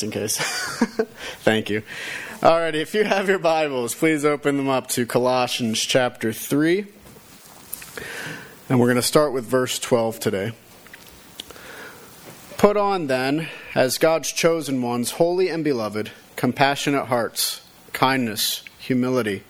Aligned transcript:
in 0.00 0.12
case. 0.12 0.36
Thank 1.42 1.70
you. 1.70 1.82
Alrighty, 2.40 2.74
if 2.74 2.94
you 2.94 3.02
have 3.02 3.28
your 3.28 3.40
Bibles, 3.40 3.96
please 3.96 4.24
open 4.24 4.56
them 4.56 4.68
up 4.68 4.86
to 4.90 5.04
Colossians 5.04 5.80
chapter 5.80 6.32
3. 6.32 6.86
And 8.68 8.78
we're 8.78 8.86
going 8.86 8.94
to 8.94 9.02
start 9.02 9.32
with 9.32 9.44
verse 9.44 9.80
12 9.80 10.20
today. 10.20 10.52
Put 12.58 12.76
on 12.76 13.08
then, 13.08 13.48
as 13.74 13.98
God's 13.98 14.30
chosen 14.30 14.82
ones, 14.82 15.10
holy 15.10 15.48
and 15.48 15.64
beloved, 15.64 16.12
compassionate 16.36 17.06
hearts, 17.06 17.62
kindness, 17.92 18.62
humility, 18.78 19.42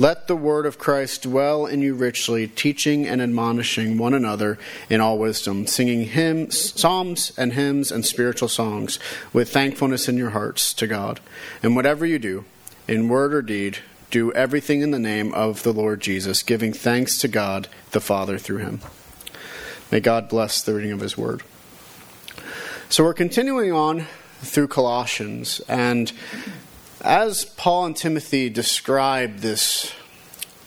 Let 0.00 0.28
the 0.28 0.34
word 0.34 0.64
of 0.64 0.78
Christ 0.78 1.24
dwell 1.24 1.66
in 1.66 1.82
you 1.82 1.92
richly, 1.92 2.48
teaching 2.48 3.06
and 3.06 3.20
admonishing 3.20 3.98
one 3.98 4.14
another 4.14 4.58
in 4.88 5.02
all 5.02 5.18
wisdom, 5.18 5.66
singing 5.66 6.06
hymns, 6.06 6.72
psalms 6.80 7.34
and 7.36 7.52
hymns 7.52 7.92
and 7.92 8.02
spiritual 8.02 8.48
songs 8.48 8.98
with 9.34 9.52
thankfulness 9.52 10.08
in 10.08 10.16
your 10.16 10.30
hearts 10.30 10.72
to 10.72 10.86
God. 10.86 11.20
And 11.62 11.76
whatever 11.76 12.06
you 12.06 12.18
do, 12.18 12.46
in 12.88 13.10
word 13.10 13.34
or 13.34 13.42
deed, 13.42 13.80
do 14.10 14.32
everything 14.32 14.80
in 14.80 14.90
the 14.90 14.98
name 14.98 15.34
of 15.34 15.64
the 15.64 15.72
Lord 15.74 16.00
Jesus, 16.00 16.42
giving 16.42 16.72
thanks 16.72 17.18
to 17.18 17.28
God 17.28 17.68
the 17.90 18.00
Father 18.00 18.38
through 18.38 18.56
him. 18.56 18.80
May 19.92 20.00
God 20.00 20.30
bless 20.30 20.62
the 20.62 20.72
reading 20.72 20.92
of 20.92 21.00
his 21.00 21.18
word. 21.18 21.42
So 22.88 23.04
we're 23.04 23.12
continuing 23.12 23.70
on 23.70 24.06
through 24.40 24.68
Colossians, 24.68 25.60
and 25.68 26.10
as 27.02 27.44
Paul 27.44 27.86
and 27.86 27.96
Timothy 27.96 28.50
describe 28.50 29.38
this 29.38 29.92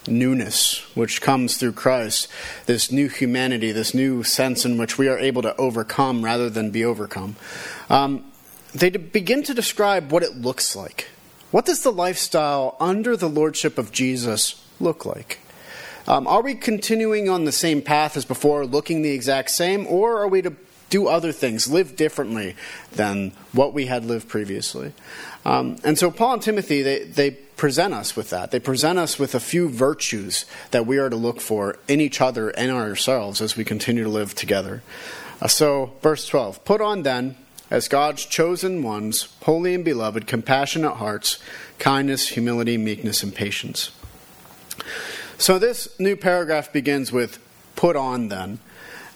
newness 0.07 0.79
which 0.95 1.21
comes 1.21 1.57
through 1.57 1.73
Christ, 1.73 2.27
this 2.65 2.91
new 2.91 3.07
humanity, 3.07 3.71
this 3.71 3.93
new 3.93 4.23
sense 4.23 4.65
in 4.65 4.77
which 4.77 4.97
we 4.97 5.07
are 5.07 5.17
able 5.17 5.41
to 5.43 5.55
overcome 5.57 6.23
rather 6.23 6.49
than 6.49 6.71
be 6.71 6.83
overcome, 6.83 7.35
um, 7.89 8.23
they 8.73 8.89
begin 8.89 9.43
to 9.43 9.53
describe 9.53 10.11
what 10.11 10.23
it 10.23 10.35
looks 10.35 10.75
like. 10.75 11.07
What 11.51 11.65
does 11.65 11.83
the 11.83 11.91
lifestyle 11.91 12.75
under 12.79 13.15
the 13.15 13.29
lordship 13.29 13.77
of 13.77 13.91
Jesus 13.91 14.63
look 14.79 15.05
like? 15.05 15.39
Um, 16.07 16.27
are 16.27 16.41
we 16.41 16.55
continuing 16.55 17.29
on 17.29 17.45
the 17.45 17.51
same 17.51 17.81
path 17.81 18.17
as 18.17 18.25
before, 18.25 18.65
looking 18.65 19.03
the 19.03 19.11
exact 19.11 19.51
same, 19.51 19.85
or 19.87 20.17
are 20.17 20.27
we 20.27 20.41
to 20.41 20.53
do 20.93 21.07
other 21.07 21.31
things, 21.31 21.67
live 21.67 21.95
differently 21.95 22.55
than 22.91 23.31
what 23.51 23.73
we 23.73 23.87
had 23.87 24.05
lived 24.05 24.29
previously? 24.29 24.93
Um, 25.43 25.77
and 25.83 25.97
so 25.97 26.11
Paul 26.11 26.33
and 26.33 26.41
Timothy, 26.43 26.83
they, 26.83 27.03
they 27.05 27.31
present 27.31 27.95
us 27.95 28.15
with 28.15 28.29
that. 28.29 28.51
They 28.51 28.59
present 28.59 28.99
us 28.99 29.17
with 29.17 29.33
a 29.33 29.39
few 29.39 29.69
virtues 29.69 30.45
that 30.69 30.85
we 30.85 30.99
are 30.99 31.09
to 31.09 31.15
look 31.15 31.41
for 31.41 31.79
in 31.87 31.99
each 31.99 32.21
other 32.21 32.49
and 32.49 32.69
ourselves 32.69 33.41
as 33.41 33.57
we 33.57 33.63
continue 33.63 34.03
to 34.03 34.09
live 34.09 34.35
together. 34.35 34.83
Uh, 35.41 35.47
so, 35.47 35.93
verse 36.03 36.27
12 36.27 36.63
Put 36.63 36.79
on 36.79 37.01
then, 37.01 37.37
as 37.71 37.87
God's 37.87 38.23
chosen 38.23 38.83
ones, 38.83 39.29
holy 39.41 39.73
and 39.73 39.83
beloved, 39.83 40.27
compassionate 40.27 40.97
hearts, 40.97 41.39
kindness, 41.79 42.29
humility, 42.29 42.77
meekness, 42.77 43.23
and 43.23 43.33
patience. 43.33 43.89
So, 45.39 45.57
this 45.57 45.99
new 45.99 46.15
paragraph 46.15 46.71
begins 46.71 47.11
with 47.11 47.39
Put 47.75 47.95
on 47.95 48.27
then. 48.27 48.59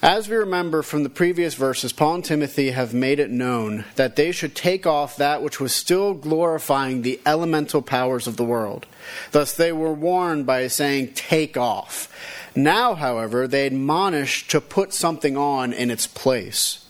As 0.02 0.30
we 0.30 0.36
remember 0.36 0.84
from 0.84 1.02
the 1.02 1.10
previous 1.10 1.56
verses, 1.56 1.92
Paul 1.92 2.16
and 2.16 2.26
Timothy 2.26 2.70
have 2.70 2.94
made 2.94 3.20
it 3.20 3.32
known 3.32 3.84
that 3.96 4.16
they 4.16 4.32
should 4.32 4.54
take 4.54 4.86
off 4.86 5.18
that 5.18 5.42
which 5.42 5.60
was 5.60 5.74
still 5.74 6.14
glorifying 6.14 7.02
the 7.02 7.20
elemental 7.26 7.82
powers 7.82 8.28
of 8.28 8.38
the 8.38 8.44
world. 8.44 8.86
Thus, 9.32 9.56
they 9.56 9.72
were 9.72 9.94
warned 9.94 10.46
by 10.46 10.68
saying, 10.68 11.14
Take 11.14 11.58
off. 11.58 12.14
Now, 12.56 12.94
however, 12.94 13.48
they 13.48 13.66
admonish 13.66 14.48
to 14.50 14.62
put 14.62 14.94
something 14.94 15.36
on 15.36 15.74
in 15.74 15.90
its 15.90 16.06
place. 16.06 16.86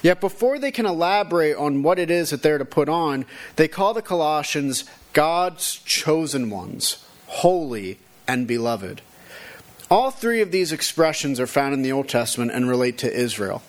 Yet, 0.00 0.20
before 0.20 0.60
they 0.60 0.70
can 0.70 0.86
elaborate 0.86 1.56
on 1.56 1.82
what 1.82 1.98
it 1.98 2.12
is 2.12 2.30
that 2.30 2.44
they're 2.44 2.58
to 2.58 2.64
put 2.64 2.88
on, 2.88 3.24
they 3.56 3.66
call 3.66 3.92
the 3.92 4.02
Colossians 4.02 4.84
God's 5.14 5.78
chosen 5.84 6.48
ones, 6.48 7.04
holy 7.26 7.98
and 8.28 8.46
beloved. 8.46 9.02
All 9.92 10.10
three 10.10 10.40
of 10.40 10.50
these 10.50 10.72
expressions 10.72 11.38
are 11.38 11.46
found 11.46 11.74
in 11.74 11.82
the 11.82 11.92
Old 11.92 12.08
Testament 12.08 12.50
and 12.50 12.66
relate 12.66 12.96
to 12.98 13.12
Israel. 13.12 13.62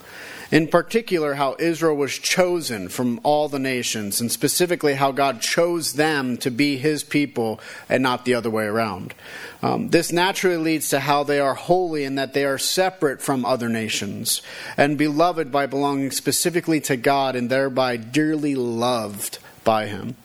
In 0.52 0.70
particular, 0.70 1.34
how 1.34 1.58
Israel 1.60 1.98
was 1.98 2.18
chosen 2.18 2.88
from 2.88 3.20
all 3.24 3.50
the 3.50 3.60
nations, 3.60 4.22
and 4.22 4.32
specifically 4.32 4.94
how 4.94 5.12
God 5.12 5.42
chose 5.42 5.92
them 5.92 6.38
to 6.38 6.50
be 6.50 6.78
his 6.78 7.04
people 7.04 7.60
and 7.90 8.02
not 8.02 8.24
the 8.24 8.36
other 8.36 8.50
way 8.50 8.64
around. 8.64 9.14
Um, 9.62 9.90
this 9.90 10.14
naturally 10.14 10.56
leads 10.56 10.88
to 10.92 11.02
how 11.02 11.26
they 11.26 11.42
are 11.42 11.56
holy 11.56 12.06
and 12.06 12.18
that 12.18 12.34
they 12.34 12.46
are 12.46 12.58
separate 12.58 13.22
from 13.22 13.44
other 13.44 13.68
nations 13.68 14.42
and 14.78 14.98
beloved 14.98 15.52
by 15.52 15.66
belonging 15.66 16.12
specifically 16.12 16.80
to 16.82 16.96
God 16.96 17.36
and 17.36 17.50
thereby 17.50 17.98
dearly 17.98 18.56
loved 18.56 19.40
by 19.66 19.88
him. 19.88 20.16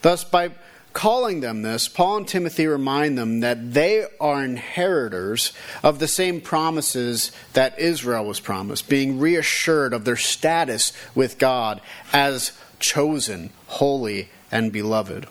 Thus, 0.00 0.24
by 0.24 0.52
calling 0.94 1.40
them 1.40 1.60
this, 1.60 1.88
Paul 1.88 2.18
and 2.18 2.28
Timothy 2.28 2.66
remind 2.66 3.18
them 3.18 3.40
that 3.40 3.74
they 3.74 4.06
are 4.18 4.42
inheritors 4.42 5.52
of 5.82 5.98
the 5.98 6.08
same 6.08 6.40
promises 6.40 7.30
that 7.52 7.78
Israel 7.78 8.24
was 8.24 8.40
promised, 8.40 8.88
being 8.88 9.18
reassured 9.18 9.92
of 9.92 10.06
their 10.06 10.16
status 10.16 10.92
with 11.14 11.38
God 11.38 11.82
as 12.12 12.52
chosen, 12.78 13.50
holy, 13.66 14.30
and 14.50 14.72
beloved. 14.72 15.26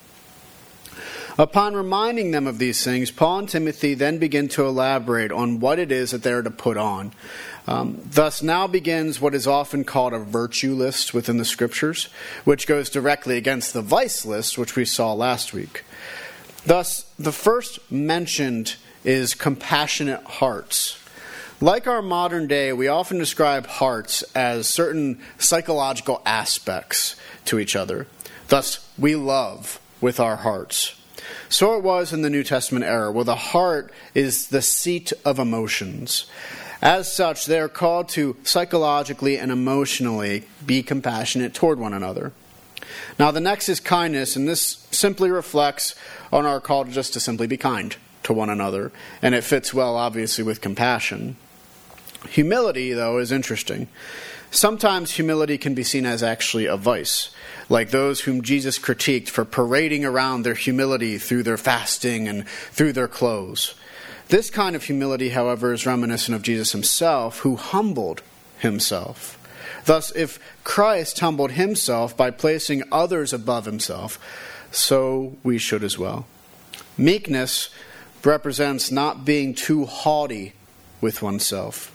Upon 1.37 1.73
reminding 1.73 2.31
them 2.31 2.45
of 2.45 2.59
these 2.59 2.83
things, 2.83 3.09
Paul 3.09 3.39
and 3.39 3.49
Timothy 3.49 3.95
then 3.95 4.19
begin 4.19 4.47
to 4.49 4.65
elaborate 4.65 5.31
on 5.31 5.59
what 5.59 5.79
it 5.79 5.91
is 5.91 6.11
that 6.11 6.21
they 6.21 6.31
are 6.31 6.43
to 6.43 6.51
put 6.51 6.77
on. 6.77 7.11
Um, 7.65 7.99
thus, 8.05 8.43
now 8.43 8.67
begins 8.67 9.19
what 9.19 9.33
is 9.33 9.47
often 9.47 9.83
called 9.83 10.13
a 10.13 10.19
virtue 10.19 10.73
list 10.75 11.13
within 11.13 11.37
the 11.37 11.45
scriptures, 11.45 12.09
which 12.43 12.67
goes 12.67 12.89
directly 12.89 13.37
against 13.37 13.73
the 13.73 13.81
vice 13.81 14.25
list, 14.25 14.57
which 14.57 14.75
we 14.75 14.85
saw 14.85 15.13
last 15.13 15.53
week. 15.53 15.83
Thus, 16.65 17.05
the 17.17 17.31
first 17.31 17.91
mentioned 17.91 18.75
is 19.03 19.33
compassionate 19.33 20.23
hearts. 20.23 20.99
Like 21.59 21.87
our 21.87 22.01
modern 22.01 22.47
day, 22.47 22.73
we 22.73 22.87
often 22.87 23.17
describe 23.17 23.65
hearts 23.65 24.21
as 24.35 24.67
certain 24.67 25.19
psychological 25.37 26.21
aspects 26.25 27.15
to 27.45 27.57
each 27.57 27.75
other. 27.75 28.05
Thus, 28.49 28.87
we 28.97 29.15
love 29.15 29.79
with 29.99 30.19
our 30.19 30.37
hearts. 30.37 30.95
So 31.49 31.75
it 31.75 31.83
was 31.83 32.13
in 32.13 32.21
the 32.21 32.29
New 32.29 32.43
Testament 32.43 32.85
era, 32.85 33.11
where 33.11 33.23
the 33.23 33.35
heart 33.35 33.91
is 34.13 34.47
the 34.47 34.61
seat 34.61 35.13
of 35.25 35.39
emotions. 35.39 36.25
As 36.81 37.11
such, 37.11 37.45
they 37.45 37.59
are 37.59 37.69
called 37.69 38.09
to 38.09 38.35
psychologically 38.43 39.37
and 39.37 39.51
emotionally 39.51 40.43
be 40.65 40.83
compassionate 40.83 41.53
toward 41.53 41.79
one 41.79 41.93
another. 41.93 42.33
Now, 43.17 43.31
the 43.31 43.39
next 43.39 43.69
is 43.69 43.79
kindness, 43.79 44.35
and 44.35 44.47
this 44.47 44.85
simply 44.91 45.31
reflects 45.31 45.95
on 46.31 46.45
our 46.45 46.59
call 46.59 46.83
just 46.83 47.13
to 47.13 47.19
simply 47.19 47.47
be 47.47 47.57
kind 47.57 47.95
to 48.23 48.33
one 48.33 48.49
another, 48.49 48.91
and 49.21 49.35
it 49.35 49.43
fits 49.43 49.73
well, 49.73 49.95
obviously, 49.95 50.43
with 50.43 50.61
compassion. 50.61 51.37
Humility, 52.29 52.93
though, 52.93 53.17
is 53.17 53.31
interesting. 53.31 53.87
Sometimes 54.51 55.11
humility 55.11 55.57
can 55.57 55.73
be 55.73 55.83
seen 55.83 56.05
as 56.05 56.21
actually 56.21 56.67
a 56.67 56.77
vice, 56.77 57.33
like 57.69 57.89
those 57.89 58.21
whom 58.21 58.43
Jesus 58.43 58.77
critiqued 58.77 59.29
for 59.29 59.45
parading 59.45 60.05
around 60.05 60.43
their 60.43 60.53
humility 60.53 61.17
through 61.17 61.43
their 61.43 61.57
fasting 61.57 62.27
and 62.27 62.47
through 62.47 62.93
their 62.93 63.07
clothes. 63.07 63.73
This 64.29 64.49
kind 64.49 64.75
of 64.75 64.83
humility, 64.83 65.29
however, 65.29 65.73
is 65.73 65.85
reminiscent 65.85 66.35
of 66.35 66.43
Jesus 66.43 66.71
himself, 66.71 67.39
who 67.39 67.55
humbled 67.55 68.21
himself. 68.59 69.39
Thus, 69.85 70.11
if 70.15 70.39
Christ 70.63 71.19
humbled 71.19 71.51
himself 71.51 72.15
by 72.15 72.31
placing 72.31 72.83
others 72.91 73.33
above 73.33 73.65
himself, 73.65 74.19
so 74.71 75.35
we 75.43 75.57
should 75.57 75.83
as 75.83 75.97
well. 75.97 76.25
Meekness 76.97 77.69
represents 78.23 78.91
not 78.91 79.25
being 79.25 79.53
too 79.53 79.85
haughty 79.85 80.53
with 81.01 81.21
oneself. 81.21 81.92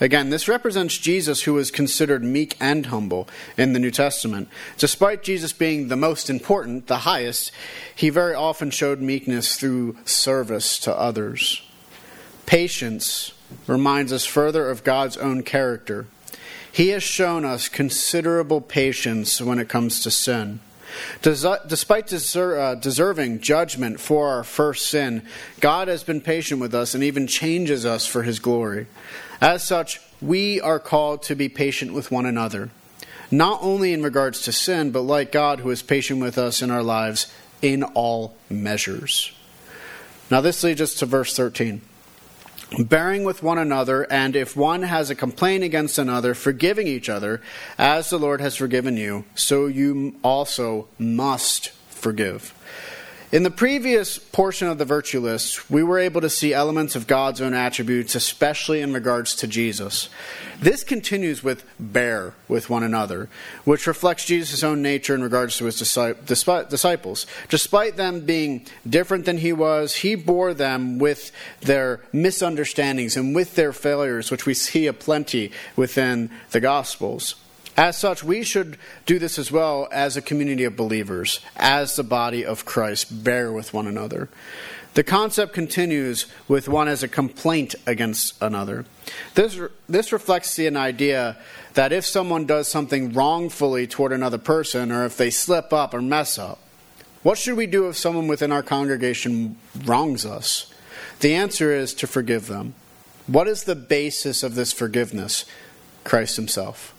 Again, 0.00 0.30
this 0.30 0.48
represents 0.48 0.98
Jesus, 0.98 1.42
who 1.42 1.56
is 1.58 1.70
considered 1.70 2.24
meek 2.24 2.56
and 2.60 2.86
humble 2.86 3.28
in 3.56 3.72
the 3.72 3.78
New 3.78 3.92
Testament. 3.92 4.48
Despite 4.76 5.22
Jesus 5.22 5.52
being 5.52 5.88
the 5.88 5.96
most 5.96 6.28
important, 6.28 6.88
the 6.88 6.98
highest, 6.98 7.52
he 7.94 8.10
very 8.10 8.34
often 8.34 8.70
showed 8.70 9.00
meekness 9.00 9.56
through 9.56 9.96
service 10.04 10.78
to 10.80 10.92
others. 10.92 11.62
Patience 12.44 13.32
reminds 13.66 14.12
us 14.12 14.26
further 14.26 14.68
of 14.68 14.84
God's 14.84 15.16
own 15.16 15.42
character. 15.42 16.06
He 16.70 16.88
has 16.88 17.04
shown 17.04 17.44
us 17.44 17.68
considerable 17.68 18.60
patience 18.60 19.40
when 19.40 19.60
it 19.60 19.68
comes 19.68 20.00
to 20.00 20.10
sin. 20.10 20.58
Despite 21.22 22.12
uh, 22.12 22.74
deserving 22.76 23.40
judgment 23.40 24.00
for 24.00 24.28
our 24.28 24.44
first 24.44 24.86
sin, 24.86 25.22
God 25.60 25.88
has 25.88 26.02
been 26.04 26.20
patient 26.20 26.60
with 26.60 26.74
us 26.74 26.94
and 26.94 27.02
even 27.02 27.26
changes 27.26 27.84
us 27.86 28.06
for 28.06 28.22
his 28.22 28.38
glory. 28.38 28.86
As 29.44 29.62
such, 29.62 30.00
we 30.22 30.58
are 30.58 30.78
called 30.78 31.22
to 31.24 31.34
be 31.34 31.50
patient 31.50 31.92
with 31.92 32.10
one 32.10 32.24
another, 32.24 32.70
not 33.30 33.58
only 33.60 33.92
in 33.92 34.02
regards 34.02 34.40
to 34.42 34.52
sin, 34.52 34.90
but 34.90 35.02
like 35.02 35.32
God 35.32 35.60
who 35.60 35.68
is 35.68 35.82
patient 35.82 36.22
with 36.22 36.38
us 36.38 36.62
in 36.62 36.70
our 36.70 36.82
lives 36.82 37.30
in 37.60 37.82
all 37.82 38.34
measures. 38.48 39.32
Now, 40.30 40.40
this 40.40 40.64
leads 40.64 40.80
us 40.80 40.94
to 40.94 41.06
verse 41.06 41.36
13 41.36 41.82
bearing 42.78 43.24
with 43.24 43.42
one 43.42 43.58
another, 43.58 44.10
and 44.10 44.34
if 44.34 44.56
one 44.56 44.80
has 44.80 45.10
a 45.10 45.14
complaint 45.14 45.62
against 45.62 45.98
another, 45.98 46.32
forgiving 46.32 46.86
each 46.86 47.10
other, 47.10 47.42
as 47.76 48.08
the 48.08 48.18
Lord 48.18 48.40
has 48.40 48.56
forgiven 48.56 48.96
you, 48.96 49.26
so 49.34 49.66
you 49.66 50.16
also 50.24 50.88
must 50.98 51.68
forgive. 51.90 52.53
In 53.34 53.42
the 53.42 53.50
previous 53.50 54.16
portion 54.16 54.68
of 54.68 54.78
the 54.78 54.84
virtue 54.84 55.18
list, 55.18 55.68
we 55.68 55.82
were 55.82 55.98
able 55.98 56.20
to 56.20 56.30
see 56.30 56.54
elements 56.54 56.94
of 56.94 57.08
God's 57.08 57.40
own 57.40 57.52
attributes, 57.52 58.14
especially 58.14 58.80
in 58.80 58.92
regards 58.92 59.34
to 59.34 59.48
Jesus. 59.48 60.08
This 60.60 60.84
continues 60.84 61.42
with 61.42 61.64
bear 61.80 62.34
with 62.46 62.70
one 62.70 62.84
another, 62.84 63.28
which 63.64 63.88
reflects 63.88 64.24
Jesus' 64.24 64.62
own 64.62 64.82
nature 64.82 65.16
in 65.16 65.22
regards 65.24 65.58
to 65.58 65.64
his 65.64 65.80
disciples. 65.80 67.26
Despite 67.48 67.96
them 67.96 68.20
being 68.20 68.66
different 68.88 69.24
than 69.24 69.38
he 69.38 69.52
was, 69.52 69.96
he 69.96 70.14
bore 70.14 70.54
them 70.54 71.00
with 71.00 71.32
their 71.60 72.02
misunderstandings 72.12 73.16
and 73.16 73.34
with 73.34 73.56
their 73.56 73.72
failures, 73.72 74.30
which 74.30 74.46
we 74.46 74.54
see 74.54 74.86
aplenty 74.86 75.50
within 75.74 76.30
the 76.52 76.60
Gospels. 76.60 77.34
As 77.76 77.98
such, 77.98 78.22
we 78.22 78.44
should 78.44 78.78
do 79.04 79.18
this 79.18 79.38
as 79.38 79.50
well 79.50 79.88
as 79.90 80.16
a 80.16 80.22
community 80.22 80.64
of 80.64 80.76
believers, 80.76 81.40
as 81.56 81.96
the 81.96 82.04
body 82.04 82.44
of 82.44 82.64
Christ, 82.64 83.24
bear 83.24 83.52
with 83.52 83.74
one 83.74 83.88
another. 83.88 84.28
The 84.94 85.02
concept 85.02 85.54
continues 85.54 86.26
with 86.46 86.68
one 86.68 86.86
as 86.86 87.02
a 87.02 87.08
complaint 87.08 87.74
against 87.84 88.40
another. 88.40 88.84
This, 89.34 89.58
this 89.88 90.12
reflects 90.12 90.54
the 90.54 90.68
idea 90.76 91.36
that 91.74 91.92
if 91.92 92.04
someone 92.04 92.46
does 92.46 92.68
something 92.68 93.12
wrongfully 93.12 93.88
toward 93.88 94.12
another 94.12 94.38
person, 94.38 94.92
or 94.92 95.04
if 95.04 95.16
they 95.16 95.30
slip 95.30 95.72
up 95.72 95.94
or 95.94 96.00
mess 96.00 96.38
up, 96.38 96.60
what 97.24 97.38
should 97.38 97.56
we 97.56 97.66
do 97.66 97.88
if 97.88 97.96
someone 97.96 98.28
within 98.28 98.52
our 98.52 98.62
congregation 98.62 99.56
wrongs 99.84 100.24
us? 100.24 100.72
The 101.20 101.34
answer 101.34 101.74
is 101.74 101.92
to 101.94 102.06
forgive 102.06 102.46
them. 102.46 102.74
What 103.26 103.48
is 103.48 103.64
the 103.64 103.74
basis 103.74 104.44
of 104.44 104.54
this 104.54 104.72
forgiveness? 104.72 105.44
Christ 106.04 106.36
Himself. 106.36 106.93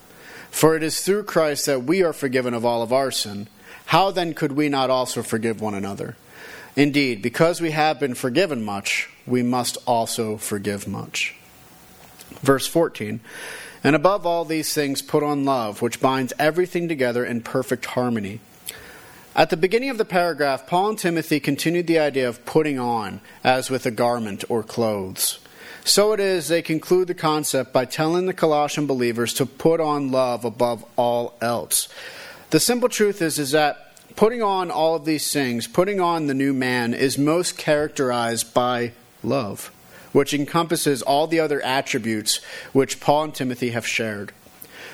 For 0.55 0.73
it 0.77 0.83
is 0.83 1.01
through 1.01 1.23
Christ 1.23 1.65
that 1.65 1.83
we 1.83 2.01
are 2.01 2.13
forgiven 2.13 2.53
of 2.53 2.63
all 2.63 2.81
of 2.81 2.93
our 2.93 3.11
sin. 3.11 3.49
How 3.87 4.09
then 4.09 4.33
could 4.33 4.53
we 4.53 4.69
not 4.69 4.89
also 4.89 5.21
forgive 5.21 5.59
one 5.59 5.73
another? 5.73 6.15
Indeed, 6.77 7.21
because 7.21 7.59
we 7.59 7.71
have 7.71 7.99
been 7.99 8.15
forgiven 8.15 8.63
much, 8.63 9.09
we 9.27 9.43
must 9.43 9.77
also 9.85 10.37
forgive 10.37 10.87
much. 10.87 11.35
Verse 12.41 12.67
14 12.67 13.19
And 13.83 13.97
above 13.97 14.25
all 14.25 14.45
these 14.45 14.73
things, 14.73 15.01
put 15.01 15.23
on 15.23 15.43
love, 15.43 15.81
which 15.81 15.99
binds 15.99 16.31
everything 16.39 16.87
together 16.87 17.25
in 17.25 17.41
perfect 17.41 17.87
harmony. 17.87 18.39
At 19.35 19.49
the 19.49 19.57
beginning 19.57 19.89
of 19.89 19.97
the 19.97 20.05
paragraph, 20.05 20.67
Paul 20.67 20.91
and 20.91 20.97
Timothy 20.97 21.41
continued 21.41 21.87
the 21.87 21.99
idea 21.99 22.29
of 22.29 22.45
putting 22.45 22.79
on, 22.79 23.19
as 23.43 23.69
with 23.69 23.85
a 23.85 23.91
garment 23.91 24.45
or 24.47 24.63
clothes. 24.63 25.37
So 25.87 26.13
it 26.13 26.19
is, 26.19 26.47
they 26.47 26.63
conclude 26.63 27.07
the 27.07 27.13
concept 27.13 27.71
by 27.71 27.85
telling 27.85 28.25
the 28.25 28.33
Colossian 28.33 28.87
believers 28.87 29.35
to 29.35 29.45
put 29.45 29.79
on 29.79 30.11
love 30.11 30.43
above 30.43 30.83
all 30.95 31.35
else. 31.41 31.87
The 32.49 32.59
simple 32.59 32.89
truth 32.89 33.21
is, 33.21 33.37
is 33.37 33.51
that 33.51 33.95
putting 34.15 34.41
on 34.41 34.71
all 34.71 34.95
of 34.95 35.05
these 35.05 35.31
things, 35.31 35.67
putting 35.67 36.01
on 36.01 36.25
the 36.25 36.33
new 36.33 36.53
man, 36.53 36.95
is 36.95 37.19
most 37.19 37.55
characterized 37.55 38.51
by 38.51 38.93
love, 39.23 39.71
which 40.11 40.33
encompasses 40.33 41.03
all 41.03 41.27
the 41.27 41.39
other 41.39 41.61
attributes 41.61 42.38
which 42.73 42.99
Paul 42.99 43.25
and 43.25 43.35
Timothy 43.35 43.69
have 43.69 43.85
shared. 43.85 44.31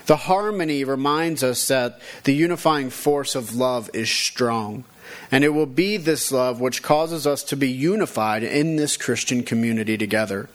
The 0.07 0.17
harmony 0.17 0.83
reminds 0.83 1.41
us 1.41 1.69
that 1.69 2.01
the 2.25 2.33
unifying 2.33 2.89
force 2.89 3.33
of 3.33 3.55
love 3.55 3.89
is 3.93 4.09
strong. 4.09 4.83
And 5.31 5.45
it 5.45 5.49
will 5.49 5.65
be 5.65 5.95
this 5.95 6.33
love 6.33 6.59
which 6.59 6.83
causes 6.83 7.25
us 7.25 7.43
to 7.43 7.55
be 7.55 7.69
unified 7.69 8.43
in 8.43 8.75
this 8.75 8.97
Christian 8.97 9.43
community 9.43 9.97
together. 9.97 10.49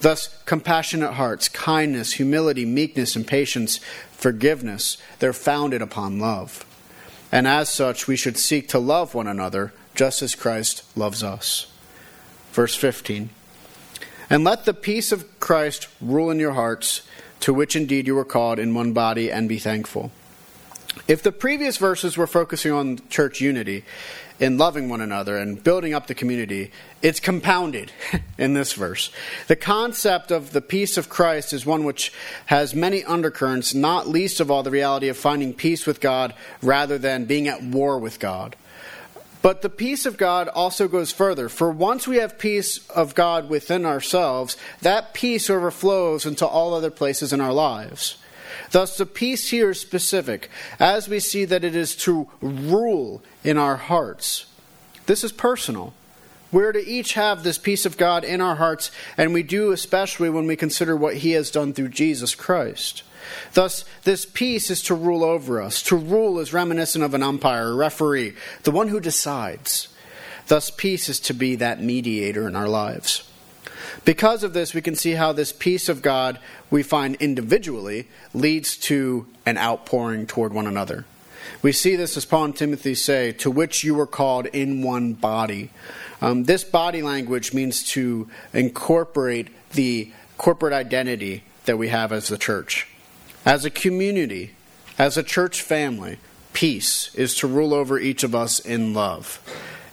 Thus, 0.00 0.42
compassionate 0.44 1.14
hearts, 1.14 1.48
kindness, 1.48 2.14
humility, 2.14 2.64
meekness, 2.64 3.16
and 3.16 3.26
patience, 3.26 3.78
forgiveness, 4.12 4.98
they're 5.18 5.32
founded 5.32 5.82
upon 5.82 6.18
love. 6.18 6.64
And 7.32 7.46
as 7.46 7.68
such, 7.68 8.06
we 8.06 8.16
should 8.16 8.38
seek 8.38 8.68
to 8.68 8.78
love 8.78 9.14
one 9.14 9.26
another 9.26 9.72
just 9.94 10.22
as 10.22 10.34
Christ 10.34 10.84
loves 10.96 11.22
us. 11.22 11.66
Verse 12.52 12.74
15 12.74 13.30
And 14.30 14.44
let 14.44 14.64
the 14.64 14.74
peace 14.74 15.12
of 15.12 15.40
Christ 15.40 15.88
rule 16.00 16.30
in 16.30 16.38
your 16.38 16.52
hearts, 16.52 17.02
to 17.40 17.52
which 17.52 17.76
indeed 17.76 18.06
you 18.06 18.14
were 18.14 18.24
called 18.24 18.58
in 18.58 18.74
one 18.74 18.92
body, 18.92 19.30
and 19.30 19.48
be 19.48 19.58
thankful. 19.58 20.10
If 21.08 21.22
the 21.22 21.32
previous 21.32 21.76
verses 21.76 22.16
were 22.16 22.26
focusing 22.26 22.72
on 22.72 23.00
church 23.08 23.40
unity, 23.40 23.84
in 24.38 24.58
loving 24.58 24.88
one 24.88 25.00
another 25.00 25.36
and 25.36 25.62
building 25.62 25.94
up 25.94 26.06
the 26.06 26.14
community, 26.14 26.70
it's 27.02 27.20
compounded 27.20 27.92
in 28.38 28.54
this 28.54 28.72
verse. 28.72 29.10
The 29.48 29.56
concept 29.56 30.30
of 30.30 30.52
the 30.52 30.60
peace 30.60 30.96
of 30.96 31.08
Christ 31.08 31.52
is 31.52 31.64
one 31.64 31.84
which 31.84 32.12
has 32.46 32.74
many 32.74 33.04
undercurrents, 33.04 33.74
not 33.74 34.08
least 34.08 34.40
of 34.40 34.50
all 34.50 34.62
the 34.62 34.70
reality 34.70 35.08
of 35.08 35.16
finding 35.16 35.54
peace 35.54 35.86
with 35.86 36.00
God 36.00 36.34
rather 36.62 36.98
than 36.98 37.24
being 37.24 37.48
at 37.48 37.62
war 37.62 37.98
with 37.98 38.20
God. 38.20 38.56
But 39.42 39.62
the 39.62 39.70
peace 39.70 40.06
of 40.06 40.16
God 40.16 40.48
also 40.48 40.88
goes 40.88 41.12
further. 41.12 41.48
For 41.48 41.70
once 41.70 42.08
we 42.08 42.16
have 42.16 42.38
peace 42.38 42.84
of 42.88 43.14
God 43.14 43.48
within 43.48 43.86
ourselves, 43.86 44.56
that 44.82 45.14
peace 45.14 45.48
overflows 45.48 46.26
into 46.26 46.44
all 46.44 46.74
other 46.74 46.90
places 46.90 47.32
in 47.32 47.40
our 47.40 47.52
lives. 47.52 48.16
Thus, 48.70 48.96
the 48.96 49.06
peace 49.06 49.50
here 49.50 49.70
is 49.70 49.80
specific, 49.80 50.50
as 50.78 51.08
we 51.08 51.20
see 51.20 51.44
that 51.44 51.64
it 51.64 51.74
is 51.76 51.96
to 51.96 52.28
rule 52.40 53.22
in 53.44 53.56
our 53.58 53.76
hearts. 53.76 54.46
This 55.06 55.24
is 55.24 55.32
personal. 55.32 55.94
We're 56.52 56.72
to 56.72 56.86
each 56.86 57.14
have 57.14 57.42
this 57.42 57.58
peace 57.58 57.84
of 57.86 57.96
God 57.96 58.24
in 58.24 58.40
our 58.40 58.56
hearts, 58.56 58.90
and 59.16 59.34
we 59.34 59.42
do 59.42 59.72
especially 59.72 60.30
when 60.30 60.46
we 60.46 60.56
consider 60.56 60.96
what 60.96 61.16
He 61.16 61.32
has 61.32 61.50
done 61.50 61.72
through 61.72 61.88
Jesus 61.88 62.34
Christ. 62.34 63.02
Thus, 63.54 63.84
this 64.04 64.24
peace 64.24 64.70
is 64.70 64.82
to 64.84 64.94
rule 64.94 65.24
over 65.24 65.60
us. 65.60 65.82
To 65.82 65.96
rule 65.96 66.38
is 66.38 66.52
reminiscent 66.52 67.04
of 67.04 67.14
an 67.14 67.22
umpire, 67.22 67.70
a 67.70 67.74
referee, 67.74 68.34
the 68.62 68.70
one 68.70 68.88
who 68.88 69.00
decides. 69.00 69.88
Thus, 70.46 70.70
peace 70.70 71.08
is 71.08 71.18
to 71.20 71.34
be 71.34 71.56
that 71.56 71.82
mediator 71.82 72.46
in 72.46 72.54
our 72.54 72.68
lives. 72.68 73.28
Because 74.04 74.42
of 74.42 74.52
this, 74.52 74.74
we 74.74 74.82
can 74.82 74.94
see 74.94 75.12
how 75.12 75.32
this 75.32 75.52
peace 75.52 75.88
of 75.88 76.02
God 76.02 76.38
we 76.70 76.82
find 76.82 77.16
individually 77.16 78.08
leads 78.34 78.76
to 78.78 79.26
an 79.44 79.58
outpouring 79.58 80.26
toward 80.26 80.52
one 80.52 80.66
another. 80.66 81.04
We 81.62 81.72
see 81.72 81.96
this 81.96 82.16
as 82.16 82.24
Paul 82.24 82.46
and 82.46 82.56
Timothy 82.56 82.94
say, 82.94 83.32
to 83.32 83.50
which 83.50 83.84
you 83.84 83.94
were 83.94 84.06
called 84.06 84.46
in 84.46 84.82
one 84.82 85.14
body. 85.14 85.70
Um, 86.20 86.44
this 86.44 86.64
body 86.64 87.02
language 87.02 87.52
means 87.52 87.82
to 87.90 88.28
incorporate 88.52 89.48
the 89.72 90.12
corporate 90.38 90.72
identity 90.72 91.44
that 91.64 91.78
we 91.78 91.88
have 91.88 92.12
as 92.12 92.28
the 92.28 92.38
church. 92.38 92.88
As 93.44 93.64
a 93.64 93.70
community, 93.70 94.52
as 94.98 95.16
a 95.16 95.22
church 95.22 95.62
family, 95.62 96.18
peace 96.52 97.14
is 97.14 97.34
to 97.36 97.46
rule 97.46 97.74
over 97.74 97.98
each 97.98 98.24
of 98.24 98.34
us 98.34 98.58
in 98.58 98.94
love. 98.94 99.40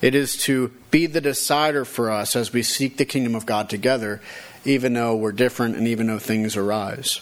It 0.03 0.15
is 0.15 0.36
to 0.43 0.69
be 0.91 1.05
the 1.05 1.22
decider 1.22 1.86
for 1.86 2.12
us 2.12 2.36
as 2.36 2.51
we 2.51 2.62
seek 2.62 2.98
the 2.98 3.05
kingdom 3.05 3.36
of 3.36 3.45
God 3.45 3.69
together, 3.69 4.19
even 4.65 4.91
though 4.95 5.15
we're 5.15 5.31
different 5.31 5.77
and 5.77 5.88
even 5.88 6.07
though 6.07 6.19
things 6.19 6.57
arise. 6.57 7.22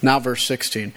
Now, 0.00 0.18
verse 0.18 0.46
16. 0.46 0.94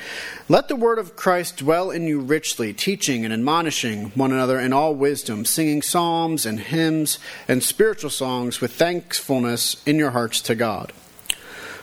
Let 0.47 0.69
the 0.69 0.77
word 0.77 0.97
of 0.97 1.17
Christ 1.17 1.57
dwell 1.57 1.91
in 1.91 2.07
you 2.07 2.21
richly, 2.21 2.71
teaching 2.71 3.25
and 3.25 3.33
admonishing 3.33 4.11
one 4.11 4.31
another 4.31 4.57
in 4.57 4.71
all 4.71 4.95
wisdom, 4.95 5.43
singing 5.43 5.81
psalms 5.81 6.45
and 6.45 6.61
hymns 6.61 7.19
and 7.49 7.61
spiritual 7.61 8.09
songs 8.09 8.61
with 8.61 8.71
thankfulness 8.71 9.83
in 9.85 9.97
your 9.97 10.11
hearts 10.11 10.39
to 10.43 10.55
God. 10.55 10.93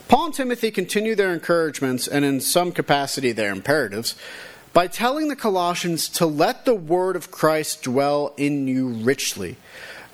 Paul 0.08 0.26
and 0.26 0.34
Timothy 0.34 0.70
continue 0.70 1.14
their 1.14 1.34
encouragements 1.34 2.08
and, 2.08 2.25
in 2.25 2.40
some 2.40 2.72
capacity, 2.72 3.32
their 3.32 3.52
imperatives 3.52 4.14
by 4.76 4.87
telling 4.87 5.28
the 5.28 5.35
Colossians 5.35 6.06
to 6.06 6.26
let 6.26 6.66
the 6.66 6.75
word 6.75 7.16
of 7.16 7.30
Christ 7.30 7.85
dwell 7.85 8.35
in 8.37 8.68
you 8.68 8.88
richly. 8.88 9.56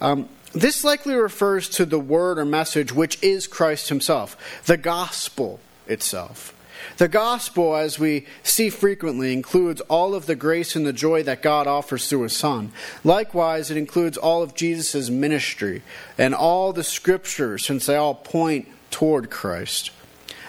Um, 0.00 0.28
this 0.52 0.84
likely 0.84 1.16
refers 1.16 1.68
to 1.70 1.84
the 1.84 1.98
word 1.98 2.38
or 2.38 2.44
message 2.44 2.92
which 2.92 3.20
is 3.24 3.48
Christ 3.48 3.88
himself, 3.88 4.36
the 4.66 4.76
gospel 4.76 5.58
itself. 5.88 6.54
The 6.98 7.08
gospel, 7.08 7.74
as 7.74 7.98
we 7.98 8.24
see 8.44 8.70
frequently, 8.70 9.32
includes 9.32 9.80
all 9.80 10.14
of 10.14 10.26
the 10.26 10.36
grace 10.36 10.76
and 10.76 10.86
the 10.86 10.92
joy 10.92 11.24
that 11.24 11.42
God 11.42 11.66
offers 11.66 12.08
through 12.08 12.22
His 12.22 12.36
Son. 12.36 12.70
Likewise, 13.02 13.68
it 13.68 13.76
includes 13.76 14.16
all 14.16 14.44
of 14.44 14.54
Jesus' 14.54 15.10
ministry 15.10 15.82
and 16.16 16.36
all 16.36 16.72
the 16.72 16.84
scriptures, 16.84 17.66
since 17.66 17.86
they 17.86 17.96
all 17.96 18.14
point 18.14 18.68
toward 18.92 19.28
Christ. 19.28 19.90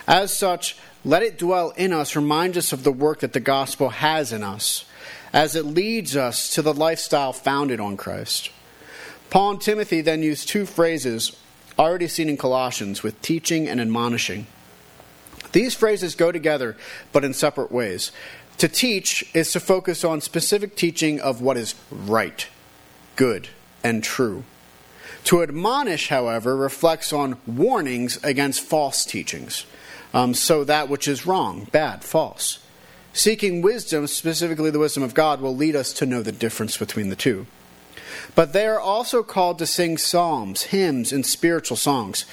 As 0.07 0.35
such, 0.35 0.75
let 1.05 1.23
it 1.23 1.37
dwell 1.37 1.71
in 1.71 1.93
us, 1.93 2.15
remind 2.15 2.57
us 2.57 2.73
of 2.73 2.83
the 2.83 2.91
work 2.91 3.19
that 3.21 3.33
the 3.33 3.39
gospel 3.39 3.89
has 3.89 4.31
in 4.31 4.43
us. 4.43 4.85
as 5.33 5.55
it 5.55 5.65
leads 5.65 6.15
us 6.15 6.53
to 6.53 6.61
the 6.61 6.73
lifestyle 6.73 7.33
founded 7.33 7.79
on 7.79 7.97
Christ. 7.97 8.51
Paul 9.31 9.51
and 9.51 9.61
Timothy 9.61 10.01
then 10.01 10.21
use 10.21 10.45
two 10.45 10.67
phrases 10.67 11.35
already 11.77 12.07
seen 12.07 12.29
in 12.29 12.37
Colossians 12.37 13.01
with 13.01 13.19
teaching 13.23 13.67
and 13.67 13.81
admonishing. 13.81 14.45
These 15.51 15.73
phrases 15.73 16.13
go 16.13 16.31
together, 16.31 16.77
but 17.11 17.25
in 17.25 17.33
separate 17.33 17.71
ways. 17.71 18.11
To 18.59 18.67
teach 18.67 19.25
is 19.33 19.51
to 19.53 19.59
focus 19.59 20.03
on 20.03 20.21
specific 20.21 20.75
teaching 20.75 21.19
of 21.19 21.41
what 21.41 21.57
is 21.57 21.73
right, 21.89 22.47
good, 23.15 23.49
and 23.83 24.03
true. 24.03 24.43
To 25.25 25.41
admonish, 25.41 26.09
however, 26.09 26.55
reflects 26.55 27.11
on 27.11 27.37
warnings 27.47 28.19
against 28.23 28.61
false 28.61 29.03
teachings. 29.03 29.65
Um, 30.13 30.33
so 30.33 30.63
that 30.63 30.89
which 30.89 31.07
is 31.07 31.25
wrong, 31.25 31.67
bad, 31.71 32.03
false. 32.03 32.59
Seeking 33.13 33.61
wisdom, 33.61 34.07
specifically 34.07 34.69
the 34.69 34.79
wisdom 34.79 35.03
of 35.03 35.13
God, 35.13 35.41
will 35.41 35.55
lead 35.55 35.75
us 35.75 35.93
to 35.93 36.05
know 36.05 36.21
the 36.21 36.31
difference 36.31 36.77
between 36.77 37.09
the 37.09 37.15
two. 37.15 37.45
But 38.35 38.53
they 38.53 38.65
are 38.65 38.79
also 38.79 39.23
called 39.23 39.59
to 39.59 39.67
sing 39.67 39.97
psalms, 39.97 40.63
hymns, 40.63 41.11
and 41.11 41.25
spiritual 41.25 41.77
songs. 41.77 42.25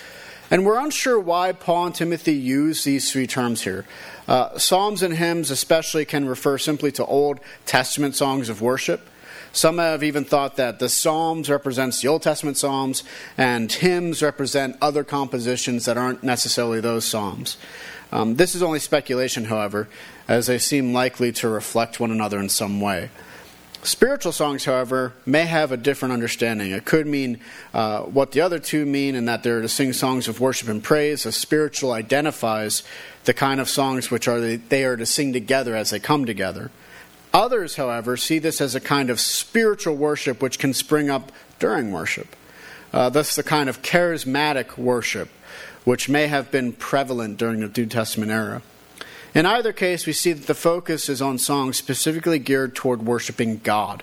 And 0.51 0.65
we're 0.65 0.79
unsure 0.79 1.21
why 1.21 1.53
Paul 1.53 1.87
and 1.87 1.95
Timothy 1.95 2.33
use 2.33 2.85
these 2.85 3.13
three 3.13 3.27
terms 3.27 3.63
here. 3.63 3.85
Uh, 4.27 4.59
psalms 4.59 5.03
and 5.03 5.15
hymns, 5.15 5.51
especially, 5.51 6.05
can 6.05 6.27
refer 6.27 6.59
simply 6.59 6.91
to 6.93 7.05
Old 7.05 7.41
Testament 7.67 8.17
songs 8.17 8.49
of 8.49 8.61
worship. 8.61 9.09
Some 9.53 9.79
have 9.79 10.05
even 10.05 10.25
thought 10.25 10.57
that 10.57 10.79
the 10.79 10.89
Psalms 10.89 11.51
represents 11.51 12.01
the 12.01 12.09
Old 12.09 12.23
Testament 12.23 12.57
Psalms, 12.57 13.03
and 13.37 13.71
hymns 13.71 14.23
represent 14.23 14.77
other 14.81 15.03
compositions 15.03 15.85
that 15.87 15.99
aren't 15.99 16.23
necessarily 16.23 16.81
those 16.81 17.05
Psalms. 17.05 17.57
Um, 18.13 18.37
this 18.37 18.55
is 18.55 18.63
only 18.63 18.79
speculation, 18.79 19.47
however, 19.47 19.89
as 20.29 20.47
they 20.47 20.59
seem 20.59 20.93
likely 20.93 21.33
to 21.33 21.49
reflect 21.49 22.01
one 22.01 22.11
another 22.11 22.39
in 22.39 22.49
some 22.49 22.81
way. 22.81 23.11
Spiritual 23.83 24.33
songs, 24.33 24.67
however, 24.67 25.15
may 25.25 25.47
have 25.47 25.73
a 25.73 25.77
different 25.77 26.13
understanding. 26.13 26.71
It 26.71 26.85
could 26.85 27.07
mean 27.07 27.41
uh, 27.73 28.03
what 28.03 28.33
the 28.33 28.43
other 28.43 28.59
two 28.59 28.85
mean, 28.85 29.15
and 29.15 29.27
that 29.27 29.43
they're 29.43 29.63
to 29.63 29.69
sing 29.69 29.95
songs 29.95 30.29
of 30.29 30.39
worship 30.39 30.69
and 30.69 30.83
praise. 30.83 31.25
A 31.25 31.33
spiritual 31.33 31.93
identifies 31.93 32.83
the 33.25 33.33
kind 33.33 33.59
of 33.59 33.71
songs 33.71 34.11
which 34.11 34.29
are 34.29 34.41
they 34.41 34.85
are 34.85 34.97
to 34.97 35.07
sing 35.07 35.33
together 35.33 35.75
as 35.75 35.91
they 35.91 35.99
come 35.99 36.27
together. 36.27 36.71
Others, 37.33 37.77
however, 37.77 38.17
see 38.17 38.39
this 38.39 38.61
as 38.61 38.75
a 38.75 38.81
kind 38.81 39.11
of 39.11 39.21
spiritual 39.21 39.95
worship 39.95 40.43
which 40.43 40.59
can 40.59 40.75
spring 40.75 41.11
up 41.11 41.31
during 41.59 41.93
worship. 41.93 42.35
Uh, 42.93 43.09
thus, 43.09 43.37
the 43.37 43.43
kind 43.43 43.69
of 43.69 43.83
charismatic 43.83 44.77
worship 44.77 45.29
which 45.85 46.09
may 46.09 46.27
have 46.27 46.51
been 46.51 46.73
prevalent 46.73 47.39
during 47.39 47.61
the 47.61 47.69
New 47.69 47.87
Testament 47.87 48.31
era. 48.31 48.63
In 49.35 49.47
either 49.47 49.73
case, 49.73 50.07
we 50.07 50.13
see 50.13 50.33
that 50.33 50.47
the 50.47 50.55
focus 50.55 51.09
is 51.09 51.23
on 51.23 51.39
songs 51.39 51.77
specifically 51.77 52.39
geared 52.39 52.75
toward 52.75 53.03
worshiping 53.07 53.61
God. 53.63 54.03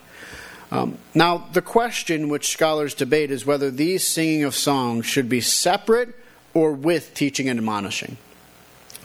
Um, 0.72 0.98
now, 1.14 1.46
the 1.54 1.62
question 1.62 2.30
which 2.30 2.50
scholars 2.50 2.94
debate 2.94 3.32
is 3.32 3.46
whether 3.46 3.70
these 3.70 4.06
singing 4.06 4.44
of 4.44 4.56
songs 4.56 5.06
should 5.06 5.30
be 5.30 5.42
separate 5.42 6.16
or 6.54 6.72
with 6.74 7.14
teaching 7.14 7.48
and 7.48 7.60
admonishing. 7.60 8.18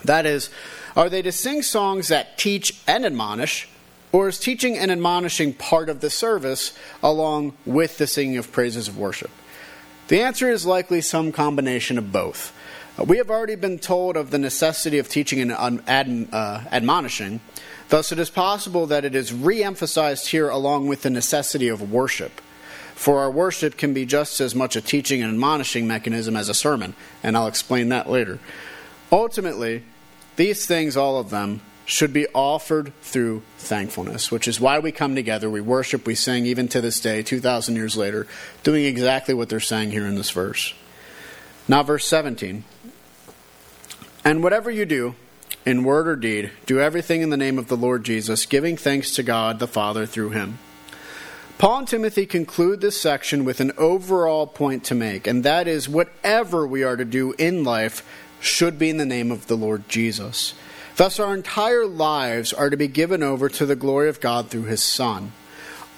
That 0.03 0.25
is, 0.25 0.49
are 0.95 1.09
they 1.09 1.21
to 1.21 1.31
sing 1.31 1.61
songs 1.61 2.09
that 2.09 2.37
teach 2.37 2.81
and 2.87 3.05
admonish, 3.05 3.69
or 4.13 4.29
is 4.29 4.39
teaching 4.39 4.77
and 4.77 4.89
admonishing 4.89 5.53
part 5.53 5.89
of 5.89 5.99
the 5.99 6.09
service 6.09 6.71
along 7.01 7.51
with 7.65 7.97
the 7.97 8.07
singing 8.07 8.37
of 8.37 8.53
praises 8.53 8.87
of 8.87 8.97
worship? 8.97 9.31
The 10.07 10.21
answer 10.21 10.49
is 10.49 10.65
likely 10.65 11.01
some 11.01 11.33
combination 11.33 11.97
of 11.97 12.13
both. 12.13 12.55
Uh, 12.97 13.03
we 13.03 13.17
have 13.17 13.31
already 13.31 13.55
been 13.55 13.79
told 13.79 14.15
of 14.15 14.29
the 14.29 14.37
necessity 14.37 14.99
of 14.99 15.09
teaching 15.09 15.41
and 15.41 16.29
uh, 16.31 16.63
admonishing. 16.71 17.41
Thus, 17.89 18.11
it 18.11 18.19
is 18.19 18.29
possible 18.29 18.85
that 18.87 19.03
it 19.03 19.15
is 19.15 19.33
re 19.33 19.63
emphasized 19.63 20.27
here 20.27 20.49
along 20.49 20.87
with 20.87 21.01
the 21.01 21.09
necessity 21.09 21.67
of 21.67 21.91
worship. 21.91 22.39
For 22.95 23.19
our 23.19 23.31
worship 23.31 23.77
can 23.77 23.93
be 23.93 24.05
just 24.05 24.39
as 24.39 24.53
much 24.53 24.75
a 24.75 24.81
teaching 24.81 25.23
and 25.23 25.31
admonishing 25.31 25.87
mechanism 25.87 26.35
as 26.35 26.47
a 26.47 26.53
sermon, 26.53 26.95
and 27.23 27.35
I'll 27.35 27.47
explain 27.47 27.89
that 27.89 28.09
later. 28.09 28.39
Ultimately, 29.11 29.83
these 30.35 30.65
things, 30.65 30.95
all 30.95 31.19
of 31.19 31.31
them, 31.31 31.61
should 31.85 32.13
be 32.13 32.27
offered 32.33 32.93
through 33.01 33.41
thankfulness, 33.57 34.31
which 34.31 34.47
is 34.47 34.59
why 34.59 34.79
we 34.79 34.91
come 34.91 35.15
together, 35.15 35.49
we 35.49 35.61
worship, 35.61 36.05
we 36.05 36.15
sing, 36.15 36.45
even 36.45 36.67
to 36.69 36.81
this 36.81 36.99
day, 36.99 37.21
2,000 37.21 37.75
years 37.75 37.97
later, 37.97 38.25
doing 38.63 38.85
exactly 38.85 39.33
what 39.33 39.49
they're 39.49 39.59
saying 39.59 39.91
here 39.91 40.05
in 40.05 40.15
this 40.15 40.31
verse. 40.31 40.73
Now, 41.67 41.83
verse 41.83 42.05
17. 42.07 42.63
And 44.23 44.43
whatever 44.43 44.71
you 44.71 44.85
do, 44.85 45.15
in 45.65 45.83
word 45.83 46.07
or 46.07 46.15
deed, 46.15 46.51
do 46.65 46.79
everything 46.79 47.21
in 47.21 47.29
the 47.29 47.37
name 47.37 47.57
of 47.57 47.67
the 47.67 47.77
Lord 47.77 48.03
Jesus, 48.03 48.45
giving 48.45 48.77
thanks 48.77 49.11
to 49.15 49.23
God 49.23 49.59
the 49.59 49.67
Father 49.67 50.05
through 50.05 50.29
him. 50.29 50.59
Paul 51.57 51.79
and 51.79 51.87
Timothy 51.87 52.25
conclude 52.25 52.81
this 52.81 52.99
section 52.99 53.45
with 53.45 53.61
an 53.61 53.71
overall 53.77 54.47
point 54.47 54.83
to 54.85 54.95
make, 54.95 55.27
and 55.27 55.43
that 55.43 55.67
is 55.67 55.87
whatever 55.87 56.67
we 56.67 56.83
are 56.83 56.97
to 56.97 57.05
do 57.05 57.33
in 57.37 57.63
life 57.63 58.05
should 58.41 58.77
be 58.77 58.89
in 58.89 58.97
the 58.97 59.05
name 59.05 59.31
of 59.31 59.47
the 59.47 59.55
Lord 59.55 59.87
Jesus. 59.87 60.53
Thus, 60.95 61.19
our 61.19 61.33
entire 61.33 61.87
lives 61.87 62.53
are 62.53 62.69
to 62.69 62.77
be 62.77 62.87
given 62.87 63.23
over 63.23 63.49
to 63.49 63.65
the 63.65 63.75
glory 63.75 64.09
of 64.09 64.21
God 64.21 64.49
through 64.49 64.65
His 64.65 64.83
Son. 64.83 65.31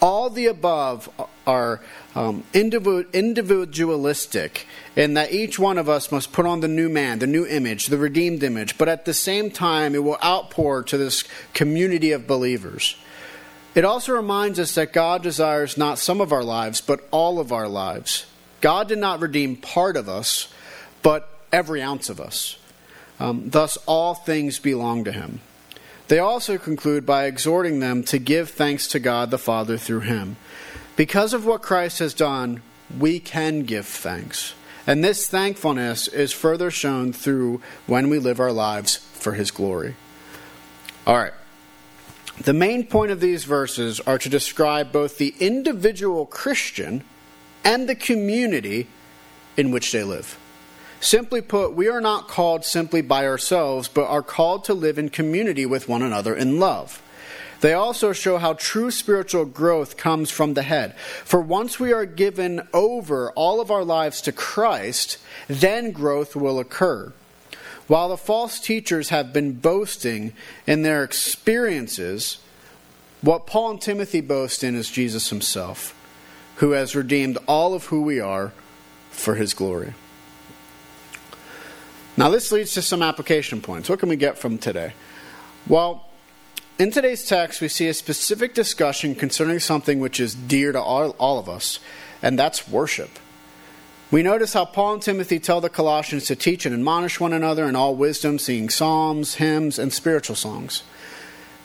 All 0.01 0.29
the 0.29 0.47
above 0.47 1.09
are 1.47 1.79
um, 2.15 2.43
individualistic 2.53 4.67
in 4.95 5.15
that 5.15 5.33
each 5.33 5.59
one 5.59 5.77
of 5.77 5.89
us 5.89 6.09
must 6.11 6.31
put 6.31 6.45
on 6.45 6.61
the 6.61 6.67
new 6.67 6.89
man, 6.89 7.19
the 7.19 7.27
new 7.27 7.45
image, 7.45 7.87
the 7.87 7.97
redeemed 7.97 8.43
image, 8.43 8.77
but 8.77 8.87
at 8.87 9.03
the 9.05 9.13
same 9.13 9.51
time, 9.51 9.95
it 9.95 10.03
will 10.03 10.17
outpour 10.23 10.83
to 10.83 10.97
this 10.97 11.25
community 11.53 12.11
of 12.11 12.27
believers. 12.27 12.95
It 13.73 13.83
also 13.83 14.13
reminds 14.13 14.59
us 14.59 14.75
that 14.75 14.93
God 14.93 15.23
desires 15.23 15.77
not 15.77 15.99
some 15.99 16.21
of 16.21 16.31
our 16.31 16.43
lives, 16.43 16.79
but 16.79 17.05
all 17.11 17.39
of 17.39 17.51
our 17.51 17.67
lives. 17.67 18.25
God 18.61 18.87
did 18.87 18.99
not 18.99 19.19
redeem 19.19 19.57
part 19.57 19.97
of 19.97 20.07
us, 20.07 20.47
but 21.01 21.29
every 21.51 21.81
ounce 21.81 22.09
of 22.09 22.21
us. 22.21 22.55
Um, 23.19 23.49
thus, 23.49 23.77
all 23.85 24.13
things 24.13 24.59
belong 24.59 25.03
to 25.05 25.11
him. 25.11 25.41
They 26.07 26.19
also 26.19 26.57
conclude 26.57 27.05
by 27.05 27.25
exhorting 27.25 27.79
them 27.79 28.03
to 28.05 28.19
give 28.19 28.51
thanks 28.51 28.87
to 28.89 28.99
God 28.99 29.31
the 29.31 29.37
Father 29.37 29.77
through 29.77 30.01
him. 30.01 30.37
Because 30.95 31.33
of 31.33 31.45
what 31.45 31.61
Christ 31.61 31.99
has 31.99 32.13
done, 32.13 32.61
we 32.97 33.19
can 33.19 33.63
give 33.63 33.85
thanks. 33.85 34.53
And 34.87 35.03
this 35.03 35.27
thankfulness 35.27 36.07
is 36.07 36.31
further 36.31 36.69
shown 36.69 37.11
through 37.11 37.61
when 37.87 38.09
we 38.09 38.19
live 38.19 38.39
our 38.39 38.51
lives 38.51 38.97
for 38.97 39.33
his 39.33 39.49
glory. 39.49 39.95
All 41.07 41.17
right. 41.17 41.33
The 42.41 42.53
main 42.53 42.85
point 42.85 43.11
of 43.11 43.19
these 43.19 43.45
verses 43.45 43.99
are 44.01 44.17
to 44.19 44.29
describe 44.29 44.91
both 44.91 45.17
the 45.17 45.33
individual 45.39 46.25
Christian 46.25 47.03
and 47.63 47.89
the 47.89 47.95
community 47.95 48.87
in 49.57 49.71
which 49.71 49.91
they 49.91 50.03
live. 50.03 50.37
Simply 51.05 51.41
put, 51.41 51.73
we 51.73 51.87
are 51.87 52.01
not 52.01 52.27
called 52.27 52.65
simply 52.65 53.03
by 53.03 53.27
ourselves, 53.27 53.87
but 53.87 54.07
are 54.07 54.23
called 54.23 54.63
to 54.63 54.73
live 54.73 54.97
in 54.97 55.09
community 55.09 55.63
with 55.63 55.87
one 55.87 56.01
another 56.01 56.35
in 56.35 56.59
love. 56.59 56.99
They 57.61 57.73
also 57.73 58.11
show 58.11 58.39
how 58.39 58.53
true 58.53 58.89
spiritual 58.89 59.45
growth 59.45 59.97
comes 59.97 60.31
from 60.31 60.55
the 60.55 60.63
head. 60.63 60.97
For 61.23 61.39
once 61.39 61.79
we 61.79 61.93
are 61.93 62.07
given 62.07 62.67
over 62.73 63.29
all 63.33 63.61
of 63.61 63.69
our 63.69 63.83
lives 63.83 64.19
to 64.21 64.31
Christ, 64.31 65.19
then 65.47 65.91
growth 65.91 66.35
will 66.35 66.57
occur. 66.57 67.13
While 67.85 68.09
the 68.09 68.17
false 68.17 68.59
teachers 68.59 69.09
have 69.09 69.31
been 69.31 69.51
boasting 69.53 70.33
in 70.65 70.81
their 70.81 71.03
experiences, 71.03 72.39
what 73.21 73.45
Paul 73.45 73.69
and 73.69 73.81
Timothy 73.81 74.21
boast 74.21 74.63
in 74.63 74.73
is 74.73 74.89
Jesus 74.89 75.29
himself, 75.29 75.93
who 76.55 76.71
has 76.71 76.95
redeemed 76.95 77.37
all 77.47 77.75
of 77.75 77.85
who 77.85 78.01
we 78.01 78.19
are 78.19 78.53
for 79.11 79.35
his 79.35 79.53
glory. 79.53 79.93
Now, 82.17 82.29
this 82.29 82.51
leads 82.51 82.73
to 82.75 82.81
some 82.81 83.01
application 83.01 83.61
points. 83.61 83.89
What 83.89 83.99
can 83.99 84.09
we 84.09 84.15
get 84.15 84.37
from 84.37 84.57
today? 84.57 84.93
Well, 85.67 86.07
in 86.79 86.91
today's 86.91 87.25
text, 87.25 87.61
we 87.61 87.67
see 87.67 87.87
a 87.87 87.93
specific 87.93 88.53
discussion 88.53 89.15
concerning 89.15 89.59
something 89.59 89.99
which 89.99 90.19
is 90.19 90.33
dear 90.33 90.71
to 90.71 90.81
all, 90.81 91.11
all 91.11 91.39
of 91.39 91.49
us, 91.49 91.79
and 92.21 92.39
that's 92.39 92.67
worship. 92.69 93.09
We 94.11 94.23
notice 94.23 94.53
how 94.53 94.65
Paul 94.65 94.93
and 94.93 95.01
Timothy 95.01 95.39
tell 95.39 95.59
the 95.59 95.69
Colossians 95.69 96.25
to 96.25 96.35
teach 96.35 96.65
and 96.65 96.73
admonish 96.73 97.19
one 97.19 97.33
another 97.33 97.67
in 97.67 97.75
all 97.75 97.95
wisdom, 97.95 98.39
singing 98.39 98.69
psalms, 98.69 99.35
hymns, 99.35 99.79
and 99.79 99.91
spiritual 99.91 100.35
songs. 100.35 100.83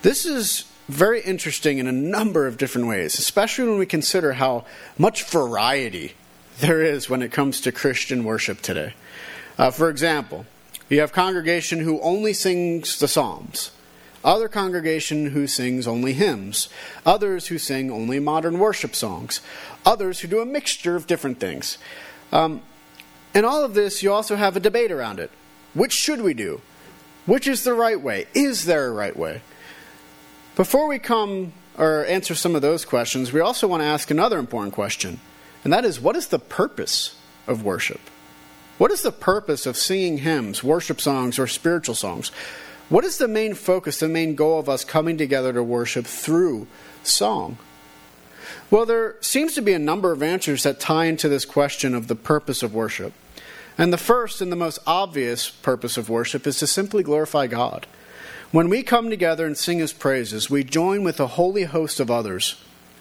This 0.02 0.24
is 0.24 0.64
very 0.88 1.20
interesting 1.20 1.78
in 1.78 1.86
a 1.86 1.92
number 1.92 2.46
of 2.46 2.56
different 2.56 2.88
ways, 2.88 3.18
especially 3.18 3.68
when 3.68 3.78
we 3.78 3.86
consider 3.86 4.32
how 4.32 4.64
much 4.98 5.24
variety 5.24 6.14
there 6.58 6.82
is 6.82 7.08
when 7.08 7.22
it 7.22 7.30
comes 7.30 7.60
to 7.60 7.72
Christian 7.72 8.24
worship 8.24 8.60
today. 8.60 8.94
Uh, 9.60 9.70
for 9.70 9.90
example, 9.90 10.46
you 10.88 11.00
have 11.00 11.12
congregation 11.12 11.80
who 11.80 12.00
only 12.00 12.32
sings 12.32 12.98
the 12.98 13.06
Psalms, 13.06 13.72
other 14.24 14.48
congregation 14.48 15.32
who 15.32 15.46
sings 15.46 15.86
only 15.86 16.14
hymns, 16.14 16.70
others 17.04 17.48
who 17.48 17.58
sing 17.58 17.90
only 17.90 18.18
modern 18.18 18.58
worship 18.58 18.96
songs, 18.96 19.42
others 19.84 20.20
who 20.20 20.28
do 20.28 20.40
a 20.40 20.46
mixture 20.46 20.96
of 20.96 21.06
different 21.06 21.40
things. 21.40 21.76
Um, 22.32 22.62
and 23.34 23.44
all 23.44 23.62
of 23.62 23.74
this, 23.74 24.02
you 24.02 24.10
also 24.10 24.34
have 24.34 24.56
a 24.56 24.60
debate 24.60 24.90
around 24.90 25.20
it. 25.20 25.30
Which 25.74 25.92
should 25.92 26.22
we 26.22 26.32
do? 26.32 26.62
Which 27.26 27.46
is 27.46 27.62
the 27.62 27.74
right 27.74 28.00
way? 28.00 28.28
Is 28.32 28.64
there 28.64 28.86
a 28.86 28.92
right 28.92 29.14
way? 29.14 29.42
Before 30.56 30.86
we 30.86 30.98
come 30.98 31.52
or 31.76 32.06
answer 32.06 32.34
some 32.34 32.56
of 32.56 32.62
those 32.62 32.86
questions, 32.86 33.30
we 33.30 33.40
also 33.40 33.68
want 33.68 33.82
to 33.82 33.86
ask 33.86 34.10
another 34.10 34.38
important 34.38 34.72
question, 34.72 35.20
and 35.64 35.72
that 35.74 35.84
is 35.84 36.00
what 36.00 36.16
is 36.16 36.28
the 36.28 36.38
purpose 36.38 37.14
of 37.46 37.62
worship? 37.62 38.00
What 38.80 38.90
is 38.90 39.02
the 39.02 39.12
purpose 39.12 39.66
of 39.66 39.76
singing 39.76 40.16
hymns, 40.16 40.64
worship 40.64 41.02
songs, 41.02 41.38
or 41.38 41.46
spiritual 41.46 41.94
songs? 41.94 42.30
What 42.88 43.04
is 43.04 43.18
the 43.18 43.28
main 43.28 43.52
focus, 43.52 44.00
the 44.00 44.08
main 44.08 44.34
goal 44.34 44.58
of 44.58 44.70
us 44.70 44.86
coming 44.86 45.18
together 45.18 45.52
to 45.52 45.62
worship 45.62 46.06
through 46.06 46.66
song? 47.02 47.58
Well, 48.70 48.86
there 48.86 49.16
seems 49.20 49.52
to 49.56 49.60
be 49.60 49.74
a 49.74 49.78
number 49.78 50.12
of 50.12 50.22
answers 50.22 50.62
that 50.62 50.80
tie 50.80 51.04
into 51.04 51.28
this 51.28 51.44
question 51.44 51.94
of 51.94 52.08
the 52.08 52.14
purpose 52.14 52.62
of 52.62 52.72
worship. 52.72 53.12
And 53.76 53.92
the 53.92 53.98
first 53.98 54.40
and 54.40 54.50
the 54.50 54.56
most 54.56 54.78
obvious 54.86 55.50
purpose 55.50 55.98
of 55.98 56.08
worship 56.08 56.46
is 56.46 56.58
to 56.60 56.66
simply 56.66 57.02
glorify 57.02 57.48
God. 57.48 57.86
When 58.50 58.70
we 58.70 58.82
come 58.82 59.10
together 59.10 59.44
and 59.44 59.58
sing 59.58 59.80
His 59.80 59.92
praises, 59.92 60.48
we 60.48 60.64
join 60.64 61.04
with 61.04 61.20
a 61.20 61.26
holy 61.26 61.64
host 61.64 62.00
of 62.00 62.10
others 62.10 62.56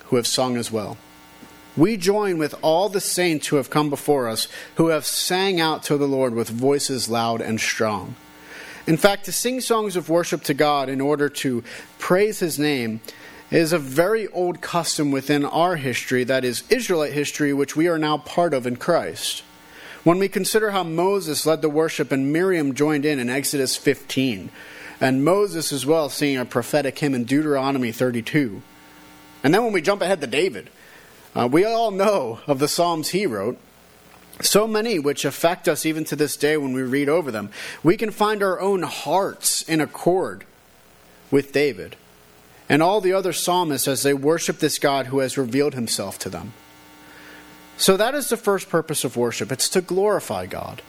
who 0.07 0.17
have 0.17 0.27
sung 0.27 0.57
as 0.57 0.73
well. 0.73 0.97
We 1.77 1.97
join 1.97 2.37
with 2.37 2.55
all 2.61 2.89
the 2.89 2.99
saints 2.99 3.47
who 3.47 3.55
have 3.55 3.69
come 3.69 3.89
before 3.89 4.27
us, 4.27 4.47
who 4.75 4.87
have 4.87 5.05
sang 5.05 5.59
out 5.59 5.83
to 5.83 5.97
the 5.97 6.07
Lord 6.07 6.33
with 6.33 6.49
voices 6.49 7.09
loud 7.09 7.41
and 7.41 7.59
strong. 7.59 8.15
In 8.87 8.97
fact, 8.97 9.25
to 9.25 9.31
sing 9.31 9.61
songs 9.61 9.95
of 9.95 10.09
worship 10.09 10.43
to 10.43 10.53
God 10.53 10.89
in 10.89 10.99
order 10.99 11.29
to 11.29 11.63
praise 11.99 12.39
His 12.39 12.57
name 12.57 13.01
is 13.51 13.73
a 13.73 13.79
very 13.79 14.27
old 14.27 14.61
custom 14.61 15.11
within 15.11 15.45
our 15.45 15.75
history, 15.75 16.23
that 16.23 16.43
is, 16.43 16.63
Israelite 16.69 17.13
history, 17.13 17.53
which 17.53 17.75
we 17.75 17.87
are 17.87 17.97
now 17.97 18.17
part 18.17 18.53
of 18.53 18.67
in 18.67 18.75
Christ. 18.75 19.43
When 20.03 20.17
we 20.17 20.27
consider 20.27 20.71
how 20.71 20.83
Moses 20.83 21.45
led 21.45 21.61
the 21.61 21.69
worship 21.69 22.11
and 22.11 22.31
Miriam 22.31 22.73
joined 22.73 23.05
in 23.05 23.19
in 23.19 23.29
Exodus 23.29 23.75
15, 23.75 24.49
and 25.01 25.23
Moses 25.23 25.71
as 25.71 25.85
well 25.85 26.09
singing 26.09 26.37
a 26.37 26.45
prophetic 26.45 26.97
hymn 26.99 27.13
in 27.13 27.25
Deuteronomy 27.25 27.91
32. 27.91 28.61
And 29.43 29.53
then 29.53 29.63
when 29.63 29.73
we 29.73 29.81
jump 29.81 30.01
ahead 30.01 30.21
to 30.21 30.27
David, 30.27 30.69
uh, 31.35 31.47
we 31.51 31.65
all 31.65 31.91
know 31.91 32.39
of 32.47 32.59
the 32.59 32.67
Psalms 32.67 33.09
he 33.09 33.25
wrote, 33.25 33.57
so 34.41 34.67
many 34.67 34.99
which 34.99 35.25
affect 35.25 35.67
us 35.67 35.85
even 35.85 36.03
to 36.05 36.15
this 36.15 36.37
day 36.37 36.57
when 36.57 36.73
we 36.73 36.81
read 36.81 37.09
over 37.09 37.31
them. 37.31 37.49
We 37.83 37.97
can 37.97 38.11
find 38.11 38.41
our 38.41 38.59
own 38.59 38.83
hearts 38.83 39.61
in 39.63 39.81
accord 39.81 40.45
with 41.29 41.51
David 41.51 41.95
and 42.69 42.81
all 42.81 43.01
the 43.01 43.13
other 43.13 43.33
psalmists 43.33 43.87
as 43.87 44.03
they 44.03 44.13
worship 44.13 44.59
this 44.59 44.79
God 44.79 45.07
who 45.07 45.19
has 45.19 45.37
revealed 45.37 45.73
himself 45.73 46.17
to 46.19 46.29
them. 46.29 46.53
So 47.77 47.97
that 47.97 48.13
is 48.15 48.29
the 48.29 48.37
first 48.37 48.69
purpose 48.69 49.03
of 49.03 49.17
worship 49.17 49.51
it's 49.51 49.69
to 49.69 49.81
glorify 49.81 50.45
God. 50.45 50.81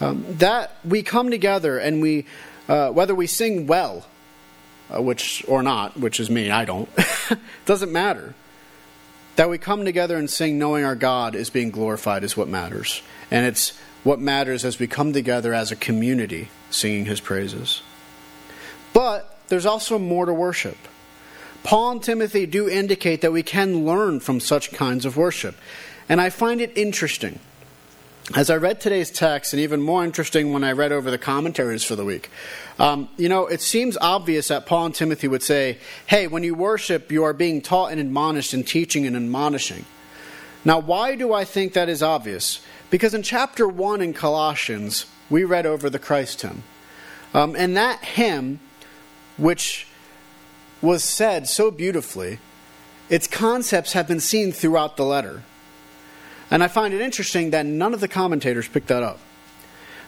Um, 0.00 0.24
that 0.38 0.76
we 0.84 1.02
come 1.02 1.30
together 1.30 1.78
and 1.78 2.02
we 2.02 2.26
uh, 2.68 2.90
whether 2.90 3.14
we 3.14 3.26
sing 3.26 3.66
well, 3.66 4.06
uh, 4.94 5.00
which 5.02 5.44
or 5.46 5.62
not, 5.62 5.98
which 5.98 6.18
is 6.18 6.30
me, 6.30 6.50
I 6.50 6.64
don't, 6.64 6.88
doesn't 7.66 7.92
matter. 7.92 8.34
That 9.36 9.50
we 9.50 9.58
come 9.58 9.84
together 9.84 10.16
and 10.16 10.30
sing 10.30 10.58
knowing 10.58 10.84
our 10.84 10.94
God 10.94 11.34
is 11.34 11.50
being 11.50 11.70
glorified 11.70 12.22
is 12.22 12.36
what 12.36 12.48
matters. 12.48 13.02
And 13.30 13.46
it's 13.46 13.72
what 14.04 14.20
matters 14.20 14.64
as 14.64 14.78
we 14.78 14.86
come 14.86 15.12
together 15.12 15.52
as 15.52 15.72
a 15.72 15.76
community 15.76 16.48
singing 16.70 17.06
his 17.06 17.20
praises. 17.20 17.82
But 18.92 19.38
there's 19.48 19.66
also 19.66 19.98
more 19.98 20.26
to 20.26 20.34
worship. 20.34 20.76
Paul 21.64 21.92
and 21.92 22.02
Timothy 22.02 22.46
do 22.46 22.68
indicate 22.68 23.22
that 23.22 23.32
we 23.32 23.42
can 23.42 23.84
learn 23.84 24.20
from 24.20 24.38
such 24.38 24.72
kinds 24.72 25.04
of 25.06 25.16
worship. 25.16 25.56
And 26.08 26.20
I 26.20 26.30
find 26.30 26.60
it 26.60 26.76
interesting 26.76 27.40
as 28.32 28.48
I 28.48 28.56
read 28.56 28.80
today's 28.80 29.10
text, 29.10 29.52
and 29.52 29.60
even 29.60 29.82
more 29.82 30.02
interesting 30.02 30.52
when 30.52 30.64
I 30.64 30.72
read 30.72 30.92
over 30.92 31.10
the 31.10 31.18
commentaries 31.18 31.84
for 31.84 31.94
the 31.94 32.06
week, 32.06 32.30
um, 32.78 33.08
you 33.18 33.28
know, 33.28 33.46
it 33.46 33.60
seems 33.60 33.98
obvious 34.00 34.48
that 34.48 34.64
Paul 34.64 34.86
and 34.86 34.94
Timothy 34.94 35.28
would 35.28 35.42
say, 35.42 35.76
hey, 36.06 36.26
when 36.26 36.42
you 36.42 36.54
worship, 36.54 37.12
you 37.12 37.22
are 37.24 37.34
being 37.34 37.60
taught 37.60 37.92
and 37.92 38.00
admonished 38.00 38.54
and 38.54 38.66
teaching 38.66 39.06
and 39.06 39.14
admonishing. 39.14 39.84
Now, 40.64 40.78
why 40.78 41.16
do 41.16 41.34
I 41.34 41.44
think 41.44 41.74
that 41.74 41.90
is 41.90 42.02
obvious? 42.02 42.60
Because 42.88 43.12
in 43.12 43.22
chapter 43.22 43.68
1 43.68 44.00
in 44.00 44.14
Colossians, 44.14 45.04
we 45.28 45.44
read 45.44 45.66
over 45.66 45.90
the 45.90 45.98
Christ 45.98 46.40
hymn. 46.40 46.62
Um, 47.34 47.54
and 47.56 47.76
that 47.76 48.02
hymn, 48.02 48.60
which 49.36 49.86
was 50.80 51.04
said 51.04 51.46
so 51.46 51.70
beautifully, 51.70 52.38
its 53.10 53.26
concepts 53.26 53.92
have 53.92 54.08
been 54.08 54.20
seen 54.20 54.50
throughout 54.50 54.96
the 54.96 55.04
letter. 55.04 55.42
And 56.50 56.62
I 56.62 56.68
find 56.68 56.94
it 56.94 57.00
interesting 57.00 57.50
that 57.50 57.66
none 57.66 57.94
of 57.94 58.00
the 58.00 58.08
commentators 58.08 58.68
picked 58.68 58.88
that 58.88 59.02
up. 59.02 59.18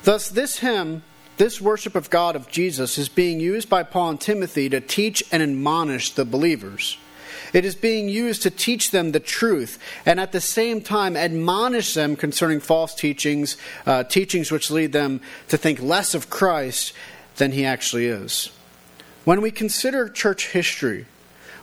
Thus, 0.04 0.28
this 0.28 0.58
hymn, 0.58 1.02
this 1.36 1.60
worship 1.60 1.94
of 1.94 2.10
God 2.10 2.36
of 2.36 2.48
Jesus, 2.48 2.98
is 2.98 3.08
being 3.08 3.40
used 3.40 3.68
by 3.68 3.82
Paul 3.82 4.10
and 4.10 4.20
Timothy 4.20 4.68
to 4.68 4.80
teach 4.80 5.24
and 5.32 5.42
admonish 5.42 6.10
the 6.10 6.24
believers. 6.24 6.98
It 7.52 7.64
is 7.64 7.74
being 7.74 8.08
used 8.08 8.42
to 8.42 8.50
teach 8.50 8.90
them 8.90 9.12
the 9.12 9.20
truth 9.20 9.78
and 10.04 10.20
at 10.20 10.32
the 10.32 10.40
same 10.40 10.80
time 10.80 11.16
admonish 11.16 11.94
them 11.94 12.16
concerning 12.16 12.60
false 12.60 12.94
teachings, 12.94 13.56
uh, 13.86 14.04
teachings 14.04 14.50
which 14.50 14.70
lead 14.70 14.92
them 14.92 15.20
to 15.48 15.56
think 15.56 15.80
less 15.80 16.14
of 16.14 16.30
Christ 16.30 16.92
than 17.36 17.52
he 17.52 17.64
actually 17.64 18.06
is. 18.06 18.50
When 19.24 19.40
we 19.40 19.50
consider 19.50 20.08
church 20.08 20.52
history, 20.52 21.06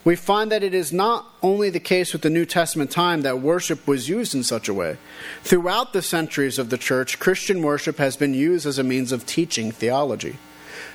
we 0.04 0.16
find 0.16 0.52
that 0.52 0.64
it 0.64 0.74
is 0.74 0.92
not 0.92 1.26
only 1.42 1.70
the 1.70 1.80
case 1.80 2.12
with 2.12 2.24
the 2.24 2.30
New 2.30 2.46
Testament 2.46 2.92
time 2.92 3.22
that 3.22 3.40
worship 3.40 3.88
was 3.88 4.10
used 4.10 4.36
in 4.36 4.44
such 4.44 4.68
a 4.68 4.74
way. 4.74 4.98
Throughout 5.44 5.94
the 5.94 6.02
centuries 6.02 6.60
of 6.60 6.70
the 6.70 6.78
church, 6.78 7.20
Christian 7.20 7.62
worship 7.62 7.98
has 7.98 8.18
been 8.18 8.34
used 8.34 8.66
as 8.66 8.78
a 8.78 8.84
means 8.84 9.12
of 9.12 9.26
teaching 9.26 9.72
theology, 9.72 10.38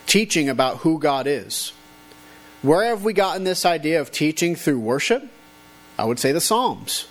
teaching 0.06 0.48
about 0.48 0.78
who 0.78 0.98
God 0.98 1.26
is. 1.26 1.72
Where 2.60 2.84
have 2.84 3.02
we 3.02 3.12
gotten 3.12 3.44
this 3.44 3.64
idea 3.64 4.00
of 4.00 4.10
teaching 4.10 4.56
through 4.56 4.80
worship? 4.80 5.26
I 5.96 6.04
would 6.04 6.18
say 6.18 6.32
the 6.32 6.40
Psalms. 6.40 7.06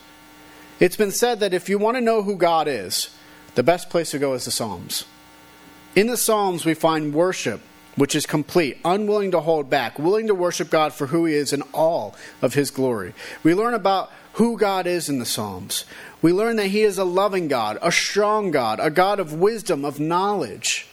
It's 0.80 0.98
been 0.98 1.12
said 1.12 1.40
that 1.40 1.54
if 1.54 1.68
you 1.68 1.80
want 1.80 1.98
to 1.98 2.02
know 2.02 2.22
who 2.22 2.36
God 2.36 2.68
is, 2.68 3.10
the 3.56 3.64
best 3.64 3.90
place 3.90 4.12
to 4.12 4.20
go 4.20 4.34
is 4.34 4.46
the 4.46 4.52
Psalms. 4.52 5.06
In 5.96 6.08
the 6.08 6.18
Psalms, 6.18 6.64
we 6.64 6.76
find 6.76 7.14
worship 7.14 7.62
which 7.98 8.16
is 8.16 8.26
complete, 8.26 8.78
unwilling 8.86 9.32
to 9.32 9.42
hold 9.42 9.70
back, 9.70 10.00
willing 10.00 10.28
to 10.28 10.36
worship 10.36 10.70
God 10.70 10.94
for 10.94 11.08
who 11.08 11.26
He 11.26 11.34
is 11.34 11.52
in 11.52 11.64
all 11.74 12.16
of 12.42 12.54
His 12.54 12.72
glory. 12.72 13.14
We 13.44 13.54
learn 13.54 13.74
about 13.74 14.10
who 14.34 14.58
God 14.58 14.88
is 14.88 15.10
in 15.10 15.18
the 15.20 15.26
Psalms. 15.26 15.84
We 16.22 16.32
learn 16.32 16.56
that 16.56 16.68
He 16.68 16.84
is 16.84 16.98
a 16.98 17.04
loving 17.04 17.48
God, 17.48 17.78
a 17.82 17.92
strong 17.92 18.52
God, 18.52 18.80
a 18.80 18.92
God 18.92 19.20
of 19.20 19.34
wisdom, 19.34 19.84
of 19.84 20.00
knowledge, 20.00 20.88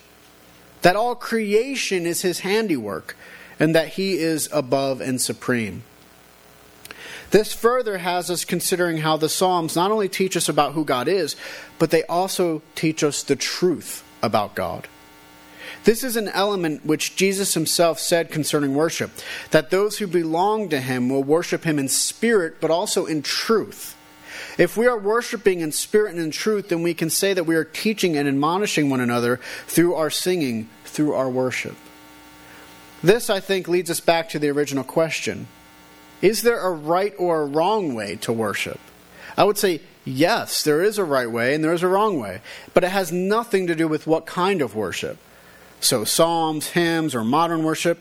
that 0.82 0.96
all 0.96 1.14
creation 1.14 2.06
is 2.06 2.22
His 2.22 2.40
handiwork, 2.40 3.16
and 3.60 3.74
that 3.74 3.88
He 3.88 4.14
is 4.14 4.48
above 4.50 5.00
and 5.00 5.20
supreme. 5.20 5.84
This 7.30 7.52
further 7.52 7.98
has 7.98 8.30
us 8.30 8.44
considering 8.44 8.98
how 8.98 9.16
the 9.16 9.28
Psalms 9.28 9.76
not 9.76 9.90
only 9.90 10.08
teach 10.08 10.36
us 10.36 10.48
about 10.48 10.72
who 10.72 10.84
God 10.84 11.08
is, 11.08 11.36
but 11.78 11.90
they 11.90 12.04
also 12.04 12.62
teach 12.74 13.04
us 13.04 13.22
the 13.22 13.36
truth 13.36 14.04
about 14.22 14.54
God. 14.54 14.88
This 15.84 16.02
is 16.02 16.16
an 16.16 16.28
element 16.28 16.86
which 16.86 17.14
Jesus 17.14 17.54
himself 17.54 17.98
said 17.98 18.30
concerning 18.30 18.74
worship 18.74 19.10
that 19.50 19.70
those 19.70 19.98
who 19.98 20.06
belong 20.06 20.70
to 20.70 20.80
him 20.80 21.10
will 21.10 21.22
worship 21.22 21.64
him 21.64 21.78
in 21.78 21.88
spirit, 21.88 22.56
but 22.60 22.70
also 22.70 23.04
in 23.04 23.20
truth. 23.20 23.94
If 24.56 24.76
we 24.76 24.86
are 24.86 24.98
worshiping 24.98 25.60
in 25.60 25.72
spirit 25.72 26.14
and 26.14 26.20
in 26.20 26.30
truth, 26.30 26.68
then 26.68 26.82
we 26.82 26.94
can 26.94 27.10
say 27.10 27.34
that 27.34 27.44
we 27.44 27.54
are 27.56 27.64
teaching 27.64 28.16
and 28.16 28.26
admonishing 28.26 28.88
one 28.88 29.00
another 29.00 29.40
through 29.66 29.94
our 29.94 30.10
singing, 30.10 30.70
through 30.84 31.12
our 31.12 31.28
worship. 31.28 31.76
This, 33.02 33.28
I 33.28 33.40
think, 33.40 33.68
leads 33.68 33.90
us 33.90 34.00
back 34.00 34.30
to 34.30 34.38
the 34.38 34.48
original 34.48 34.84
question 34.84 35.48
Is 36.22 36.42
there 36.42 36.60
a 36.60 36.72
right 36.72 37.14
or 37.18 37.42
a 37.42 37.46
wrong 37.46 37.94
way 37.94 38.16
to 38.16 38.32
worship? 38.32 38.80
I 39.36 39.44
would 39.44 39.58
say 39.58 39.82
yes, 40.04 40.62
there 40.62 40.82
is 40.82 40.96
a 40.96 41.04
right 41.04 41.30
way 41.30 41.54
and 41.54 41.62
there 41.62 41.74
is 41.74 41.82
a 41.82 41.88
wrong 41.88 42.18
way, 42.18 42.40
but 42.72 42.84
it 42.84 42.90
has 42.90 43.12
nothing 43.12 43.66
to 43.66 43.74
do 43.74 43.86
with 43.86 44.06
what 44.06 44.24
kind 44.24 44.62
of 44.62 44.74
worship. 44.74 45.18
So, 45.84 46.04
psalms, 46.04 46.68
hymns, 46.68 47.14
or 47.14 47.22
modern 47.22 47.62
worship, 47.62 47.98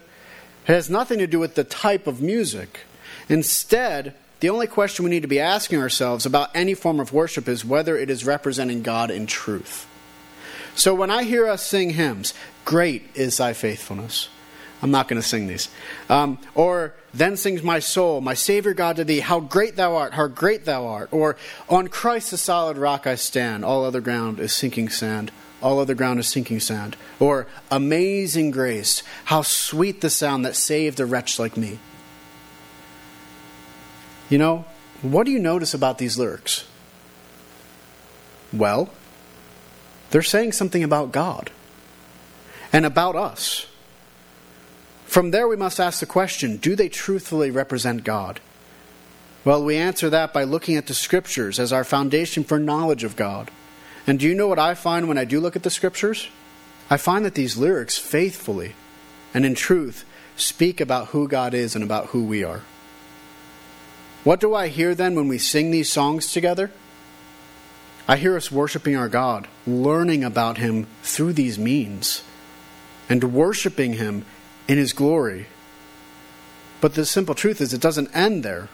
it 0.66 0.72
has 0.72 0.88
nothing 0.88 1.18
to 1.18 1.26
do 1.26 1.38
with 1.38 1.54
the 1.54 1.64
type 1.64 2.06
of 2.06 2.22
music. 2.22 2.80
Instead, 3.28 4.14
the 4.40 4.48
only 4.48 4.66
question 4.66 5.04
we 5.04 5.10
need 5.10 5.20
to 5.20 5.28
be 5.28 5.38
asking 5.38 5.80
ourselves 5.80 6.24
about 6.24 6.48
any 6.54 6.72
form 6.72 6.98
of 6.98 7.12
worship 7.12 7.46
is 7.46 7.62
whether 7.62 7.94
it 7.98 8.08
is 8.08 8.24
representing 8.24 8.82
God 8.82 9.10
in 9.10 9.26
truth. 9.26 9.86
So, 10.74 10.94
when 10.94 11.10
I 11.10 11.24
hear 11.24 11.46
us 11.46 11.62
sing 11.62 11.90
hymns, 11.90 12.32
Great 12.64 13.02
is 13.14 13.36
thy 13.36 13.52
faithfulness. 13.52 14.30
I'm 14.80 14.90
not 14.90 15.06
going 15.06 15.20
to 15.20 15.28
sing 15.28 15.46
these. 15.46 15.68
Um, 16.08 16.38
or, 16.54 16.94
Then 17.12 17.36
sings 17.36 17.62
my 17.62 17.80
soul, 17.80 18.22
my 18.22 18.32
Savior 18.32 18.72
God 18.72 18.96
to 18.96 19.04
thee, 19.04 19.20
how 19.20 19.40
great 19.40 19.76
thou 19.76 19.96
art, 19.96 20.14
how 20.14 20.28
great 20.28 20.64
thou 20.64 20.86
art. 20.86 21.10
Or, 21.12 21.36
On 21.68 21.88
Christ 21.88 22.30
the 22.30 22.38
solid 22.38 22.78
rock 22.78 23.06
I 23.06 23.16
stand, 23.16 23.62
all 23.62 23.84
other 23.84 24.00
ground 24.00 24.40
is 24.40 24.56
sinking 24.56 24.88
sand 24.88 25.30
all 25.64 25.80
other 25.80 25.94
ground 25.94 26.20
is 26.20 26.28
sinking 26.28 26.60
sand. 26.60 26.94
Or, 27.18 27.46
Amazing 27.70 28.50
grace, 28.50 29.02
how 29.24 29.40
sweet 29.40 30.02
the 30.02 30.10
sound 30.10 30.44
that 30.44 30.54
saved 30.54 31.00
a 31.00 31.06
wretch 31.06 31.38
like 31.38 31.56
me. 31.56 31.78
You 34.28 34.36
know, 34.38 34.66
what 35.00 35.24
do 35.24 35.32
you 35.32 35.38
notice 35.38 35.72
about 35.72 35.96
these 35.96 36.18
lyrics? 36.18 36.66
Well, 38.52 38.90
they're 40.10 40.22
saying 40.22 40.52
something 40.52 40.84
about 40.84 41.12
God 41.12 41.50
and 42.72 42.84
about 42.84 43.16
us. 43.16 43.66
From 45.06 45.30
there, 45.30 45.48
we 45.48 45.56
must 45.56 45.80
ask 45.80 46.00
the 46.00 46.06
question 46.06 46.58
do 46.58 46.76
they 46.76 46.88
truthfully 46.88 47.50
represent 47.50 48.04
God? 48.04 48.40
Well, 49.44 49.64
we 49.64 49.76
answer 49.76 50.10
that 50.10 50.32
by 50.32 50.44
looking 50.44 50.76
at 50.76 50.86
the 50.86 50.94
Scriptures 50.94 51.58
as 51.58 51.72
our 51.72 51.84
foundation 51.84 52.44
for 52.44 52.58
knowledge 52.58 53.04
of 53.04 53.16
God. 53.16 53.50
And 54.06 54.18
do 54.18 54.26
you 54.26 54.34
know 54.34 54.48
what 54.48 54.58
I 54.58 54.74
find 54.74 55.08
when 55.08 55.18
I 55.18 55.24
do 55.24 55.40
look 55.40 55.56
at 55.56 55.62
the 55.62 55.70
Scriptures? 55.70 56.28
I 56.90 56.96
find 56.96 57.24
that 57.24 57.34
these 57.34 57.56
lyrics 57.56 57.96
faithfully 57.96 58.74
and 59.32 59.46
in 59.46 59.54
truth 59.54 60.04
speak 60.36 60.80
about 60.80 61.08
who 61.08 61.28
God 61.28 61.54
is 61.54 61.74
and 61.74 61.82
about 61.82 62.06
who 62.06 62.24
we 62.24 62.44
are. 62.44 62.62
What 64.24 64.40
do 64.40 64.54
I 64.54 64.68
hear 64.68 64.94
then 64.94 65.14
when 65.14 65.28
we 65.28 65.38
sing 65.38 65.70
these 65.70 65.92
songs 65.92 66.32
together? 66.32 66.70
I 68.06 68.16
hear 68.16 68.36
us 68.36 68.52
worshiping 68.52 68.96
our 68.96 69.08
God, 69.08 69.48
learning 69.66 70.24
about 70.24 70.58
Him 70.58 70.86
through 71.02 71.32
these 71.32 71.58
means, 71.58 72.22
and 73.08 73.32
worshiping 73.32 73.94
Him 73.94 74.24
in 74.68 74.76
His 74.76 74.92
glory. 74.92 75.46
But 76.80 76.94
the 76.94 77.06
simple 77.06 77.34
truth 77.34 77.60
is, 77.60 77.72
it 77.72 77.80
doesn't 77.80 78.14
end 78.14 78.42
there. 78.42 78.68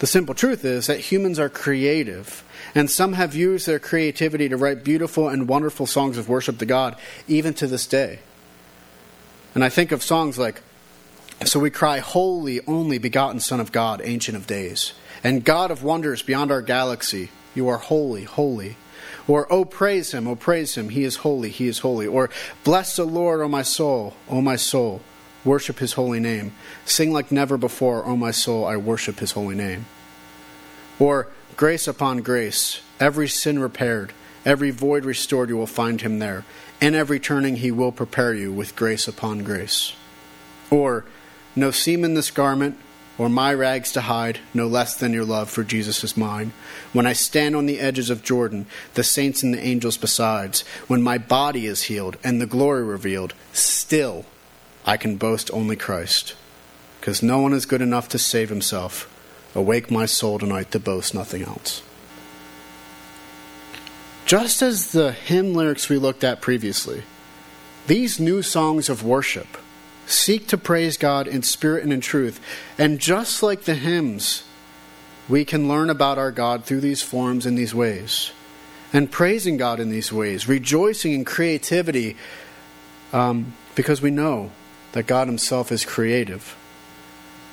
The 0.00 0.06
simple 0.06 0.34
truth 0.34 0.64
is 0.64 0.86
that 0.86 0.98
humans 0.98 1.38
are 1.38 1.50
creative, 1.50 2.42
and 2.74 2.90
some 2.90 3.12
have 3.12 3.34
used 3.34 3.66
their 3.66 3.78
creativity 3.78 4.48
to 4.48 4.56
write 4.56 4.82
beautiful 4.82 5.28
and 5.28 5.46
wonderful 5.46 5.86
songs 5.86 6.16
of 6.16 6.26
worship 6.26 6.56
to 6.58 6.66
God, 6.66 6.96
even 7.28 7.52
to 7.54 7.66
this 7.66 7.86
day. 7.86 8.20
And 9.54 9.62
I 9.62 9.68
think 9.68 9.92
of 9.92 10.02
songs 10.02 10.38
like, 10.38 10.62
So 11.44 11.60
we 11.60 11.68
cry, 11.68 11.98
Holy, 11.98 12.60
only 12.66 12.96
begotten 12.96 13.40
Son 13.40 13.60
of 13.60 13.72
God, 13.72 14.00
Ancient 14.02 14.38
of 14.38 14.46
Days, 14.46 14.94
and 15.22 15.44
God 15.44 15.70
of 15.70 15.82
wonders 15.82 16.22
beyond 16.22 16.50
our 16.50 16.62
galaxy, 16.62 17.30
you 17.54 17.68
are 17.68 17.76
holy, 17.76 18.24
holy. 18.24 18.76
Or, 19.28 19.46
Oh, 19.52 19.66
praise 19.66 20.14
him, 20.14 20.26
oh, 20.26 20.34
praise 20.34 20.78
him, 20.78 20.88
he 20.88 21.04
is 21.04 21.16
holy, 21.16 21.50
he 21.50 21.68
is 21.68 21.80
holy. 21.80 22.06
Or, 22.06 22.30
Bless 22.64 22.96
the 22.96 23.04
Lord, 23.04 23.42
O 23.42 23.48
my 23.48 23.62
soul, 23.62 24.16
O 24.30 24.40
my 24.40 24.56
soul. 24.56 25.02
Worship 25.44 25.78
his 25.78 25.94
holy 25.94 26.20
name. 26.20 26.52
Sing 26.84 27.12
like 27.12 27.32
never 27.32 27.56
before, 27.56 28.04
O 28.04 28.16
my 28.16 28.30
soul, 28.30 28.66
I 28.66 28.76
worship 28.76 29.20
his 29.20 29.32
holy 29.32 29.54
name. 29.54 29.86
Or 30.98 31.28
grace 31.56 31.88
upon 31.88 32.18
grace, 32.18 32.80
every 32.98 33.28
sin 33.28 33.58
repaired, 33.58 34.12
every 34.44 34.70
void 34.70 35.04
restored, 35.04 35.48
you 35.48 35.56
will 35.56 35.66
find 35.66 36.00
him 36.02 36.18
there. 36.18 36.44
In 36.80 36.94
every 36.94 37.18
turning, 37.18 37.56
he 37.56 37.70
will 37.70 37.92
prepare 37.92 38.34
you 38.34 38.52
with 38.52 38.76
grace 38.76 39.08
upon 39.08 39.44
grace. 39.44 39.94
Or, 40.70 41.04
no 41.56 41.70
seam 41.70 42.04
in 42.04 42.14
this 42.14 42.30
garment, 42.30 42.78
or 43.18 43.28
my 43.28 43.52
rags 43.52 43.92
to 43.92 44.02
hide, 44.02 44.38
no 44.54 44.66
less 44.66 44.96
than 44.96 45.12
your 45.12 45.26
love 45.26 45.50
for 45.50 45.62
Jesus 45.62 46.02
is 46.04 46.16
mine. 46.16 46.52
When 46.94 47.06
I 47.06 47.12
stand 47.12 47.54
on 47.54 47.66
the 47.66 47.80
edges 47.80 48.08
of 48.08 48.22
Jordan, 48.22 48.66
the 48.94 49.04
saints 49.04 49.42
and 49.42 49.52
the 49.52 49.60
angels 49.60 49.98
besides, 49.98 50.62
when 50.86 51.02
my 51.02 51.18
body 51.18 51.66
is 51.66 51.82
healed 51.82 52.16
and 52.24 52.40
the 52.40 52.46
glory 52.46 52.82
revealed, 52.82 53.34
still 53.52 54.24
I 54.84 54.96
can 54.96 55.16
boast 55.16 55.50
only 55.52 55.76
Christ, 55.76 56.34
because 57.00 57.22
no 57.22 57.40
one 57.40 57.52
is 57.52 57.66
good 57.66 57.82
enough 57.82 58.08
to 58.10 58.18
save 58.18 58.48
himself. 58.48 59.06
Awake 59.54 59.90
my 59.90 60.06
soul 60.06 60.38
tonight 60.38 60.70
to 60.72 60.78
boast 60.78 61.14
nothing 61.14 61.42
else. 61.42 61.82
Just 64.26 64.62
as 64.62 64.92
the 64.92 65.12
hymn 65.12 65.54
lyrics 65.54 65.88
we 65.88 65.96
looked 65.96 66.22
at 66.22 66.40
previously, 66.40 67.02
these 67.88 68.20
new 68.20 68.42
songs 68.42 68.88
of 68.88 69.02
worship 69.02 69.48
seek 70.06 70.46
to 70.48 70.58
praise 70.58 70.96
God 70.96 71.26
in 71.26 71.42
spirit 71.42 71.82
and 71.82 71.92
in 71.92 72.00
truth. 72.00 72.40
And 72.78 73.00
just 73.00 73.42
like 73.42 73.62
the 73.62 73.74
hymns, 73.74 74.44
we 75.28 75.44
can 75.44 75.68
learn 75.68 75.90
about 75.90 76.18
our 76.18 76.30
God 76.30 76.64
through 76.64 76.80
these 76.80 77.02
forms 77.02 77.46
in 77.46 77.54
these 77.54 77.74
ways. 77.74 78.30
And 78.92 79.10
praising 79.10 79.56
God 79.56 79.80
in 79.80 79.90
these 79.90 80.12
ways, 80.12 80.48
rejoicing 80.48 81.12
in 81.12 81.24
creativity, 81.24 82.16
um, 83.12 83.54
because 83.74 84.02
we 84.02 84.10
know 84.10 84.50
that 84.92 85.06
God 85.06 85.28
Himself 85.28 85.70
is 85.70 85.84
creative. 85.84 86.56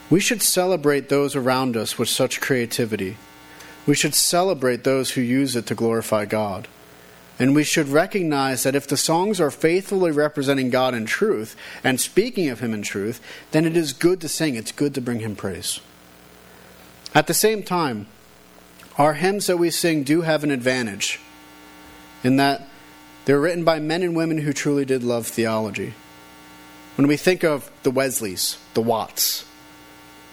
We 0.10 0.20
should 0.20 0.42
celebrate 0.42 1.10
those 1.10 1.36
around 1.36 1.76
us 1.76 1.98
with 1.98 2.10
such 2.10 2.42
creativity. 2.42 3.18
We 3.86 3.96
should 3.96 4.16
celebrate 4.16 4.84
those 4.84 5.12
who 5.12 5.22
use 5.22 5.56
it 5.56 5.66
to 5.68 5.76
glorify 5.76 6.26
God. 6.26 6.68
And 7.40 7.54
we 7.54 7.64
should 7.64 7.90
recognize 7.90 8.64
that 8.64 8.76
if 8.76 8.88
the 8.88 8.98
songs 8.98 9.40
are 9.40 9.52
faithfully 9.52 10.12
representing 10.12 10.70
God 10.70 10.96
in 10.96 11.06
truth 11.06 11.56
and 11.84 12.00
speaking 12.00 12.50
of 12.50 12.62
Him 12.62 12.74
in 12.74 12.82
truth, 12.82 13.22
then 13.52 13.66
it 13.66 13.78
is 13.78 13.94
good 13.94 14.22
to 14.22 14.30
sing. 14.30 14.56
It's 14.56 14.72
good 14.72 14.96
to 14.96 15.02
bring 15.02 15.20
Him 15.20 15.36
praise. 15.36 15.80
At 17.14 17.28
the 17.28 17.34
same 17.34 17.64
time, 17.64 18.08
our 18.98 19.14
hymns 19.14 19.48
that 19.48 19.58
we 19.58 19.70
sing 19.70 20.04
do 20.04 20.22
have 20.22 20.44
an 20.44 20.52
advantage 20.52 21.20
in 22.24 22.38
that 22.38 22.68
they're 23.26 23.40
written 23.40 23.64
by 23.64 23.80
men 23.80 24.02
and 24.02 24.16
women 24.16 24.40
who 24.40 24.54
truly 24.54 24.86
did 24.86 25.04
love 25.04 25.28
theology. 25.28 25.94
When 26.98 27.06
we 27.08 27.16
think 27.16 27.44
of 27.44 27.70
the 27.84 27.92
Wesleys, 27.92 28.58
the 28.74 28.82
Watts, 28.82 29.46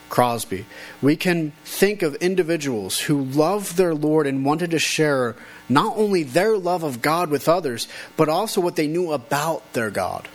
Crosby, 0.09 0.65
we 1.03 1.15
can 1.15 1.53
think 1.65 2.01
of 2.01 2.15
individuals 2.17 3.01
who 3.01 3.23
loved 3.23 3.77
their 3.77 3.95
Lord 3.95 4.27
and 4.27 4.47
wanted 4.47 4.71
to 4.71 4.79
share 4.79 5.37
not 5.69 5.95
only 5.99 6.23
their 6.23 6.57
love 6.57 6.83
of 6.83 7.03
God 7.03 7.29
with 7.29 7.51
others, 7.51 7.87
but 8.17 8.31
also 8.31 8.63
what 8.63 8.77
they 8.77 8.87
knew 8.87 9.13
about 9.13 9.75
their 9.75 9.91
God. 9.91 10.27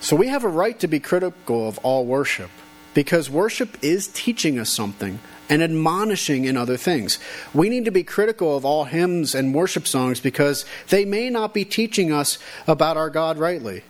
So 0.00 0.16
we 0.16 0.26
have 0.26 0.42
a 0.42 0.48
right 0.48 0.78
to 0.80 0.88
be 0.88 0.98
critical 0.98 1.68
of 1.68 1.78
all 1.78 2.04
worship 2.04 2.50
because 2.94 3.30
worship 3.30 3.78
is 3.80 4.08
teaching 4.08 4.58
us 4.58 4.70
something 4.70 5.20
and 5.48 5.62
admonishing 5.62 6.46
in 6.46 6.56
other 6.56 6.76
things. 6.76 7.20
We 7.54 7.68
need 7.68 7.84
to 7.84 7.92
be 7.92 8.02
critical 8.02 8.56
of 8.56 8.64
all 8.64 8.86
hymns 8.86 9.36
and 9.36 9.54
worship 9.54 9.86
songs 9.86 10.18
because 10.18 10.64
they 10.88 11.04
may 11.04 11.30
not 11.30 11.54
be 11.54 11.64
teaching 11.64 12.12
us 12.12 12.38
about 12.66 12.96
our 12.96 13.08
God 13.08 13.38
rightly. 13.38 13.84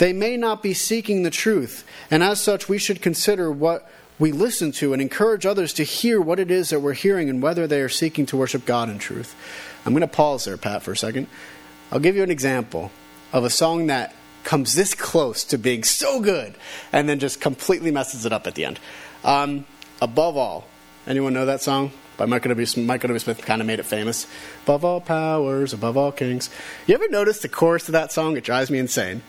They 0.00 0.14
may 0.14 0.38
not 0.38 0.62
be 0.62 0.72
seeking 0.72 1.24
the 1.24 1.30
truth, 1.30 1.84
and 2.10 2.22
as 2.22 2.40
such, 2.40 2.70
we 2.70 2.78
should 2.78 3.02
consider 3.02 3.52
what 3.52 3.86
we 4.18 4.32
listen 4.32 4.72
to 4.72 4.94
and 4.94 5.02
encourage 5.02 5.44
others 5.44 5.74
to 5.74 5.82
hear 5.82 6.18
what 6.18 6.40
it 6.40 6.50
is 6.50 6.70
that 6.70 6.80
we're 6.80 6.94
hearing 6.94 7.28
and 7.28 7.42
whether 7.42 7.66
they 7.66 7.82
are 7.82 7.90
seeking 7.90 8.24
to 8.24 8.36
worship 8.38 8.64
God 8.64 8.88
in 8.88 8.98
truth. 8.98 9.36
I'm 9.84 9.92
going 9.92 10.00
to 10.00 10.06
pause 10.06 10.46
there, 10.46 10.56
Pat, 10.56 10.82
for 10.82 10.92
a 10.92 10.96
second. 10.96 11.26
I'll 11.92 11.98
give 11.98 12.16
you 12.16 12.22
an 12.22 12.30
example 12.30 12.90
of 13.30 13.44
a 13.44 13.50
song 13.50 13.88
that 13.88 14.14
comes 14.42 14.74
this 14.74 14.94
close 14.94 15.44
to 15.44 15.58
being 15.58 15.84
so 15.84 16.18
good 16.22 16.54
and 16.94 17.06
then 17.06 17.18
just 17.18 17.38
completely 17.38 17.90
messes 17.90 18.24
it 18.24 18.32
up 18.32 18.46
at 18.46 18.54
the 18.54 18.64
end. 18.64 18.80
Um, 19.22 19.66
above 20.00 20.38
all, 20.38 20.64
anyone 21.06 21.34
know 21.34 21.44
that 21.44 21.60
song? 21.60 21.92
By 22.16 22.24
Michael 22.24 22.48
W. 22.48 22.66
Michael 22.86 23.08
W. 23.08 23.18
Smith 23.18 23.44
kind 23.44 23.60
of 23.60 23.66
made 23.66 23.80
it 23.80 23.84
famous. 23.84 24.26
Above 24.62 24.82
all 24.82 25.02
powers, 25.02 25.74
above 25.74 25.98
all 25.98 26.10
kings. 26.10 26.48
You 26.86 26.94
ever 26.94 27.08
notice 27.10 27.40
the 27.40 27.50
chorus 27.50 27.86
of 27.86 27.92
that 27.92 28.12
song? 28.12 28.38
It 28.38 28.44
drives 28.44 28.70
me 28.70 28.78
insane 28.78 29.20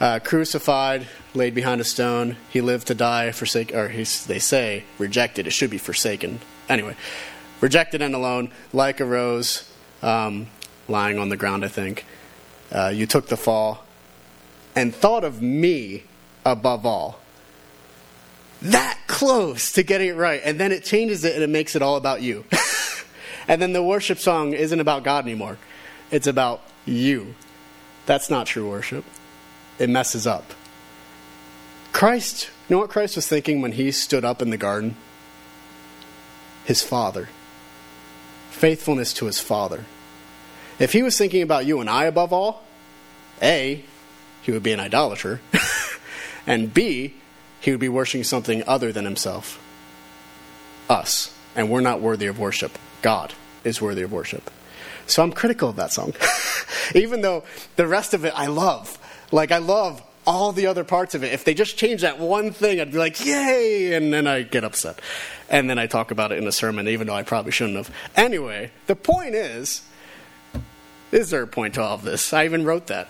uh, 0.00 0.18
crucified, 0.20 1.06
laid 1.34 1.54
behind 1.54 1.80
a 1.80 1.84
stone. 1.84 2.36
He 2.50 2.60
lived 2.60 2.88
to 2.88 2.94
die, 2.94 3.30
forsake, 3.32 3.74
or 3.74 3.88
they 3.88 4.38
say 4.38 4.84
rejected. 4.98 5.46
It 5.46 5.52
should 5.52 5.70
be 5.70 5.78
forsaken. 5.78 6.40
Anyway, 6.68 6.96
rejected 7.60 8.02
and 8.02 8.14
alone, 8.14 8.50
like 8.72 9.00
a 9.00 9.04
rose, 9.04 9.70
um, 10.02 10.48
lying 10.88 11.18
on 11.18 11.28
the 11.28 11.36
ground. 11.36 11.64
I 11.64 11.68
think 11.68 12.04
uh, 12.72 12.88
you 12.88 13.06
took 13.06 13.28
the 13.28 13.36
fall 13.36 13.84
and 14.74 14.94
thought 14.94 15.24
of 15.24 15.40
me 15.40 16.04
above 16.44 16.84
all. 16.84 17.20
That 18.62 18.98
close 19.06 19.72
to 19.72 19.82
getting 19.82 20.08
it 20.08 20.16
right, 20.16 20.40
and 20.44 20.58
then 20.58 20.72
it 20.72 20.84
changes 20.84 21.24
it 21.24 21.34
and 21.34 21.42
it 21.42 21.50
makes 21.50 21.76
it 21.76 21.82
all 21.82 21.96
about 21.96 22.22
you. 22.22 22.44
and 23.48 23.60
then 23.60 23.72
the 23.72 23.82
worship 23.82 24.18
song 24.18 24.52
isn't 24.52 24.80
about 24.80 25.04
God 25.04 25.24
anymore; 25.24 25.58
it's 26.10 26.26
about 26.26 26.62
you. 26.84 27.34
That's 28.06 28.30
not 28.30 28.46
true 28.46 28.68
worship 28.68 29.04
it 29.78 29.88
messes 29.88 30.26
up. 30.26 30.52
Christ, 31.92 32.50
you 32.68 32.76
know 32.76 32.80
what 32.80 32.90
Christ 32.90 33.16
was 33.16 33.26
thinking 33.26 33.62
when 33.62 33.72
he 33.72 33.90
stood 33.90 34.24
up 34.24 34.42
in 34.42 34.50
the 34.50 34.56
garden? 34.56 34.96
His 36.64 36.82
Father. 36.82 37.28
Faithfulness 38.50 39.12
to 39.14 39.26
his 39.26 39.40
Father. 39.40 39.84
If 40.78 40.92
he 40.92 41.02
was 41.02 41.16
thinking 41.16 41.42
about 41.42 41.64
you 41.64 41.80
and 41.80 41.88
I 41.88 42.04
above 42.04 42.32
all, 42.32 42.64
A, 43.42 43.84
he 44.42 44.52
would 44.52 44.62
be 44.62 44.72
an 44.72 44.80
idolater, 44.80 45.40
and 46.46 46.72
B, 46.72 47.14
he 47.60 47.70
would 47.70 47.80
be 47.80 47.88
worshiping 47.88 48.24
something 48.24 48.62
other 48.66 48.92
than 48.92 49.04
himself. 49.04 49.58
Us. 50.88 51.34
And 51.54 51.70
we're 51.70 51.80
not 51.80 52.00
worthy 52.00 52.26
of 52.26 52.38
worship. 52.38 52.78
God 53.02 53.32
is 53.64 53.80
worthy 53.80 54.02
of 54.02 54.12
worship. 54.12 54.50
So 55.06 55.22
I'm 55.22 55.32
critical 55.32 55.70
of 55.70 55.76
that 55.76 55.92
song. 55.92 56.14
Even 56.94 57.22
though 57.22 57.44
the 57.76 57.86
rest 57.86 58.14
of 58.14 58.24
it 58.24 58.32
I 58.36 58.46
love. 58.46 58.98
Like, 59.32 59.52
I 59.52 59.58
love 59.58 60.02
all 60.26 60.52
the 60.52 60.66
other 60.66 60.84
parts 60.84 61.14
of 61.14 61.22
it. 61.22 61.32
If 61.32 61.44
they 61.44 61.54
just 61.54 61.76
change 61.76 62.02
that 62.02 62.18
one 62.18 62.50
thing, 62.50 62.80
I'd 62.80 62.92
be 62.92 62.98
like, 62.98 63.24
yay! 63.24 63.94
And 63.94 64.12
then 64.12 64.26
I 64.26 64.42
get 64.42 64.64
upset. 64.64 65.00
And 65.48 65.70
then 65.70 65.78
I 65.78 65.86
talk 65.86 66.10
about 66.10 66.32
it 66.32 66.38
in 66.38 66.46
a 66.46 66.52
sermon, 66.52 66.88
even 66.88 67.06
though 67.06 67.14
I 67.14 67.22
probably 67.22 67.52
shouldn't 67.52 67.76
have. 67.76 67.90
Anyway, 68.16 68.72
the 68.86 68.96
point 68.96 69.34
is 69.34 69.82
is 71.12 71.30
there 71.30 71.42
a 71.42 71.46
point 71.46 71.74
to 71.74 71.82
all 71.82 71.94
of 71.94 72.02
this? 72.02 72.32
I 72.32 72.44
even 72.44 72.64
wrote 72.64 72.88
that. 72.88 73.08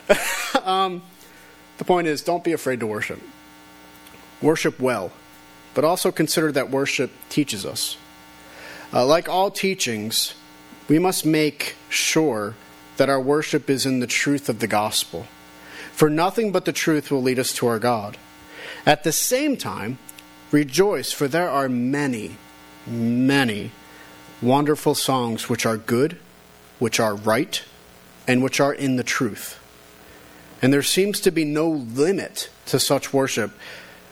um, 0.65 1.03
the 1.79 1.85
point 1.85 2.07
is 2.07 2.23
don't 2.23 2.45
be 2.45 2.53
afraid 2.53 2.81
to 2.81 2.87
worship. 2.87 3.21
Worship 4.43 4.79
well, 4.79 5.13
but 5.75 5.85
also 5.85 6.13
consider 6.13 6.53
that 6.53 6.71
worship 6.71 7.11
teaches 7.31 7.65
us. 7.65 7.97
Uh, 8.93 9.05
like 9.05 9.29
all 9.29 9.51
teachings, 9.51 10.35
we 10.89 10.99
must 10.99 11.25
make 11.25 11.77
sure 11.89 12.55
that 12.99 13.09
our 13.09 13.21
worship 13.21 13.69
is 13.71 13.87
in 13.87 14.01
the 14.01 14.07
truth 14.07 14.49
of 14.49 14.59
the 14.59 14.67
gospel 14.67 15.27
for 15.97 16.11
nothing 16.11 16.53
but 16.53 16.67
the 16.67 16.75
truth 16.75 17.11
will 17.11 17.23
lead 17.23 17.39
us 17.39 17.55
to 17.55 17.67
our 17.67 17.79
God. 17.79 18.19
At 18.85 19.03
the 19.03 19.13
same 19.13 19.57
time, 19.57 19.99
rejoice, 20.53 21.11
for 21.11 21.27
there 21.27 21.49
are 21.49 21.71
many, 21.71 22.37
many 22.87 23.71
wonderful 24.43 24.95
songs 24.95 25.49
which 25.49 25.65
are 25.65 25.79
good, 25.79 26.19
which 26.79 27.01
are 27.01 27.15
right, 27.15 27.63
and 28.29 28.43
which 28.43 28.61
are 28.61 28.75
in 28.75 28.97
the 28.97 29.03
truth. 29.03 29.59
And 30.61 30.71
there 30.71 30.83
seems 30.83 31.19
to 31.21 31.31
be 31.31 31.47
no 31.47 31.71
limit 31.71 32.51
to 32.67 32.79
such 32.79 33.15
worship, 33.15 33.53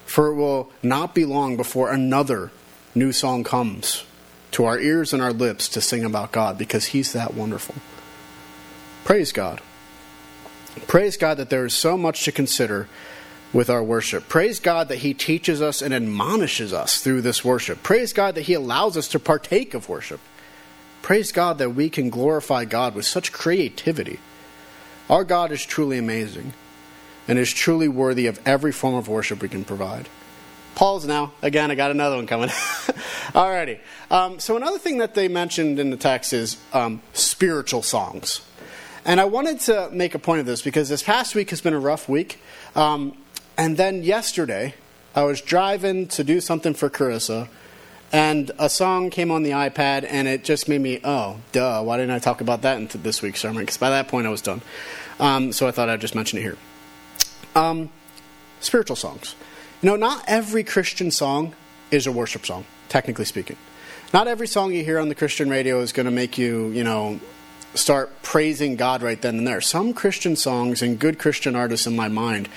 for 0.06 0.28
it 0.28 0.36
will 0.36 0.72
not 0.82 1.14
be 1.14 1.26
long 1.26 1.54
before 1.54 1.92
another 1.92 2.50
new 2.94 3.12
song 3.12 3.44
comes 3.44 4.04
to 4.52 4.64
our 4.64 4.80
ears 4.80 5.12
and 5.12 5.22
our 5.22 5.34
lips 5.34 5.68
to 5.68 5.82
sing 5.82 6.02
about 6.02 6.32
God 6.32 6.56
because 6.56 6.86
He's 6.86 7.12
that 7.12 7.34
wonderful. 7.34 7.74
Praise 9.04 9.32
God. 9.32 9.60
Praise 10.86 11.16
God 11.16 11.36
that 11.38 11.50
there 11.50 11.64
is 11.64 11.74
so 11.74 11.96
much 11.96 12.24
to 12.24 12.32
consider 12.32 12.88
with 13.52 13.70
our 13.70 13.82
worship. 13.82 14.28
Praise 14.28 14.58
God 14.58 14.88
that 14.88 14.98
He 14.98 15.14
teaches 15.14 15.62
us 15.62 15.80
and 15.80 15.94
admonishes 15.94 16.72
us 16.72 17.00
through 17.00 17.22
this 17.22 17.44
worship. 17.44 17.82
Praise 17.82 18.12
God 18.12 18.34
that 18.34 18.42
He 18.42 18.54
allows 18.54 18.96
us 18.96 19.08
to 19.08 19.20
partake 19.20 19.74
of 19.74 19.88
worship. 19.88 20.20
Praise 21.02 21.32
God 21.32 21.58
that 21.58 21.70
we 21.70 21.88
can 21.88 22.10
glorify 22.10 22.64
God 22.64 22.94
with 22.94 23.04
such 23.04 23.32
creativity. 23.32 24.18
Our 25.08 25.22
God 25.22 25.52
is 25.52 25.64
truly 25.64 25.98
amazing 25.98 26.54
and 27.28 27.38
is 27.38 27.52
truly 27.52 27.88
worthy 27.88 28.26
of 28.26 28.40
every 28.46 28.72
form 28.72 28.94
of 28.94 29.08
worship 29.08 29.42
we 29.42 29.48
can 29.48 29.64
provide. 29.64 30.08
Paul's 30.74 31.06
now. 31.06 31.32
Again, 31.40 31.70
I 31.70 31.76
got 31.76 31.90
another 31.90 32.16
one 32.16 32.26
coming. 32.26 32.48
Alrighty. 32.48 33.78
Um, 34.10 34.40
so, 34.40 34.56
another 34.56 34.78
thing 34.78 34.98
that 34.98 35.14
they 35.14 35.28
mentioned 35.28 35.78
in 35.78 35.90
the 35.90 35.96
text 35.96 36.32
is 36.32 36.56
um, 36.72 37.00
spiritual 37.12 37.82
songs. 37.82 38.40
And 39.04 39.20
I 39.20 39.24
wanted 39.24 39.60
to 39.60 39.90
make 39.92 40.14
a 40.14 40.18
point 40.18 40.40
of 40.40 40.46
this 40.46 40.62
because 40.62 40.88
this 40.88 41.02
past 41.02 41.34
week 41.34 41.50
has 41.50 41.60
been 41.60 41.74
a 41.74 41.78
rough 41.78 42.08
week. 42.08 42.40
Um, 42.74 43.16
and 43.56 43.76
then 43.76 44.02
yesterday, 44.02 44.74
I 45.14 45.24
was 45.24 45.40
driving 45.40 46.08
to 46.08 46.24
do 46.24 46.40
something 46.40 46.74
for 46.74 46.88
Carissa, 46.88 47.48
and 48.12 48.50
a 48.58 48.68
song 48.68 49.10
came 49.10 49.30
on 49.30 49.42
the 49.42 49.50
iPad, 49.50 50.06
and 50.08 50.26
it 50.26 50.42
just 50.42 50.68
made 50.68 50.80
me, 50.80 51.00
oh, 51.04 51.38
duh, 51.52 51.82
why 51.82 51.96
didn't 51.98 52.12
I 52.12 52.18
talk 52.18 52.40
about 52.40 52.62
that 52.62 52.78
in 52.78 53.02
this 53.02 53.20
week's 53.22 53.40
sermon? 53.40 53.62
Because 53.62 53.76
by 53.76 53.90
that 53.90 54.08
point 54.08 54.26
I 54.26 54.30
was 54.30 54.40
done. 54.40 54.62
Um, 55.20 55.52
so 55.52 55.68
I 55.68 55.70
thought 55.70 55.88
I'd 55.88 56.00
just 56.00 56.14
mention 56.14 56.38
it 56.38 56.42
here. 56.42 56.56
Um, 57.54 57.90
spiritual 58.60 58.96
songs. 58.96 59.34
You 59.82 59.90
know, 59.90 59.96
not 59.96 60.24
every 60.26 60.64
Christian 60.64 61.10
song 61.10 61.54
is 61.90 62.06
a 62.06 62.12
worship 62.12 62.46
song, 62.46 62.64
technically 62.88 63.26
speaking. 63.26 63.56
Not 64.12 64.28
every 64.28 64.46
song 64.46 64.72
you 64.72 64.84
hear 64.84 64.98
on 64.98 65.08
the 65.08 65.14
Christian 65.14 65.50
radio 65.50 65.80
is 65.80 65.92
going 65.92 66.06
to 66.06 66.12
make 66.12 66.38
you, 66.38 66.68
you 66.68 66.84
know, 66.84 67.20
start 67.74 68.22
praising 68.22 68.76
God 68.76 69.02
right 69.02 69.20
then 69.20 69.38
and 69.38 69.46
there. 69.46 69.60
Some 69.60 69.92
Christian 69.92 70.36
songs 70.36 70.82
and 70.82 70.98
good 70.98 71.18
Christian 71.18 71.56
artists 71.56 71.86
in 71.86 71.96
my 71.96 72.08
mind 72.08 72.48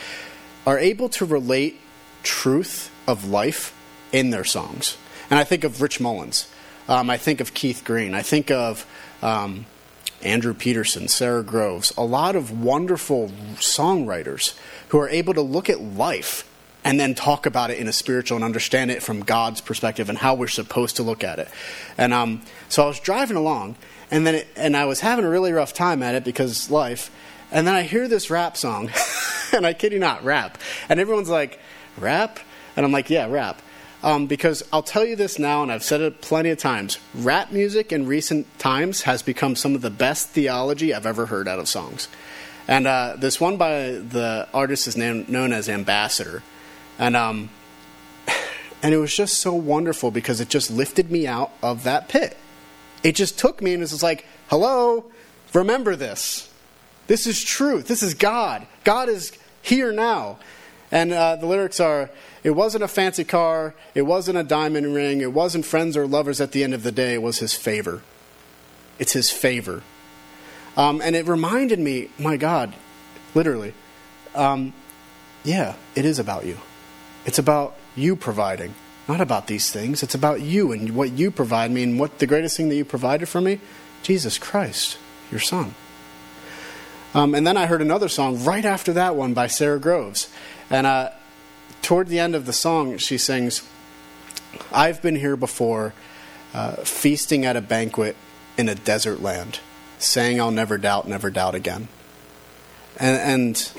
are 0.66 0.78
able 0.78 1.10
to 1.10 1.26
relate 1.26 1.80
truth 2.24 2.92
of 3.08 3.28
life 3.30 3.74
in 4.12 4.30
their 4.30 4.44
songs. 4.44 4.98
And 5.30 5.40
I 5.40 5.44
think 5.44 5.64
of 5.64 5.82
Rich 5.82 6.00
Mullins. 6.00 6.48
Um, 6.88 7.10
I 7.10 7.18
think 7.18 7.42
of 7.42 7.54
Keith 7.54 7.84
Green. 7.84 8.14
I 8.14 8.22
think 8.22 8.50
of 8.52 8.86
um, 9.22 9.66
Andrew 10.22 10.54
Peterson, 10.54 11.08
Sara 11.08 11.44
Groves, 11.44 11.94
a 11.98 12.04
lot 12.04 12.36
of 12.36 12.64
wonderful 12.64 13.30
songwriters 13.56 14.58
who 14.90 15.00
are 15.00 15.10
able 15.10 15.34
to 15.34 15.42
look 15.42 15.70
at 15.70 15.82
life 15.82 16.50
and 16.84 17.00
then 17.00 17.14
talk 17.14 17.46
about 17.46 17.70
it 17.70 17.80
in 17.80 17.88
a 17.88 17.94
spiritual 17.94 18.38
and 18.38 18.46
understand 18.46 18.92
it 18.92 19.04
from 19.04 19.22
God's 19.22 19.60
perspective 19.60 20.10
and 20.10 20.18
how 20.18 20.36
we're 20.36 20.48
supposed 20.48 20.96
to 20.96 21.04
look 21.04 21.24
at 21.24 21.40
it. 21.40 21.50
And 21.98 22.14
um, 22.14 22.42
so 22.70 22.84
I 22.84 22.88
was 22.88 23.00
driving 23.00 23.36
along, 23.36 23.76
and 24.12 24.26
then 24.26 24.36
it, 24.36 24.48
and 24.56 24.76
I 24.76 24.86
was 24.86 25.00
having 25.00 25.26
a 25.26 25.30
really 25.30 25.52
rough 25.52 25.74
time 25.74 26.02
at 26.04 26.16
it 26.16 26.24
because 26.24 26.72
life. 26.72 27.12
And 27.52 27.66
then 27.66 27.76
I 27.76 27.84
hear 27.84 28.08
this 28.08 28.30
rap 28.30 28.58
song, 28.58 28.90
and 29.54 29.66
I 29.66 29.74
kid 29.74 29.94
you 29.94 30.00
not, 30.00 30.24
rap. 30.24 30.58
And 30.90 31.00
everyone's 31.00 31.30
like, 31.30 31.60
rap? 31.98 32.40
And 32.76 32.86
I'm 32.86 32.92
like, 32.92 33.10
yeah, 33.10 33.28
rap. 33.30 33.62
Um, 34.04 34.28
because 34.28 34.64
I'll 34.72 34.84
tell 34.84 35.06
you 35.06 35.16
this 35.16 35.40
now, 35.40 35.64
and 35.64 35.72
I've 35.72 35.84
said 35.84 36.02
it 36.02 36.22
plenty 36.22 36.50
of 36.52 36.60
times 36.60 37.00
rap 37.16 37.52
music 37.52 37.92
in 37.92 38.06
recent 38.06 38.60
times 38.60 39.04
has 39.04 39.24
become 39.24 39.56
some 39.56 39.76
of 39.76 39.82
the 39.82 39.90
best 39.90 40.30
theology 40.30 40.94
I've 40.94 41.06
ever 41.06 41.26
heard 41.26 41.48
out 41.48 41.60
of 41.60 41.68
songs. 41.68 42.08
And 42.68 42.86
uh, 42.86 43.16
this 43.18 43.40
one 43.40 43.58
by 43.58 43.92
the 43.92 44.48
artist 44.54 44.88
is 44.88 44.98
named, 44.98 45.30
known 45.30 45.54
as 45.54 45.70
Ambassador. 45.70 46.44
And, 47.00 47.16
um, 47.16 47.50
and 48.84 48.94
it 48.94 48.98
was 48.98 49.16
just 49.16 49.36
so 49.36 49.54
wonderful 49.54 50.12
because 50.12 50.42
it 50.42 50.50
just 50.50 50.70
lifted 50.70 51.10
me 51.10 51.26
out 51.26 51.52
of 51.64 51.84
that 51.86 52.10
pit. 52.10 52.38
It 53.08 53.16
just 53.16 53.40
took 53.40 53.62
me 53.62 53.74
and 53.74 53.82
it 53.82 53.90
was 53.90 54.04
like, 54.04 54.26
hello, 54.50 55.06
remember 55.54 55.96
this. 55.96 56.52
This 57.08 57.26
is 57.26 57.42
truth. 57.42 57.88
This 57.88 58.04
is 58.04 58.14
God. 58.14 58.68
God 58.84 59.08
is 59.08 59.32
here 59.62 59.94
now. 59.94 60.40
And 60.92 61.14
uh, 61.14 61.38
the 61.38 61.46
lyrics 61.46 61.80
are 61.80 62.10
It 62.44 62.50
wasn't 62.50 62.84
a 62.84 62.88
fancy 62.90 63.24
car, 63.24 63.76
it 63.96 64.02
wasn't 64.02 64.38
a 64.38 64.44
diamond 64.44 64.94
ring, 64.94 65.22
it 65.22 65.32
wasn't 65.32 65.66
friends 65.66 65.96
or 65.96 66.06
lovers 66.06 66.42
at 66.42 66.52
the 66.52 66.66
end 66.66 66.74
of 66.74 66.84
the 66.84 66.92
day, 66.92 67.14
it 67.14 67.22
was 67.22 67.40
his 67.40 67.54
favor. 67.54 68.02
It's 69.00 69.14
his 69.14 69.32
favor. 69.32 69.84
Um, 70.76 71.02
and 71.02 71.16
it 71.16 71.28
reminded 71.28 71.80
me, 71.80 72.10
my 72.20 72.36
God, 72.36 72.74
literally, 73.34 73.74
um, 74.36 74.74
yeah, 75.46 75.76
it 75.96 76.04
is 76.04 76.20
about 76.20 76.46
you. 76.46 76.58
It's 77.26 77.40
about 77.40 77.78
you 77.96 78.18
providing, 78.18 78.76
not 79.08 79.22
about 79.22 79.48
these 79.48 79.72
things. 79.72 80.04
It's 80.04 80.16
about 80.16 80.42
you 80.42 80.72
and 80.72 80.96
what 80.96 81.12
you 81.12 81.32
provide 81.32 81.72
me. 81.72 81.84
And 81.84 82.00
what 82.00 82.20
the 82.20 82.28
greatest 82.28 82.58
thing 82.58 82.70
that 82.70 82.76
you 82.76 82.86
provided 82.86 83.28
for 83.28 83.42
me? 83.42 83.60
Jesus 84.04 84.38
Christ, 84.38 84.98
your 85.32 85.40
son. 85.40 85.74
Um, 87.14 87.34
and 87.34 87.48
then 87.48 87.58
I 87.58 87.66
heard 87.66 87.82
another 87.82 88.10
song 88.10 88.44
right 88.44 88.66
after 88.66 88.94
that 88.94 89.16
one 89.16 89.34
by 89.34 89.48
Sara 89.48 89.80
Groves. 89.80 90.30
And 90.70 90.86
uh, 90.86 91.12
toward 91.82 92.10
the 92.10 92.20
end 92.20 92.36
of 92.36 92.46
the 92.46 92.54
song, 92.54 92.98
she 92.98 93.18
sings, 93.18 93.68
I've 94.72 95.02
been 95.02 95.16
here 95.16 95.38
before, 95.38 95.94
uh, 96.54 96.74
feasting 96.84 97.46
at 97.46 97.56
a 97.56 97.62
banquet 97.62 98.16
in 98.58 98.68
a 98.70 98.76
desert 98.76 99.22
land, 99.22 99.60
saying 100.00 100.40
I'll 100.40 100.52
never 100.52 100.78
doubt, 100.78 101.08
never 101.08 101.30
doubt 101.30 101.56
again. 101.56 101.88
And, 103.00 103.18
and 103.18 103.72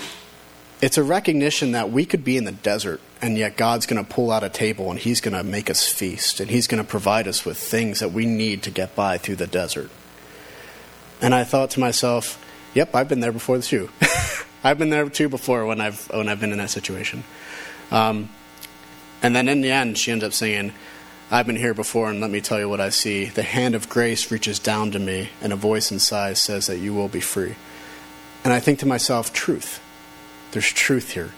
it's 0.81 0.97
a 0.97 1.03
recognition 1.03 1.73
that 1.73 1.91
we 1.91 2.05
could 2.05 2.25
be 2.25 2.37
in 2.37 2.45
the 2.45 2.53
desert, 2.53 3.01
and 3.21 3.37
yet 3.37 3.57
God's 3.57 3.87
going 3.87 4.05
to 4.05 4.09
pull 4.09 4.31
out 4.31 4.45
a 4.45 4.49
table 4.49 4.91
and 4.91 4.99
He's 4.99 5.21
going 5.21 5.37
to 5.37 5.43
make 5.43 5.69
us 5.71 5.91
feast, 5.91 6.41
and 6.41 6.51
He's 6.51 6.67
going 6.67 6.83
to 6.83 6.89
provide 6.89 7.27
us 7.27 7.45
with 7.45 7.59
things 7.59 8.01
that 8.01 8.13
we 8.13 8.27
need 8.27 8.63
to 8.63 8.71
get 8.71 8.95
by 8.95 9.19
through 9.19 9.37
the 9.37 9.47
desert. 9.47 9.91
And 11.21 11.35
I 11.35 11.45
thought 11.45 11.71
to 11.71 11.81
myself, 11.81 12.43
yep, 12.75 12.95
I've 12.95 13.09
been 13.09 13.21
there 13.21 13.33
before 13.33 13.59
too. 13.59 13.91
I've 14.65 14.79
been 14.79 14.91
there 14.91 15.09
too 15.09 15.29
before 15.29 15.67
when 15.67 15.81
I've 15.81 16.09
when 16.11 16.29
I've 16.29 16.41
been 16.41 16.53
in 16.53 16.59
that 16.59 16.71
situation. 16.71 17.25
Um, 17.91 18.29
and 19.23 19.35
then 19.35 19.49
in 19.49 19.61
the 19.61 19.71
end, 19.71 19.99
she 19.99 20.13
ends 20.13 20.25
up 20.25 20.33
saying, 20.33 20.73
"I've 21.31 21.47
been 21.47 21.57
here 21.57 21.75
before, 21.75 22.11
and 22.11 22.21
let 22.21 22.31
me 22.31 22.41
tell 22.41 22.59
you 22.59 22.69
what 22.69 22.81
I 22.81 22.91
see. 22.91 23.27
The 23.27 23.43
hand 23.43 23.75
of 23.75 23.89
grace 23.89 24.31
reaches 24.31 24.59
down 24.59 24.93
to 24.93 24.99
me, 24.99 25.31
and 25.41 25.53
a 25.53 25.57
voice 25.57 25.91
inside 25.91 26.39
says 26.39 26.67
that 26.67 26.79
you 26.79 26.95
will 26.95 27.09
be 27.09 27.21
free." 27.21 27.55
And 28.45 28.53
I 28.53 28.61
think 28.61 28.79
to 28.81 28.87
myself, 28.87 29.33
truth. 29.33 29.81
There's 30.53 30.71
truth 30.71 31.13
here. 31.13 31.31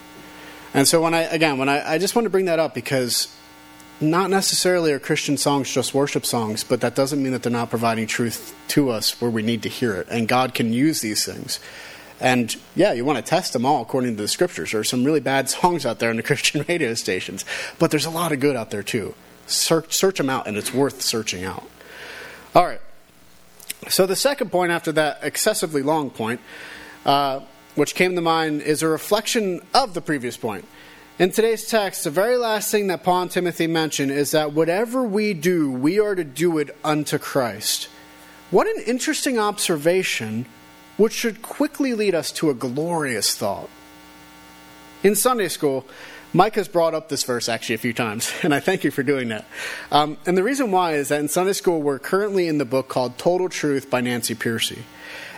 And 0.73 0.87
so 0.87 1.03
when 1.03 1.15
I 1.15 1.23
again 1.23 1.59
when 1.59 1.69
I, 1.69 1.95
I 1.95 1.99
just 1.99 2.15
want 2.15 2.27
to 2.27 2.31
bring 2.31 2.45
that 2.45 2.59
up 2.59 2.75
because 2.75 3.35
not 4.01 4.31
necessarily 4.31 4.93
are 4.93 4.99
Christian 4.99 5.37
songs 5.37 5.73
just 5.73 5.93
worship 5.93 6.25
songs, 6.25 6.65
but 6.65 6.81
that 6.81 6.95
doesn't 6.95 7.23
mean 7.23 7.33
that 7.33 7.43
they're 7.43 7.53
not 7.53 7.69
providing 7.69 8.07
truth 8.07 8.55
to 8.69 8.91
us 8.91 9.21
where 9.21 9.31
we 9.31 9.43
need 9.43 9.63
to 9.65 9.69
hear 9.69 9.95
it. 9.95 10.09
And 10.11 10.27
God 10.27 10.55
can 10.55 10.73
use 10.73 11.01
these 11.01 11.25
things. 11.25 11.61
And 12.19 12.55
yeah, 12.75 12.93
you 12.93 13.05
want 13.05 13.19
to 13.19 13.29
test 13.29 13.53
them 13.53 13.67
all 13.67 13.83
according 13.83 14.17
to 14.17 14.23
the 14.23 14.29
scriptures. 14.29 14.73
There 14.73 14.81
are 14.81 14.85
some 14.85 15.05
really 15.05 15.21
bad 15.21 15.51
songs 15.51 15.85
out 15.85 15.99
there 15.99 16.11
on 16.11 16.17
the 16.17 16.23
Christian 16.23 16.65
radio 16.69 16.95
stations, 16.95 17.45
but 17.79 17.91
there's 17.91 18.07
a 18.07 18.11
lot 18.11 18.33
of 18.33 18.41
good 18.41 18.57
out 18.57 18.71
there 18.71 18.83
too. 18.83 19.15
Search, 19.47 19.93
search 19.93 20.19
them 20.19 20.31
out, 20.31 20.47
and 20.47 20.57
it's 20.57 20.73
worth 20.73 21.03
searching 21.03 21.45
out. 21.45 21.69
All 22.55 22.65
right. 22.65 22.81
So 23.89 24.07
the 24.07 24.17
second 24.17 24.53
point 24.53 24.71
after 24.71 24.93
that 24.93 25.21
excessively 25.23 25.83
long 25.83 26.11
point, 26.11 26.41
uh, 27.05 27.41
which 27.75 27.95
came 27.95 28.15
to 28.15 28.21
mind, 28.21 28.63
is 28.63 28.83
a 28.83 28.89
reflection 28.89 29.61
of 29.75 29.95
the 29.95 30.01
previous 30.01 30.37
point. 30.37 30.65
In 31.19 31.31
today's 31.31 31.67
text, 31.67 32.05
the 32.05 32.11
very 32.11 32.37
last 32.39 32.71
thing 32.71 32.87
that 32.87 33.05
Paul 33.05 33.23
and 33.23 33.31
Timothy 33.31 33.67
mention 33.67 34.11
is 34.11 34.31
that 34.31 34.53
whatever 34.53 35.03
we 35.03 35.35
do, 35.35 35.71
we 35.71 36.01
are 36.01 36.15
to 36.15 36.25
do 36.25 36.57
it 36.59 36.75
unto 36.83 37.19
Christ. 37.19 37.89
What 38.51 38.67
an 38.67 38.83
interesting 38.87 39.39
observation 39.39 40.47
which 40.97 41.13
should 41.13 41.43
quickly 41.43 41.95
lead 41.95 42.15
us 42.15 42.33
to 42.33 42.51
a 42.51 42.55
glorious 42.55 43.37
thought. 43.37 43.69
In 45.03 45.15
Sunday 45.15 45.49
school, 45.49 45.87
Mike 46.33 46.55
has 46.55 46.69
brought 46.69 46.95
up 46.95 47.09
this 47.09 47.25
verse 47.25 47.49
actually 47.49 47.75
a 47.75 47.79
few 47.79 47.93
times, 47.93 48.33
and 48.43 48.55
I 48.55 48.61
thank 48.61 48.85
you 48.85 48.91
for 48.91 49.03
doing 49.03 49.29
that. 49.29 49.45
Um, 49.91 50.17
and 50.27 50.37
the 50.39 50.43
reason 50.43 50.71
why 50.71 50.95
is 50.95 51.09
that 51.09 51.21
in 51.21 51.29
Sunday 51.29 51.53
school, 51.53 51.83
we're 51.83 51.99
currently 51.99 52.49
in 52.49 52.59
the 52.59 52.65
book 52.65 52.89
called 52.89 53.19
Total 53.19 53.49
Truth 53.49 53.91
by 53.91 54.01
Nancy 54.01 54.35
Pearcey. 54.35 54.79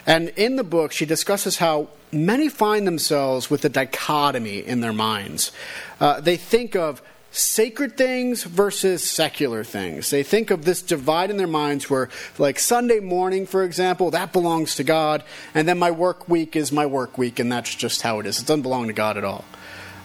And 0.07 0.31
in 0.31 0.57
the 0.57 0.65
book, 0.65 0.93
she 0.93 1.07
discusses 1.07 1.59
how 1.59 1.89
many 2.13 2.49
find 2.49 2.87
themselves 2.87 3.51
with 3.51 3.65
a 3.65 3.69
dichotomy 3.69 4.59
in 4.59 4.81
their 4.81 4.93
minds. 4.93 5.53
Uh, 6.01 6.21
they 6.21 6.37
think 6.37 6.75
of 6.77 7.01
sacred 7.31 7.97
things 7.97 8.45
versus 8.45 9.03
secular 9.09 9.65
things. 9.65 10.11
They 10.11 10.23
think 10.23 10.51
of 10.51 10.65
this 10.65 10.83
divide 10.83 11.31
in 11.31 11.39
their 11.39 11.47
minds 11.47 11.89
where, 11.89 12.11
like 12.39 12.59
Sunday 12.59 13.01
morning, 13.01 13.47
for 13.47 13.65
example, 13.65 14.11
that 14.11 14.33
belongs 14.33 14.77
to 14.77 14.85
God, 14.85 15.25
and 15.55 15.67
then 15.67 15.79
my 15.79 15.91
work 15.91 16.29
week 16.29 16.57
is 16.57 16.71
my 16.71 16.85
work 16.85 17.17
week, 17.17 17.39
and 17.39 17.51
that's 17.51 17.75
just 17.75 18.03
how 18.03 18.21
it 18.21 18.27
is. 18.27 18.39
It 18.39 18.47
doesn't 18.47 18.63
belong 18.63 18.89
to 18.89 18.93
God 18.93 19.17
at 19.17 19.25
all. 19.25 19.45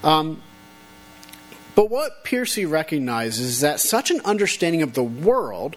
Um, 0.03 0.41
but 1.75 1.89
what 1.89 2.23
Pearcey 2.23 2.69
recognizes 2.69 3.45
is 3.45 3.60
that 3.60 3.79
such 3.79 4.10
an 4.10 4.21
understanding 4.23 4.81
of 4.81 4.93
the 4.93 5.03
world 5.03 5.75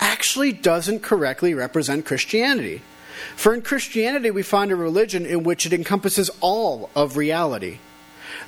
actually 0.00 0.52
doesn't 0.52 1.00
correctly 1.00 1.54
represent 1.54 2.04
Christianity. 2.04 2.82
For 3.36 3.54
in 3.54 3.62
Christianity, 3.62 4.30
we 4.30 4.42
find 4.42 4.70
a 4.70 4.76
religion 4.76 5.26
in 5.26 5.42
which 5.42 5.66
it 5.66 5.72
encompasses 5.72 6.30
all 6.40 6.90
of 6.94 7.16
reality. 7.16 7.78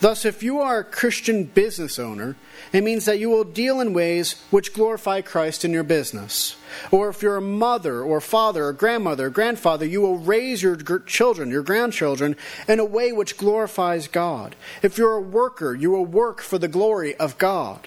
Thus, 0.00 0.24
if 0.24 0.42
you 0.42 0.60
are 0.60 0.80
a 0.80 0.84
Christian 0.84 1.44
business 1.44 1.98
owner, 1.98 2.36
it 2.72 2.82
means 2.82 3.04
that 3.04 3.18
you 3.18 3.30
will 3.30 3.44
deal 3.44 3.80
in 3.80 3.94
ways 3.94 4.42
which 4.50 4.74
glorify 4.74 5.20
Christ 5.20 5.64
in 5.64 5.72
your 5.72 5.84
business. 5.84 6.56
Or 6.90 7.08
if 7.08 7.22
you're 7.22 7.36
a 7.36 7.42
mother 7.42 8.02
or 8.02 8.20
father 8.20 8.66
or 8.66 8.72
grandmother 8.72 9.26
or 9.26 9.30
grandfather, 9.30 9.86
you 9.86 10.00
will 10.00 10.18
raise 10.18 10.62
your 10.62 10.76
children, 10.76 11.50
your 11.50 11.62
grandchildren, 11.62 12.36
in 12.66 12.80
a 12.80 12.84
way 12.84 13.12
which 13.12 13.36
glorifies 13.36 14.08
God. 14.08 14.56
If 14.82 14.98
you're 14.98 15.16
a 15.16 15.20
worker, 15.20 15.74
you 15.74 15.90
will 15.90 16.06
work 16.06 16.40
for 16.40 16.58
the 16.58 16.68
glory 16.68 17.14
of 17.16 17.38
God. 17.38 17.86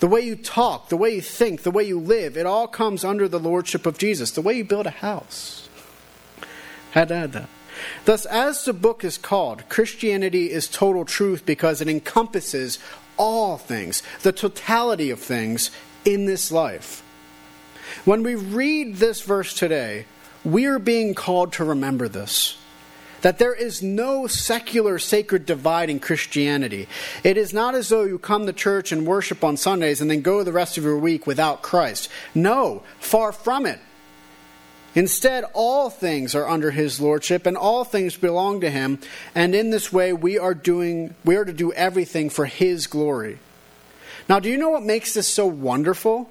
The 0.00 0.08
way 0.08 0.20
you 0.20 0.36
talk, 0.36 0.88
the 0.88 0.96
way 0.96 1.14
you 1.14 1.22
think, 1.22 1.62
the 1.62 1.70
way 1.70 1.84
you 1.84 2.00
live, 2.00 2.36
it 2.36 2.46
all 2.46 2.66
comes 2.66 3.04
under 3.04 3.28
the 3.28 3.38
lordship 3.38 3.86
of 3.86 3.98
Jesus. 3.98 4.32
The 4.32 4.42
way 4.42 4.54
you 4.54 4.64
build 4.64 4.86
a 4.86 4.90
house. 4.90 5.68
Had 6.40 6.42
to 6.42 6.42
add 6.42 6.42
that. 6.42 6.83
Thus, 8.04 8.24
as 8.26 8.64
the 8.64 8.72
book 8.72 9.04
is 9.04 9.18
called, 9.18 9.68
Christianity 9.68 10.50
is 10.50 10.68
total 10.68 11.04
truth 11.04 11.44
because 11.44 11.80
it 11.80 11.88
encompasses 11.88 12.78
all 13.16 13.56
things, 13.58 14.02
the 14.22 14.32
totality 14.32 15.10
of 15.10 15.20
things 15.20 15.70
in 16.04 16.26
this 16.26 16.52
life. 16.52 17.02
When 18.04 18.22
we 18.22 18.34
read 18.34 18.96
this 18.96 19.22
verse 19.22 19.54
today, 19.54 20.06
we 20.44 20.66
are 20.66 20.78
being 20.78 21.14
called 21.14 21.52
to 21.54 21.64
remember 21.64 22.08
this. 22.08 22.58
That 23.22 23.38
there 23.38 23.54
is 23.54 23.82
no 23.82 24.26
secular 24.26 24.98
sacred 24.98 25.46
divide 25.46 25.88
in 25.88 25.98
Christianity. 25.98 26.86
It 27.22 27.38
is 27.38 27.54
not 27.54 27.74
as 27.74 27.88
though 27.88 28.04
you 28.04 28.18
come 28.18 28.44
to 28.44 28.52
church 28.52 28.92
and 28.92 29.06
worship 29.06 29.42
on 29.42 29.56
Sundays 29.56 30.02
and 30.02 30.10
then 30.10 30.20
go 30.20 30.42
the 30.42 30.52
rest 30.52 30.76
of 30.76 30.84
your 30.84 30.98
week 30.98 31.26
without 31.26 31.62
Christ. 31.62 32.10
No, 32.34 32.82
far 32.98 33.32
from 33.32 33.64
it. 33.64 33.80
Instead, 34.94 35.44
all 35.54 35.90
things 35.90 36.34
are 36.34 36.48
under 36.48 36.70
his 36.70 37.00
lordship 37.00 37.46
and 37.46 37.56
all 37.56 37.84
things 37.84 38.16
belong 38.16 38.60
to 38.60 38.70
him, 38.70 39.00
and 39.34 39.54
in 39.54 39.70
this 39.70 39.92
way 39.92 40.12
we 40.12 40.38
are 40.38 40.54
doing 40.54 41.14
we 41.24 41.36
are 41.36 41.44
to 41.44 41.52
do 41.52 41.72
everything 41.72 42.30
for 42.30 42.46
his 42.46 42.86
glory. 42.86 43.38
Now, 44.28 44.38
do 44.38 44.48
you 44.48 44.56
know 44.56 44.70
what 44.70 44.82
makes 44.82 45.14
this 45.14 45.28
so 45.28 45.46
wonderful? 45.46 46.30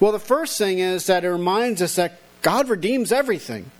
Well, 0.00 0.12
the 0.12 0.18
first 0.18 0.58
thing 0.58 0.78
is 0.78 1.06
that 1.06 1.24
it 1.24 1.30
reminds 1.30 1.80
us 1.80 1.96
that 1.96 2.18
God 2.42 2.68
redeems 2.68 3.12
everything. 3.12 3.70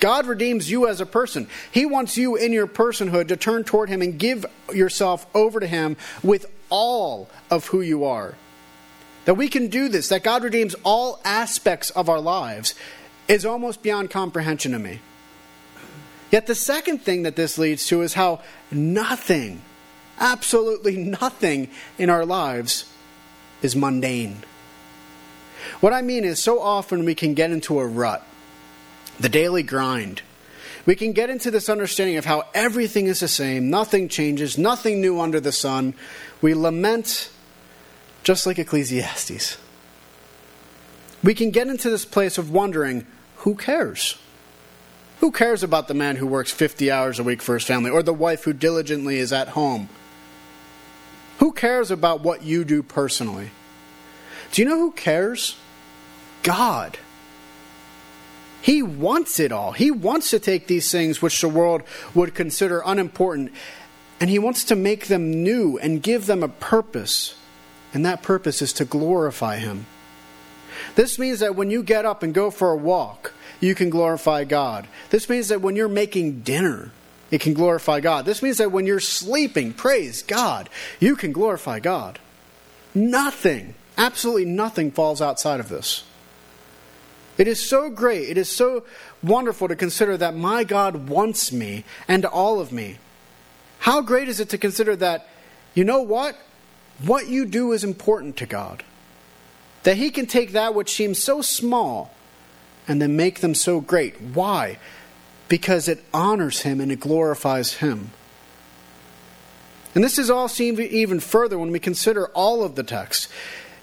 God 0.00 0.26
redeems 0.26 0.70
you 0.70 0.88
as 0.88 1.00
a 1.00 1.06
person. 1.06 1.48
He 1.72 1.86
wants 1.86 2.16
you 2.16 2.36
in 2.36 2.52
your 2.52 2.66
personhood 2.66 3.28
to 3.28 3.36
turn 3.36 3.64
toward 3.64 3.88
Him 3.88 4.02
and 4.02 4.18
give 4.18 4.44
yourself 4.72 5.26
over 5.34 5.60
to 5.60 5.66
Him 5.66 5.96
with 6.22 6.46
all 6.68 7.28
of 7.50 7.68
who 7.68 7.80
you 7.80 8.04
are. 8.04 8.34
That 9.24 9.34
we 9.34 9.48
can 9.48 9.68
do 9.68 9.88
this, 9.88 10.08
that 10.08 10.22
God 10.22 10.44
redeems 10.44 10.76
all 10.84 11.20
aspects 11.24 11.90
of 11.90 12.08
our 12.08 12.20
lives 12.20 12.74
is 13.28 13.44
almost 13.44 13.82
beyond 13.82 14.10
comprehension 14.10 14.72
to 14.72 14.78
me. 14.78 15.00
Yet 16.30 16.46
the 16.46 16.54
second 16.54 17.02
thing 17.02 17.22
that 17.22 17.36
this 17.36 17.58
leads 17.58 17.86
to 17.86 18.02
is 18.02 18.14
how 18.14 18.40
nothing, 18.70 19.62
absolutely 20.18 20.96
nothing 20.96 21.70
in 21.98 22.10
our 22.10 22.26
lives 22.26 22.90
is 23.62 23.76
mundane. 23.76 24.42
What 25.80 25.92
I 25.92 26.02
mean 26.02 26.24
is, 26.24 26.42
so 26.42 26.60
often 26.60 27.04
we 27.04 27.14
can 27.14 27.34
get 27.34 27.50
into 27.50 27.78
a 27.78 27.86
rut, 27.86 28.24
the 29.18 29.28
daily 29.28 29.62
grind. 29.62 30.22
We 30.84 30.94
can 30.94 31.12
get 31.12 31.30
into 31.30 31.50
this 31.50 31.68
understanding 31.68 32.16
of 32.16 32.24
how 32.24 32.44
everything 32.54 33.06
is 33.06 33.20
the 33.20 33.28
same, 33.28 33.70
nothing 33.70 34.08
changes, 34.08 34.56
nothing 34.56 35.00
new 35.00 35.20
under 35.20 35.40
the 35.40 35.52
sun. 35.52 35.94
We 36.40 36.54
lament 36.54 37.30
just 38.22 38.46
like 38.46 38.58
Ecclesiastes. 38.58 39.58
We 41.24 41.34
can 41.34 41.50
get 41.50 41.66
into 41.66 41.90
this 41.90 42.04
place 42.04 42.38
of 42.38 42.50
wondering 42.50 43.06
who 43.46 43.54
cares? 43.54 44.18
Who 45.20 45.30
cares 45.30 45.62
about 45.62 45.86
the 45.86 45.94
man 45.94 46.16
who 46.16 46.26
works 46.26 46.50
50 46.50 46.90
hours 46.90 47.20
a 47.20 47.22
week 47.22 47.40
for 47.40 47.54
his 47.54 47.62
family 47.62 47.92
or 47.92 48.02
the 48.02 48.12
wife 48.12 48.42
who 48.42 48.52
diligently 48.52 49.20
is 49.20 49.32
at 49.32 49.50
home? 49.50 49.88
Who 51.38 51.52
cares 51.52 51.92
about 51.92 52.22
what 52.22 52.42
you 52.42 52.64
do 52.64 52.82
personally? 52.82 53.52
Do 54.50 54.60
you 54.60 54.68
know 54.68 54.78
who 54.78 54.90
cares? 54.90 55.56
God. 56.42 56.98
He 58.62 58.82
wants 58.82 59.38
it 59.38 59.52
all. 59.52 59.70
He 59.70 59.92
wants 59.92 60.30
to 60.30 60.40
take 60.40 60.66
these 60.66 60.90
things 60.90 61.22
which 61.22 61.40
the 61.40 61.48
world 61.48 61.84
would 62.16 62.34
consider 62.34 62.82
unimportant 62.84 63.52
and 64.18 64.28
he 64.28 64.40
wants 64.40 64.64
to 64.64 64.74
make 64.74 65.06
them 65.06 65.44
new 65.44 65.78
and 65.78 66.02
give 66.02 66.26
them 66.26 66.42
a 66.42 66.48
purpose. 66.48 67.36
And 67.94 68.04
that 68.04 68.24
purpose 68.24 68.60
is 68.60 68.72
to 68.72 68.84
glorify 68.84 69.58
him. 69.58 69.86
This 70.96 71.18
means 71.18 71.40
that 71.40 71.54
when 71.54 71.70
you 71.70 71.84
get 71.84 72.04
up 72.04 72.22
and 72.22 72.34
go 72.34 72.50
for 72.50 72.70
a 72.70 72.76
walk, 72.76 73.32
you 73.60 73.74
can 73.74 73.90
glorify 73.90 74.44
God. 74.44 74.86
This 75.10 75.28
means 75.28 75.48
that 75.48 75.60
when 75.60 75.76
you're 75.76 75.88
making 75.88 76.40
dinner, 76.40 76.92
it 77.30 77.40
can 77.40 77.54
glorify 77.54 78.00
God. 78.00 78.24
This 78.24 78.42
means 78.42 78.58
that 78.58 78.72
when 78.72 78.86
you're 78.86 79.00
sleeping, 79.00 79.72
praise 79.72 80.22
God, 80.22 80.68
you 81.00 81.16
can 81.16 81.32
glorify 81.32 81.80
God. 81.80 82.18
Nothing, 82.94 83.74
absolutely 83.98 84.44
nothing 84.44 84.90
falls 84.90 85.20
outside 85.20 85.60
of 85.60 85.68
this. 85.68 86.04
It 87.36 87.48
is 87.48 87.68
so 87.68 87.90
great, 87.90 88.30
it 88.30 88.38
is 88.38 88.48
so 88.48 88.84
wonderful 89.22 89.68
to 89.68 89.76
consider 89.76 90.16
that 90.16 90.34
my 90.34 90.64
God 90.64 91.08
wants 91.08 91.52
me 91.52 91.84
and 92.08 92.24
all 92.24 92.60
of 92.60 92.72
me. 92.72 92.98
How 93.80 94.00
great 94.00 94.28
is 94.28 94.40
it 94.40 94.48
to 94.50 94.58
consider 94.58 94.96
that, 94.96 95.28
you 95.74 95.84
know 95.84 96.00
what? 96.00 96.36
What 97.04 97.28
you 97.28 97.44
do 97.44 97.72
is 97.72 97.84
important 97.84 98.38
to 98.38 98.46
God. 98.46 98.82
That 99.82 99.98
He 99.98 100.10
can 100.10 100.26
take 100.26 100.52
that 100.52 100.74
which 100.74 100.94
seems 100.94 101.22
so 101.22 101.42
small 101.42 102.15
and 102.88 103.00
then 103.00 103.16
make 103.16 103.40
them 103.40 103.54
so 103.54 103.80
great. 103.80 104.20
Why? 104.20 104.78
Because 105.48 105.88
it 105.88 106.04
honors 106.12 106.62
him 106.62 106.80
and 106.80 106.90
it 106.90 107.00
glorifies 107.00 107.74
him. 107.74 108.10
And 109.94 110.04
this 110.04 110.18
is 110.18 110.30
all 110.30 110.48
seen 110.48 110.78
even 110.80 111.20
further 111.20 111.58
when 111.58 111.70
we 111.70 111.80
consider 111.80 112.28
all 112.28 112.62
of 112.62 112.74
the 112.74 112.82
text. 112.82 113.28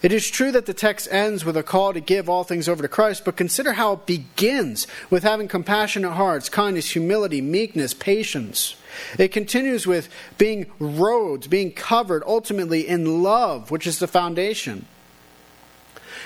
It 0.03 0.11
is 0.11 0.29
true 0.29 0.51
that 0.51 0.65
the 0.65 0.73
text 0.73 1.07
ends 1.09 1.45
with 1.45 1.55
a 1.55 1.63
call 1.63 1.93
to 1.93 2.01
give 2.01 2.27
all 2.27 2.43
things 2.43 2.67
over 2.67 2.81
to 2.81 2.89
Christ, 2.89 3.23
but 3.23 3.37
consider 3.37 3.71
how 3.71 3.93
it 3.93 4.05
begins 4.05 4.85
with 5.09 5.23
having 5.23 5.47
compassionate 5.47 6.11
hearts, 6.11 6.49
kindness, 6.49 6.91
humility, 6.91 7.39
meekness, 7.39 7.93
patience. 7.93 8.75
It 9.17 9.29
continues 9.29 9.87
with 9.87 10.09
being 10.37 10.69
robed, 10.77 11.49
being 11.49 11.71
covered 11.71 12.21
ultimately 12.27 12.85
in 12.85 13.23
love, 13.23 13.71
which 13.71 13.87
is 13.87 13.99
the 13.99 14.07
foundation. 14.07 14.85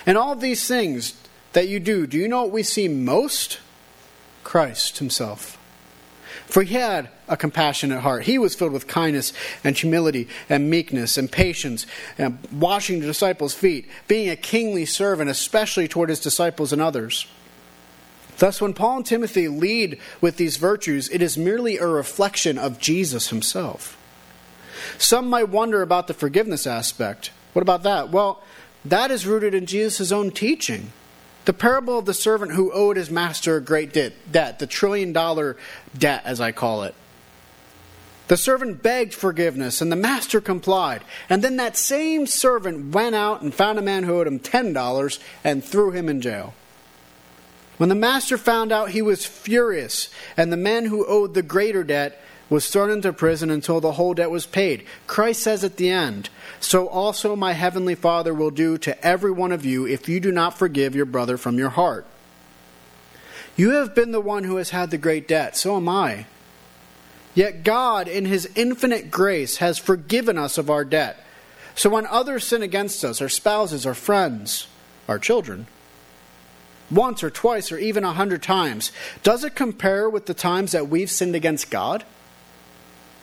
And 0.08 0.18
all 0.18 0.36
these 0.36 0.68
things 0.68 1.14
that 1.54 1.68
you 1.68 1.80
do, 1.80 2.08
do 2.08 2.18
you 2.18 2.28
know 2.28 2.44
what 2.44 2.52
we 2.52 2.64
see 2.64 2.88
most? 2.88 3.60
Christ 4.44 5.00
Himself. 5.00 5.58
For 6.46 6.64
He 6.64 6.76
had 6.76 7.10
a 7.28 7.36
compassionate 7.36 8.02
heart. 8.02 8.24
He 8.24 8.38
was 8.38 8.56
filled 8.56 8.72
with 8.72 8.88
kindness 8.88 9.34
and 9.64 9.78
humility 9.78 10.28
and 10.50 10.70
meekness 10.70 11.18
and 11.18 11.32
patience, 11.32 11.86
and 12.18 12.40
washing 12.52 13.00
the 13.00 13.06
disciples' 13.06 13.54
feet, 13.54 13.88
being 14.08 14.30
a 14.30 14.36
kingly 14.36 14.86
servant, 14.86 15.30
especially 15.30 15.88
toward 15.88 16.10
His 16.10 16.20
disciples 16.20 16.72
and 16.72 16.82
others. 16.82 17.28
Thus, 18.38 18.62
when 18.62 18.74
Paul 18.74 18.98
and 18.98 19.06
Timothy 19.06 19.48
lead 19.48 20.00
with 20.22 20.38
these 20.38 20.58
virtues, 20.58 21.10
it 21.10 21.22
is 21.22 21.38
merely 21.38 21.78
a 21.78 21.88
reflection 21.88 22.58
of 22.58 22.80
Jesus 22.80 23.30
himself. 23.30 23.98
Some 25.00 25.28
might 25.28 25.50
wonder 25.50 25.82
about 25.82 26.08
the 26.08 26.14
forgiveness 26.14 26.68
aspect. 26.68 27.32
What 27.54 27.64
about 27.64 27.84
that? 27.84 28.10
Well, 28.10 28.44
that 28.86 29.10
is 29.10 29.26
rooted 29.26 29.56
in 29.56 29.66
Jesus' 29.66 30.12
own 30.12 30.32
teaching. 30.32 30.92
The 31.48 31.54
parable 31.54 31.98
of 31.98 32.04
the 32.04 32.14
servant 32.14 32.52
who 32.52 32.74
owed 32.74 32.98
his 32.98 33.10
master 33.10 33.56
a 33.56 33.62
great 33.62 33.94
debt, 33.94 34.60
the 34.60 34.68
trillion 34.68 35.14
dollar 35.14 35.56
debt, 35.98 36.24
as 36.26 36.42
I 36.42 36.52
call 36.52 36.84
it. 36.84 36.94
The 38.28 38.36
servant 38.36 38.84
begged 38.84 39.14
forgiveness, 39.14 39.80
and 39.80 39.90
the 39.90 39.96
master 39.96 40.42
complied. 40.42 41.06
And 41.30 41.42
then 41.42 41.56
that 41.56 41.78
same 41.78 42.28
servant 42.28 42.94
went 42.94 43.16
out 43.16 43.44
and 43.44 43.54
found 43.54 43.80
a 43.80 43.82
man 43.82 44.04
who 44.04 44.20
owed 44.20 44.28
him 44.28 44.42
$10 44.42 45.20
and 45.46 45.64
threw 45.64 45.92
him 45.92 46.10
in 46.10 46.20
jail. 46.20 46.54
When 47.78 47.88
the 47.88 47.96
master 47.96 48.38
found 48.38 48.74
out, 48.74 48.90
he 48.90 49.02
was 49.02 49.26
furious, 49.26 50.10
and 50.36 50.52
the 50.52 50.58
man 50.58 50.84
who 50.84 51.06
owed 51.06 51.34
the 51.34 51.44
greater 51.44 51.86
debt 51.86 52.22
was 52.50 52.68
thrown 52.68 52.90
into 52.90 53.12
prison 53.12 53.50
until 53.50 53.82
the 53.82 53.94
whole 53.94 54.14
debt 54.14 54.32
was 54.32 54.46
paid. 54.46 54.86
Christ 55.06 55.44
says 55.44 55.64
at 55.64 55.78
the 55.78 55.90
end, 55.90 56.30
So 56.60 56.88
also 56.88 57.36
my 57.36 57.54
heavenly 57.54 57.96
Father 57.96 58.34
will 58.34 58.52
do 58.52 58.78
to 58.80 59.06
every 59.06 59.32
one 59.32 59.52
of 59.52 59.66
you 59.66 59.86
if 59.86 60.08
you 60.08 60.20
do 60.20 60.32
not 60.32 60.58
forgive 60.58 60.96
your 60.96 61.06
brother 61.06 61.38
from 61.38 61.58
your 61.58 61.70
heart. 61.70 62.06
You 63.58 63.72
have 63.72 63.96
been 63.96 64.12
the 64.12 64.22
one 64.22 64.44
who 64.44 64.58
has 64.58 64.70
had 64.70 64.92
the 64.92 64.98
great 64.98 65.28
debt, 65.28 65.58
so 65.58 65.76
am 65.76 65.90
I. 65.90 66.26
Yet 67.34 67.64
God, 67.64 68.08
in 68.08 68.26
his 68.26 68.50
infinite 68.56 69.12
grace, 69.12 69.58
has 69.58 69.78
forgiven 69.78 70.38
us 70.38 70.58
of 70.58 70.70
our 70.70 70.86
debt. 70.86 71.24
So 71.76 71.90
when 71.90 72.08
others 72.08 72.48
sin 72.48 72.64
against 72.64 73.04
us, 73.04 73.22
our 73.22 73.30
spouses, 73.30 73.86
our 73.86 73.94
friends, 73.94 74.68
our 75.08 75.20
children, 75.20 75.68
once 76.90 77.24
or 77.24 77.30
twice 77.30 77.72
or 77.72 77.78
even 77.78 78.04
a 78.04 78.14
hundred 78.14 78.42
times, 78.42 78.92
does 79.22 79.44
it 79.44 79.56
compare 79.56 80.10
with 80.10 80.26
the 80.26 80.34
times 80.34 80.72
that 80.72 80.88
we've 80.88 81.12
sinned 81.12 81.36
against 81.36 81.70
God? 81.70 82.04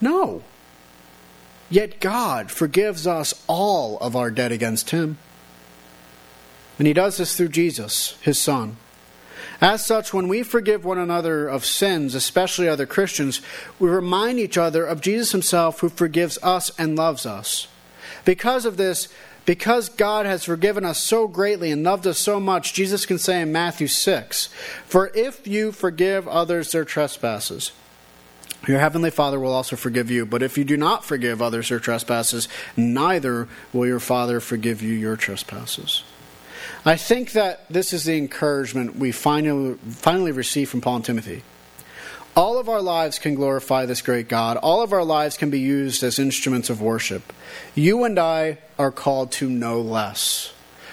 No. 0.01 0.42
Yet 1.70 2.01
God 2.01 2.51
forgives 2.51 3.07
us 3.07 3.34
all 3.47 3.99
of 3.99 4.14
our 4.14 4.30
debt 4.30 4.53
against 4.53 4.90
Him. 4.90 5.18
And 6.78 6.86
He 6.86 6.92
does 6.92 7.16
this 7.16 7.36
through 7.36 7.49
Jesus, 7.49 8.16
His 8.20 8.38
Son. 8.38 8.76
As 9.61 9.84
such, 9.84 10.12
when 10.12 10.28
we 10.28 10.42
forgive 10.42 10.84
one 10.84 10.99
another 10.99 11.49
of 11.49 11.64
sins, 11.64 12.14
especially 12.14 12.68
other 12.68 12.86
Christians, 12.86 13.40
we 13.78 13.88
remind 13.88 14.38
each 14.38 14.59
other 14.59 14.84
of 14.84 15.01
Jesus 15.01 15.32
Himself 15.32 15.80
who 15.80 15.88
forgives 15.88 16.38
us 16.42 16.70
and 16.78 16.97
loves 16.97 17.24
us. 17.24 17.68
Because 18.24 18.64
of 18.64 18.76
this, 18.76 19.09
because 19.45 19.88
God 19.88 20.26
has 20.26 20.45
forgiven 20.45 20.84
us 20.84 20.99
so 20.99 21.28
greatly 21.28 21.70
and 21.70 21.82
loved 21.82 22.07
us 22.07 22.18
so 22.18 22.40
much, 22.40 22.72
Jesus 22.72 23.07
can 23.07 23.18
say 23.18 23.42
in 23.42 23.53
Matthew 23.53 23.86
6 23.86 24.49
For 24.86 25.11
if 25.14 25.47
you 25.47 25.70
forgive 25.72 26.26
others 26.26 26.72
their 26.72 26.84
trespasses, 26.84 27.72
your 28.66 28.78
heavenly 28.78 29.11
Father 29.11 29.38
will 29.38 29.53
also 29.53 29.76
forgive 29.76 30.11
you. 30.11 30.24
But 30.24 30.42
if 30.42 30.57
you 30.57 30.64
do 30.64 30.76
not 30.76 31.05
forgive 31.05 31.42
others 31.42 31.68
their 31.68 31.80
trespasses, 31.80 32.49
neither 32.76 33.49
will 33.72 33.86
your 33.86 34.01
Father 34.01 34.40
forgive 34.40 34.82
you 34.82 34.95
your 34.95 35.16
trespasses. 35.16 36.03
I 36.84 36.97
think 36.97 37.32
that 37.32 37.66
this 37.68 37.92
is 37.92 38.05
the 38.05 38.16
encouragement 38.16 38.97
we 38.97 39.12
finally, 39.12 39.74
finally 39.88 40.32
receive 40.32 40.70
from 40.70 40.80
Paul 40.80 40.97
and 40.97 41.05
Timothy. 41.05 41.42
All 42.36 42.59
of 42.59 42.68
our 42.68 42.82
lives 42.82 43.18
can 43.18 43.36
glorify 43.36 43.86
this 43.86 44.03
great 44.03 44.28
God. 44.28 44.57
All 44.57 44.82
of 44.82 44.92
our 44.92 45.05
lives 45.05 45.36
can 45.36 45.51
be 45.51 45.61
used 45.61 46.03
as 46.03 46.18
instruments 46.18 46.68
of 46.68 46.80
worship. 46.80 47.32
You 47.74 48.03
and 48.05 48.18
I 48.18 48.59
are 48.78 48.90
called 48.90 49.30
to 49.32 49.49
no 49.49 49.80
less. 49.80 50.53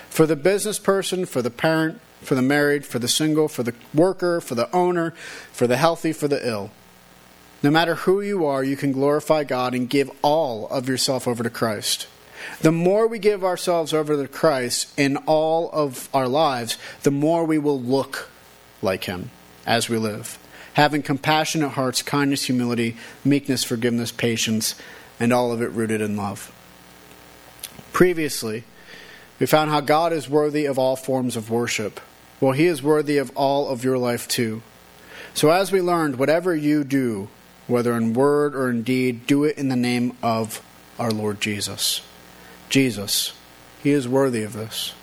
For 0.09 0.27
the 0.27 0.35
business 0.35 0.77
person, 0.77 1.25
for 1.25 1.41
the 1.41 1.49
parent, 1.49 1.99
for 2.21 2.35
the 2.35 2.41
married, 2.41 2.85
for 2.85 2.99
the 2.99 3.07
single, 3.07 3.47
for 3.47 3.63
the 3.63 3.73
worker, 3.93 4.39
for 4.39 4.55
the 4.55 4.73
owner, 4.75 5.11
for 5.51 5.65
the 5.65 5.77
healthy, 5.77 6.13
for 6.13 6.27
the 6.27 6.47
ill. 6.47 6.69
No 7.63 7.69
matter 7.69 7.95
who 7.95 8.21
you 8.21 8.45
are, 8.45 8.63
you 8.63 8.75
can 8.75 8.91
glorify 8.91 9.43
God 9.43 9.75
and 9.75 9.89
give 9.89 10.09
all 10.21 10.67
of 10.69 10.89
yourself 10.89 11.27
over 11.27 11.43
to 11.43 11.49
Christ. 11.49 12.07
The 12.61 12.71
more 12.71 13.07
we 13.07 13.19
give 13.19 13.43
ourselves 13.43 13.93
over 13.93 14.15
to 14.15 14.27
Christ 14.27 14.91
in 14.97 15.17
all 15.17 15.69
of 15.71 16.09
our 16.13 16.27
lives, 16.27 16.77
the 17.03 17.11
more 17.11 17.45
we 17.45 17.59
will 17.59 17.79
look 17.79 18.29
like 18.81 19.03
Him 19.03 19.29
as 19.65 19.89
we 19.89 19.97
live 19.97 20.39
having 20.73 21.01
compassionate 21.01 21.71
hearts, 21.71 22.01
kindness, 22.01 22.45
humility, 22.45 22.95
meekness, 23.23 23.63
forgiveness, 23.63 24.11
patience, 24.11 24.75
and 25.19 25.33
all 25.33 25.51
of 25.51 25.61
it 25.61 25.71
rooted 25.71 26.01
in 26.01 26.15
love. 26.15 26.51
Previously, 27.91 28.63
we 29.39 29.45
found 29.45 29.69
how 29.69 29.81
God 29.81 30.13
is 30.13 30.29
worthy 30.29 30.65
of 30.65 30.79
all 30.79 30.95
forms 30.95 31.35
of 31.35 31.49
worship. 31.49 31.99
Well, 32.39 32.53
He 32.53 32.67
is 32.67 32.81
worthy 32.81 33.17
of 33.17 33.31
all 33.35 33.69
of 33.69 33.83
your 33.83 33.97
life 33.97 34.27
too. 34.27 34.61
So, 35.33 35.49
as 35.49 35.71
we 35.71 35.81
learned, 35.81 36.17
whatever 36.17 36.55
you 36.55 36.83
do, 36.83 37.29
whether 37.71 37.95
in 37.95 38.13
word 38.13 38.53
or 38.53 38.69
in 38.69 38.83
deed, 38.83 39.25
do 39.25 39.43
it 39.43 39.57
in 39.57 39.69
the 39.69 39.75
name 39.75 40.15
of 40.21 40.61
our 40.99 41.11
Lord 41.11 41.41
Jesus. 41.41 42.01
Jesus, 42.69 43.33
He 43.81 43.91
is 43.91 44.07
worthy 44.07 44.43
of 44.43 44.53
this 44.53 44.93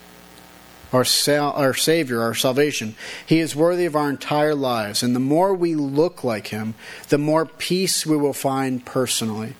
our, 0.92 1.04
sal- 1.04 1.52
our 1.52 1.74
Savior, 1.74 2.22
our 2.22 2.34
salvation. 2.34 2.94
He 3.26 3.40
is 3.40 3.54
worthy 3.54 3.84
of 3.84 3.96
our 3.96 4.08
entire 4.08 4.54
lives. 4.54 5.02
And 5.02 5.14
the 5.14 5.20
more 5.20 5.54
we 5.54 5.74
look 5.74 6.24
like 6.24 6.48
Him, 6.48 6.74
the 7.08 7.18
more 7.18 7.46
peace 7.46 8.06
we 8.06 8.16
will 8.16 8.32
find 8.32 8.84
personally, 8.84 9.54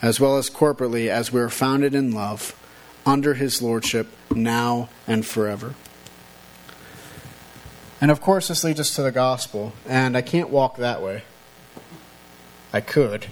as 0.00 0.20
well 0.20 0.36
as 0.36 0.50
corporately, 0.50 1.08
as 1.08 1.32
we 1.32 1.40
are 1.40 1.48
founded 1.48 1.94
in 1.94 2.12
love 2.12 2.54
under 3.04 3.34
His 3.34 3.62
Lordship 3.62 4.08
now 4.30 4.88
and 5.06 5.26
forever. 5.26 5.74
And 8.00 8.10
of 8.10 8.20
course, 8.20 8.48
this 8.48 8.64
leads 8.64 8.80
us 8.80 8.94
to 8.96 9.02
the 9.02 9.12
gospel. 9.12 9.72
And 9.88 10.16
I 10.16 10.22
can't 10.22 10.50
walk 10.50 10.76
that 10.76 11.02
way. 11.02 11.22
I 12.74 12.80
could. 12.80 13.26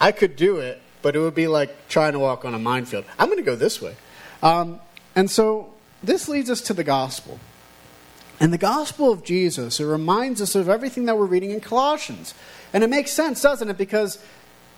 I 0.00 0.10
could 0.10 0.36
do 0.36 0.56
it, 0.56 0.80
but 1.02 1.14
it 1.14 1.18
would 1.18 1.34
be 1.34 1.48
like 1.48 1.88
trying 1.88 2.14
to 2.14 2.18
walk 2.18 2.46
on 2.46 2.54
a 2.54 2.58
minefield. 2.58 3.04
I'm 3.18 3.26
going 3.26 3.36
to 3.36 3.42
go 3.42 3.54
this 3.54 3.82
way. 3.82 3.94
Um, 4.42 4.80
and 5.14 5.30
so 5.30 5.74
this 6.02 6.30
leads 6.30 6.48
us 6.48 6.62
to 6.62 6.72
the 6.72 6.82
gospel. 6.82 7.38
And 8.40 8.54
the 8.54 8.58
gospel 8.58 9.12
of 9.12 9.22
Jesus, 9.22 9.80
it 9.80 9.84
reminds 9.84 10.40
us 10.40 10.54
of 10.54 10.70
everything 10.70 11.04
that 11.04 11.18
we're 11.18 11.26
reading 11.26 11.50
in 11.50 11.60
Colossians. 11.60 12.32
And 12.72 12.82
it 12.82 12.88
makes 12.88 13.12
sense, 13.12 13.42
doesn't 13.42 13.68
it? 13.68 13.76
Because 13.76 14.18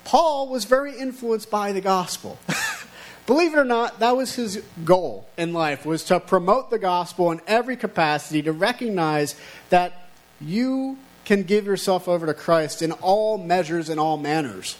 Paul 0.02 0.48
was 0.48 0.64
very 0.64 0.98
influenced 0.98 1.48
by 1.48 1.70
the 1.70 1.80
gospel. 1.80 2.40
Believe 3.28 3.54
it 3.54 3.58
or 3.58 3.64
not, 3.64 4.00
that 4.00 4.16
was 4.16 4.34
his 4.34 4.64
goal 4.84 5.28
in 5.38 5.52
life 5.52 5.86
was 5.86 6.02
to 6.06 6.18
promote 6.18 6.70
the 6.70 6.78
gospel 6.80 7.30
in 7.30 7.40
every 7.46 7.76
capacity, 7.76 8.42
to 8.42 8.50
recognize 8.50 9.36
that 9.70 10.10
you 10.40 10.98
can 11.32 11.44
give 11.44 11.64
yourself 11.64 12.08
over 12.08 12.26
to 12.26 12.34
Christ 12.34 12.82
in 12.82 12.92
all 12.92 13.38
measures 13.38 13.88
and 13.88 13.98
all 13.98 14.18
manners. 14.18 14.76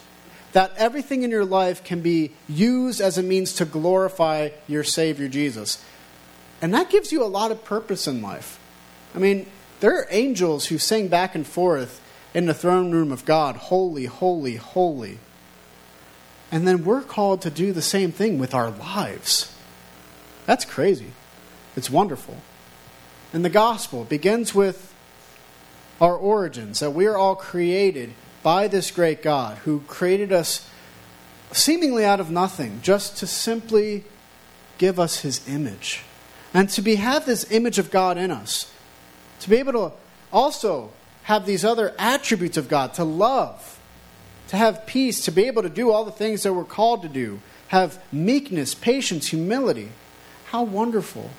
That 0.53 0.71
everything 0.77 1.23
in 1.23 1.31
your 1.31 1.47
life 1.47 1.83
can 1.83 2.03
be 2.03 2.33
used 2.47 3.01
as 3.01 3.17
a 3.17 3.23
means 3.23 3.55
to 3.55 3.65
glorify 3.65 4.51
your 4.69 4.85
Savior 4.85 5.29
Jesus. 5.29 5.83
And 6.61 6.75
that 6.75 6.91
gives 6.91 7.11
you 7.11 7.25
a 7.25 7.25
lot 7.25 7.53
of 7.53 7.65
purpose 7.65 8.07
in 8.07 8.21
life. 8.21 8.61
I 9.15 9.19
mean, 9.19 9.47
there 9.81 9.97
are 9.97 10.07
angels 10.11 10.67
who 10.67 10.77
sing 10.77 11.09
back 11.09 11.35
and 11.35 11.47
forth 11.47 12.03
in 12.35 12.45
the 12.45 12.53
throne 12.53 12.93
room 12.93 13.13
of 13.13 13.25
God, 13.25 13.57
holy, 13.57 14.05
holy, 14.05 14.57
holy. 14.57 15.21
And 16.51 16.69
then 16.69 16.85
we're 16.85 17.01
called 17.01 17.41
to 17.43 17.51
do 17.51 17.73
the 17.73 17.81
same 17.81 18.13
thing 18.13 18.39
with 18.39 18.53
our 18.53 18.71
lives. 18.71 19.57
That's 20.45 20.67
crazy. 20.67 21.13
It's 21.77 21.89
wonderful. 21.89 22.37
And 23.33 23.43
the 23.43 23.49
gospel 23.49 24.05
begins 24.05 24.55
with 24.55 24.92
our 26.03 26.17
origins, 26.17 26.81
that 26.81 26.91
we 26.91 27.07
are 27.07 27.17
all 27.17 27.37
created 27.37 28.13
by 28.43 28.67
this 28.67 28.91
great 28.91 29.23
God 29.23 29.59
who 29.59 29.81
created 29.87 30.33
us 30.33 30.69
seemingly 31.53 32.05
out 32.05 32.19
of 32.19 32.29
nothing, 32.29 32.81
just 32.83 33.17
to 33.19 33.27
simply 33.27 34.03
give 34.79 34.99
us 34.99 35.21
his 35.21 35.49
image 35.49 36.03
and 36.53 36.69
to 36.71 36.83
be 36.83 36.97
have 36.97 37.25
this 37.25 37.51
image 37.53 37.79
of 37.79 37.91
God 37.91 38.19
in 38.19 38.33
us, 38.33 38.71
to 39.41 39.49
be 39.49 39.57
able 39.57 39.73
to 39.73 39.93
also 40.33 40.91
have 41.23 41.47
these 41.47 41.65
other 41.65 41.95
attributes 41.99 42.57
of 42.57 42.69
God, 42.69 42.95
to 42.95 43.05
love, 43.05 43.79
to 44.49 44.57
have 44.57 44.87
peace, 44.87 45.25
to 45.27 45.31
be 45.31 45.45
able 45.45 45.63
to 45.63 45.71
do 45.71 45.93
all 45.93 46.05
the 46.05 46.11
things 46.11 46.43
that 46.43 46.53
we're 46.53 46.65
called 46.65 47.03
to 47.03 47.09
do, 47.09 47.41
have 47.69 48.03
meekness, 48.13 48.75
patience, 48.75 49.29
humility. 49.29 49.91
How 50.47 50.65
wonderful. 50.65 51.31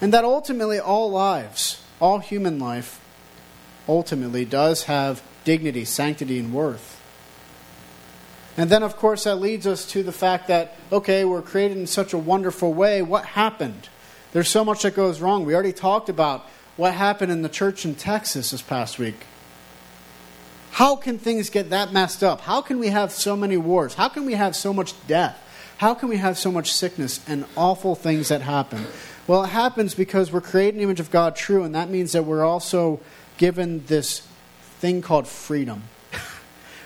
And 0.00 0.12
that 0.14 0.24
ultimately 0.24 0.80
all 0.80 1.10
lives, 1.10 1.82
all 2.00 2.18
human 2.18 2.58
life, 2.58 2.99
ultimately 3.88 4.44
does 4.44 4.84
have 4.84 5.22
dignity, 5.44 5.84
sanctity, 5.84 6.38
and 6.38 6.52
worth. 6.52 7.00
And 8.56 8.68
then, 8.68 8.82
of 8.82 8.96
course, 8.96 9.24
that 9.24 9.36
leads 9.36 9.66
us 9.66 9.86
to 9.92 10.02
the 10.02 10.12
fact 10.12 10.48
that, 10.48 10.76
okay, 10.92 11.24
we're 11.24 11.42
created 11.42 11.78
in 11.78 11.86
such 11.86 12.12
a 12.12 12.18
wonderful 12.18 12.74
way. 12.74 13.00
What 13.00 13.24
happened? 13.24 13.88
There's 14.32 14.48
so 14.48 14.64
much 14.64 14.82
that 14.82 14.94
goes 14.94 15.20
wrong. 15.20 15.44
We 15.44 15.54
already 15.54 15.72
talked 15.72 16.08
about 16.08 16.46
what 16.76 16.94
happened 16.94 17.32
in 17.32 17.42
the 17.42 17.48
church 17.48 17.84
in 17.84 17.94
Texas 17.94 18.50
this 18.50 18.62
past 18.62 18.98
week. 18.98 19.26
How 20.72 20.96
can 20.96 21.18
things 21.18 21.50
get 21.50 21.70
that 21.70 21.92
messed 21.92 22.22
up? 22.22 22.42
How 22.42 22.60
can 22.60 22.78
we 22.78 22.88
have 22.88 23.12
so 23.12 23.36
many 23.36 23.56
wars? 23.56 23.94
How 23.94 24.08
can 24.08 24.24
we 24.24 24.34
have 24.34 24.54
so 24.54 24.72
much 24.72 24.94
death? 25.06 25.38
How 25.78 25.94
can 25.94 26.08
we 26.08 26.18
have 26.18 26.38
so 26.38 26.52
much 26.52 26.72
sickness 26.72 27.20
and 27.26 27.44
awful 27.56 27.94
things 27.94 28.28
that 28.28 28.42
happen? 28.42 28.86
Well, 29.26 29.44
it 29.44 29.48
happens 29.48 29.94
because 29.94 30.32
we're 30.32 30.40
creating 30.40 30.78
the 30.78 30.84
image 30.84 31.00
of 31.00 31.10
God 31.10 31.34
true, 31.34 31.64
and 31.64 31.74
that 31.74 31.88
means 31.88 32.12
that 32.12 32.24
we're 32.24 32.44
also 32.44 33.00
given 33.40 33.82
this 33.86 34.20
thing 34.80 35.00
called 35.00 35.26
freedom, 35.26 35.84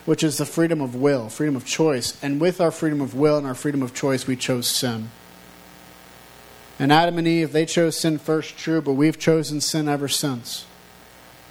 which 0.05 0.23
is 0.23 0.39
the 0.39 0.47
freedom 0.47 0.81
of 0.81 0.95
will, 0.95 1.29
freedom 1.29 1.57
of 1.57 1.67
choice. 1.67 2.17
And 2.23 2.41
with 2.41 2.61
our 2.61 2.71
freedom 2.71 3.01
of 3.01 3.13
will 3.13 3.37
and 3.37 3.45
our 3.45 3.57
freedom 3.57 3.83
of 3.83 3.93
choice, 3.93 4.29
we 4.29 4.37
chose 4.37 4.69
sin. 4.69 5.11
And 6.79 6.93
Adam 6.93 7.19
and 7.19 7.27
Eve, 7.27 7.51
they 7.51 7.67
chose 7.67 7.99
sin 7.99 8.19
first, 8.19 8.57
true, 8.57 8.81
but 8.81 8.93
we've 8.93 9.19
chosen 9.19 9.61
sin 9.61 9.89
ever 9.89 10.07
since. 10.07 10.65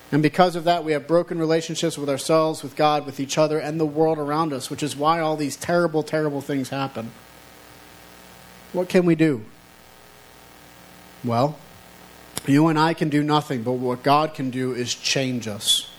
And 0.09 0.23
because 0.23 0.55
of 0.55 0.63
that, 0.63 0.85
we 0.85 0.93
have 0.93 1.05
broken 1.05 1.37
relationships 1.37 1.97
with 1.97 2.09
ourselves, 2.09 2.63
with 2.63 2.77
God, 2.77 3.05
with 3.05 3.19
each 3.19 3.37
other, 3.37 3.59
and 3.59 3.81
the 3.81 3.85
world 3.85 4.17
around 4.17 4.53
us, 4.53 4.69
which 4.69 4.83
is 4.83 4.95
why 4.95 5.19
all 5.19 5.35
these 5.35 5.57
terrible, 5.57 6.01
terrible 6.01 6.39
things 6.39 6.69
happen. 6.69 7.11
What 8.71 8.87
can 8.87 9.05
we 9.05 9.15
do? 9.15 9.43
Well, 11.25 11.57
you 12.47 12.67
and 12.67 12.77
I 12.77 12.93
can 12.93 13.09
do 13.09 13.23
nothing, 13.23 13.63
but 13.63 13.73
what 13.73 14.03
God 14.03 14.33
can 14.33 14.49
do 14.49 14.73
is 14.73 14.93
change 14.93 15.47
us. 15.47 15.89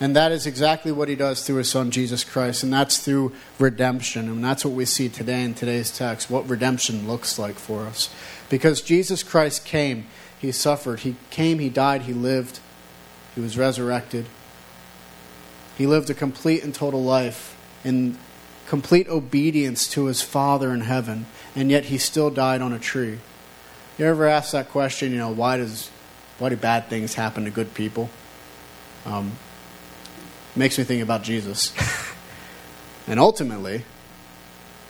And 0.00 0.14
that 0.14 0.30
is 0.30 0.46
exactly 0.46 0.92
what 0.92 1.08
he 1.08 1.16
does 1.16 1.44
through 1.44 1.56
his 1.56 1.70
son 1.70 1.90
Jesus 1.90 2.22
Christ, 2.22 2.62
and 2.62 2.72
that's 2.72 2.98
through 2.98 3.32
redemption. 3.58 4.28
And 4.28 4.44
that's 4.44 4.64
what 4.64 4.74
we 4.74 4.84
see 4.84 5.08
today 5.08 5.42
in 5.42 5.54
today's 5.54 5.96
text, 5.96 6.30
what 6.30 6.48
redemption 6.48 7.08
looks 7.08 7.38
like 7.38 7.56
for 7.56 7.82
us. 7.82 8.14
Because 8.48 8.80
Jesus 8.80 9.22
Christ 9.22 9.64
came, 9.64 10.06
he 10.38 10.52
suffered, 10.52 11.00
he 11.00 11.16
came, 11.30 11.58
he 11.58 11.68
died, 11.68 12.02
he 12.02 12.12
lived, 12.12 12.60
he 13.34 13.40
was 13.40 13.58
resurrected. 13.58 14.26
He 15.76 15.86
lived 15.86 16.10
a 16.10 16.14
complete 16.14 16.62
and 16.62 16.74
total 16.74 17.02
life 17.02 17.56
in 17.84 18.18
complete 18.66 19.08
obedience 19.08 19.88
to 19.88 20.06
his 20.06 20.22
Father 20.22 20.72
in 20.72 20.82
heaven, 20.82 21.26
and 21.56 21.70
yet 21.70 21.86
he 21.86 21.98
still 21.98 22.30
died 22.30 22.60
on 22.60 22.72
a 22.72 22.78
tree. 22.78 23.18
You 23.98 24.06
ever 24.06 24.28
ask 24.28 24.52
that 24.52 24.68
question, 24.68 25.10
you 25.10 25.18
know, 25.18 25.30
why 25.30 25.56
does 25.56 25.90
why 26.38 26.50
do 26.50 26.56
bad 26.56 26.86
things 26.86 27.14
happen 27.14 27.44
to 27.44 27.50
good 27.50 27.74
people? 27.74 28.08
Um, 29.04 29.32
makes 30.54 30.78
me 30.78 30.84
think 30.84 31.02
about 31.02 31.24
Jesus. 31.24 31.74
and 33.08 33.18
ultimately, 33.18 33.84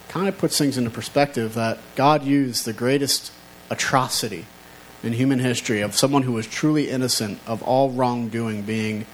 kind 0.09 0.29
of 0.29 0.37
puts 0.37 0.59
things 0.59 0.77
into 0.77 0.91
perspective 0.91 1.55
that 1.55 1.79
God 1.97 2.23
used 2.23 2.67
the 2.67 2.75
greatest 2.75 3.33
atrocity 3.71 4.45
in 5.03 5.15
human 5.15 5.39
history 5.39 5.81
of 5.81 5.95
someone 5.95 6.25
who 6.25 6.33
was 6.33 6.47
truly 6.47 6.91
innocent 6.91 7.41
of 7.47 7.63
all 7.63 7.91
wrongdoing 7.91 8.63
being 8.63 9.07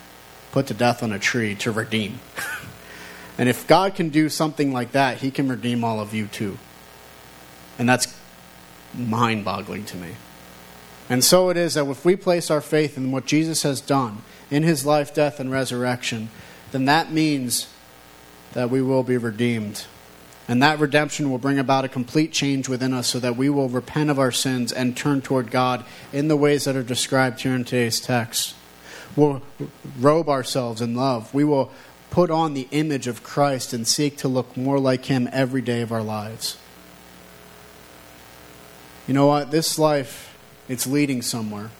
put 0.50 0.66
to 0.68 0.74
death 0.74 1.04
on 1.04 1.12
a 1.12 1.20
tree 1.20 1.54
to 1.56 1.70
redeem. 1.70 2.18
and 3.38 3.48
if 3.48 3.64
God 3.68 3.94
can 3.94 4.08
do 4.08 4.28
something 4.28 4.72
like 4.72 4.90
that, 4.90 5.18
he 5.18 5.30
can 5.30 5.46
redeem 5.46 5.84
all 5.84 6.00
of 6.00 6.12
you 6.12 6.26
too. 6.26 6.58
And 7.78 7.88
that's 7.88 8.06
mind 8.96 9.44
boggling 9.44 9.84
to 9.86 9.96
me. 9.96 10.10
And 11.08 11.22
so 11.22 11.50
it 11.50 11.56
is 11.56 11.74
that 11.74 11.86
if 11.86 12.04
we 12.04 12.16
place 12.16 12.50
our 12.50 12.60
faith 12.60 12.96
in 12.96 13.12
what 13.12 13.26
Jesus 13.26 13.62
has 13.62 13.80
done 13.80 14.22
in 14.50 14.62
his 14.62 14.86
life, 14.86 15.12
death, 15.14 15.38
and 15.38 15.50
resurrection, 15.50 16.30
then 16.72 16.86
that 16.86 17.12
means 17.12 17.68
that 18.52 18.70
we 18.70 18.80
will 18.80 19.02
be 19.02 19.16
redeemed 19.16 19.84
and 20.46 20.62
that 20.62 20.78
redemption 20.78 21.30
will 21.30 21.38
bring 21.38 21.58
about 21.58 21.84
a 21.84 21.88
complete 21.88 22.32
change 22.32 22.68
within 22.68 22.92
us 22.92 23.08
so 23.08 23.18
that 23.18 23.36
we 23.36 23.48
will 23.48 23.68
repent 23.68 24.10
of 24.10 24.18
our 24.18 24.32
sins 24.32 24.72
and 24.72 24.96
turn 24.96 25.22
toward 25.22 25.50
God 25.50 25.84
in 26.12 26.28
the 26.28 26.36
ways 26.36 26.64
that 26.64 26.76
are 26.76 26.82
described 26.82 27.40
here 27.40 27.54
in 27.54 27.64
today's 27.64 28.00
text. 28.00 28.54
We'll 29.16 29.42
robe 29.98 30.28
ourselves 30.28 30.82
in 30.82 30.94
love. 30.94 31.32
We 31.32 31.44
will 31.44 31.70
put 32.10 32.30
on 32.30 32.52
the 32.52 32.68
image 32.72 33.06
of 33.06 33.22
Christ 33.22 33.72
and 33.72 33.88
seek 33.88 34.18
to 34.18 34.28
look 34.28 34.56
more 34.56 34.78
like 34.78 35.06
Him 35.06 35.28
every 35.32 35.62
day 35.62 35.80
of 35.80 35.92
our 35.92 36.02
lives. 36.02 36.58
You 39.06 39.14
know 39.14 39.26
what? 39.26 39.50
This 39.50 39.78
life, 39.78 40.36
it's 40.68 40.86
leading 40.86 41.22
somewhere. 41.22 41.70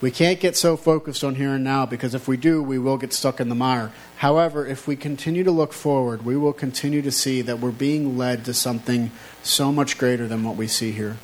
We 0.00 0.10
can't 0.10 0.40
get 0.40 0.56
so 0.56 0.78
focused 0.78 1.22
on 1.22 1.34
here 1.34 1.50
and 1.50 1.64
now 1.64 1.84
because 1.84 2.14
if 2.14 2.26
we 2.26 2.38
do, 2.38 2.62
we 2.62 2.78
will 2.78 2.96
get 2.96 3.12
stuck 3.12 3.38
in 3.38 3.50
the 3.50 3.54
mire. 3.54 3.92
However, 4.16 4.66
if 4.66 4.86
we 4.86 4.96
continue 4.96 5.44
to 5.44 5.50
look 5.50 5.74
forward, 5.74 6.24
we 6.24 6.36
will 6.36 6.54
continue 6.54 7.02
to 7.02 7.12
see 7.12 7.42
that 7.42 7.60
we're 7.60 7.70
being 7.70 8.16
led 8.16 8.46
to 8.46 8.54
something 8.54 9.10
so 9.42 9.70
much 9.70 9.98
greater 9.98 10.26
than 10.26 10.42
what 10.42 10.56
we 10.56 10.66
see 10.66 10.92
here. 10.92 11.18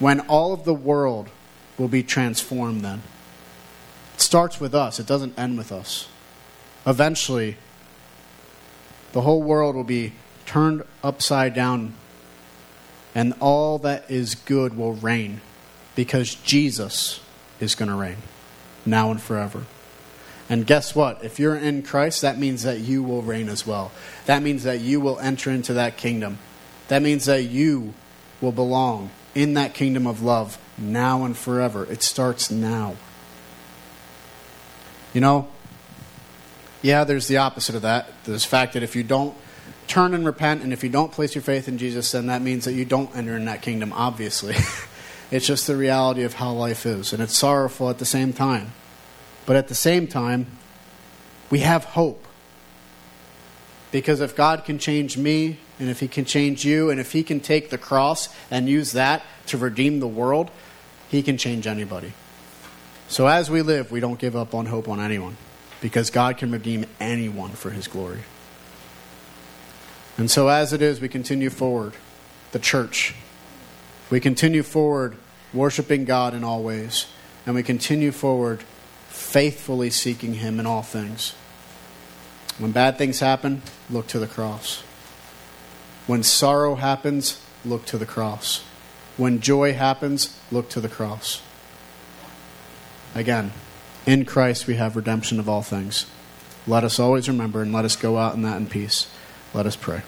When 0.00 0.20
all 0.20 0.52
of 0.52 0.64
the 0.64 0.74
world 0.74 1.28
will 1.78 1.88
be 1.88 2.02
transformed, 2.02 2.82
then. 2.82 3.02
It 4.14 4.20
starts 4.20 4.60
with 4.60 4.74
us, 4.74 4.98
it 4.98 5.06
doesn't 5.06 5.38
end 5.38 5.56
with 5.56 5.70
us. 5.70 6.08
Eventually, 6.86 7.56
the 9.12 9.20
whole 9.20 9.42
world 9.42 9.76
will 9.76 9.84
be 9.84 10.14
turned 10.46 10.82
upside 11.04 11.54
down, 11.54 11.94
and 13.14 13.34
all 13.40 13.78
that 13.78 14.10
is 14.10 14.34
good 14.34 14.76
will 14.76 14.94
reign 14.94 15.40
because 15.94 16.34
Jesus 16.34 17.20
is 17.58 17.74
going 17.74 17.90
to 17.90 17.94
reign 17.94 18.18
now 18.86 19.10
and 19.10 19.20
forever. 19.20 19.64
And 20.48 20.66
guess 20.66 20.94
what? 20.94 21.22
If 21.24 21.38
you're 21.38 21.56
in 21.56 21.82
Christ, 21.82 22.22
that 22.22 22.38
means 22.38 22.64
that 22.64 22.80
you 22.80 23.02
will 23.02 23.22
reign 23.22 23.48
as 23.48 23.66
well. 23.66 23.92
That 24.26 24.42
means 24.42 24.64
that 24.64 24.80
you 24.80 25.00
will 25.00 25.18
enter 25.20 25.50
into 25.50 25.74
that 25.74 25.96
kingdom. 25.96 26.38
That 26.88 27.02
means 27.02 27.26
that 27.26 27.44
you 27.44 27.94
will 28.40 28.52
belong 28.52 29.10
in 29.34 29.54
that 29.54 29.74
kingdom 29.74 30.06
of 30.08 30.22
love 30.22 30.58
now 30.76 31.24
and 31.24 31.36
forever. 31.36 31.84
It 31.84 32.02
starts 32.02 32.50
now. 32.50 32.96
You 35.14 35.20
know, 35.20 35.48
yeah, 36.82 37.04
there's 37.04 37.28
the 37.28 37.36
opposite 37.36 37.74
of 37.74 37.82
that. 37.82 38.10
There's 38.24 38.42
the 38.42 38.48
fact 38.48 38.72
that 38.72 38.82
if 38.82 38.96
you 38.96 39.02
don't 39.02 39.36
turn 39.90 40.14
and 40.14 40.24
repent 40.24 40.62
and 40.62 40.72
if 40.72 40.82
you 40.82 40.88
don't 40.88 41.12
place 41.12 41.34
your 41.34 41.42
faith 41.42 41.68
in 41.68 41.76
Jesus, 41.76 42.12
then 42.12 42.26
that 42.28 42.40
means 42.40 42.64
that 42.64 42.72
you 42.72 42.84
don't 42.84 43.14
enter 43.14 43.36
in 43.36 43.44
that 43.44 43.60
kingdom, 43.60 43.92
obviously. 43.92 44.54
It's 45.30 45.46
just 45.46 45.66
the 45.66 45.76
reality 45.76 46.24
of 46.24 46.34
how 46.34 46.52
life 46.52 46.84
is. 46.86 47.12
And 47.12 47.22
it's 47.22 47.36
sorrowful 47.36 47.88
at 47.88 47.98
the 47.98 48.04
same 48.04 48.32
time. 48.32 48.72
But 49.46 49.56
at 49.56 49.68
the 49.68 49.74
same 49.74 50.06
time, 50.08 50.46
we 51.50 51.60
have 51.60 51.84
hope. 51.84 52.26
Because 53.92 54.20
if 54.20 54.36
God 54.36 54.64
can 54.64 54.78
change 54.78 55.16
me, 55.16 55.58
and 55.78 55.88
if 55.88 56.00
He 56.00 56.08
can 56.08 56.24
change 56.24 56.64
you, 56.64 56.90
and 56.90 57.00
if 57.00 57.12
He 57.12 57.22
can 57.22 57.40
take 57.40 57.70
the 57.70 57.78
cross 57.78 58.28
and 58.50 58.68
use 58.68 58.92
that 58.92 59.22
to 59.46 59.58
redeem 59.58 60.00
the 60.00 60.08
world, 60.08 60.50
He 61.08 61.22
can 61.22 61.38
change 61.38 61.66
anybody. 61.66 62.12
So 63.08 63.26
as 63.26 63.50
we 63.50 63.62
live, 63.62 63.90
we 63.90 64.00
don't 64.00 64.18
give 64.18 64.36
up 64.36 64.54
on 64.54 64.66
hope 64.66 64.88
on 64.88 65.00
anyone. 65.00 65.36
Because 65.80 66.10
God 66.10 66.36
can 66.36 66.50
redeem 66.50 66.86
anyone 67.00 67.50
for 67.50 67.70
His 67.70 67.88
glory. 67.88 68.20
And 70.20 70.30
so 70.30 70.48
as 70.48 70.74
it 70.74 70.82
is, 70.82 71.00
we 71.00 71.08
continue 71.08 71.48
forward, 71.48 71.94
the 72.52 72.58
church 72.58 73.14
we 74.10 74.18
continue 74.18 74.64
forward 74.64 75.16
worshiping 75.54 76.04
God 76.04 76.34
in 76.34 76.42
all 76.42 76.62
ways, 76.62 77.06
and 77.46 77.54
we 77.54 77.62
continue 77.62 78.10
forward 78.10 78.62
faithfully 79.08 79.88
seeking 79.88 80.34
Him 80.34 80.58
in 80.58 80.66
all 80.66 80.82
things. 80.82 81.34
When 82.58 82.72
bad 82.72 82.98
things 82.98 83.20
happen, 83.20 83.62
look 83.88 84.08
to 84.08 84.18
the 84.18 84.26
cross. 84.26 84.82
When 86.06 86.22
sorrow 86.22 86.74
happens, 86.74 87.40
look 87.64 87.86
to 87.86 87.98
the 87.98 88.06
cross. 88.06 88.64
When 89.16 89.40
joy 89.40 89.74
happens, 89.74 90.36
look 90.50 90.68
to 90.70 90.80
the 90.80 90.88
cross. 90.88 91.40
Again, 93.14 93.52
in 94.06 94.24
Christ 94.24 94.66
we 94.66 94.74
have 94.74 94.96
redemption 94.96 95.38
of 95.38 95.48
all 95.48 95.62
things. 95.62 96.06
Let 96.66 96.84
us 96.84 96.98
always 96.98 97.28
remember 97.28 97.62
and 97.62 97.72
let 97.72 97.84
us 97.84 97.96
go 97.96 98.18
out 98.18 98.34
in 98.34 98.42
that 98.42 98.56
in 98.56 98.66
peace. 98.66 99.06
Let 99.52 99.66
us 99.66 99.76
pray. 99.76 100.02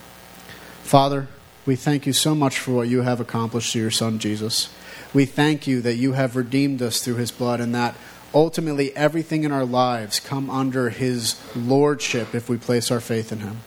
Father, 0.82 1.28
we 1.64 1.76
thank 1.76 2.06
you 2.06 2.12
so 2.12 2.34
much 2.34 2.58
for 2.58 2.72
what 2.72 2.88
you 2.88 3.02
have 3.02 3.20
accomplished 3.20 3.72
through 3.72 3.82
your 3.82 3.90
Son, 3.90 4.18
Jesus. 4.18 4.68
We 5.14 5.24
thank 5.24 5.66
you 5.66 5.80
that 5.82 5.96
you 5.96 6.12
have 6.12 6.36
redeemed 6.36 6.82
us 6.82 7.00
through 7.00 7.16
his 7.16 7.30
blood 7.30 7.60
and 7.60 7.74
that 7.74 7.94
ultimately 8.34 8.94
everything 8.96 9.44
in 9.44 9.52
our 9.52 9.64
lives 9.64 10.20
come 10.20 10.48
under 10.48 10.90
his 10.90 11.40
lordship 11.54 12.34
if 12.34 12.48
we 12.48 12.56
place 12.56 12.90
our 12.90 13.00
faith 13.00 13.32
in 13.32 13.40
him. 13.40 13.60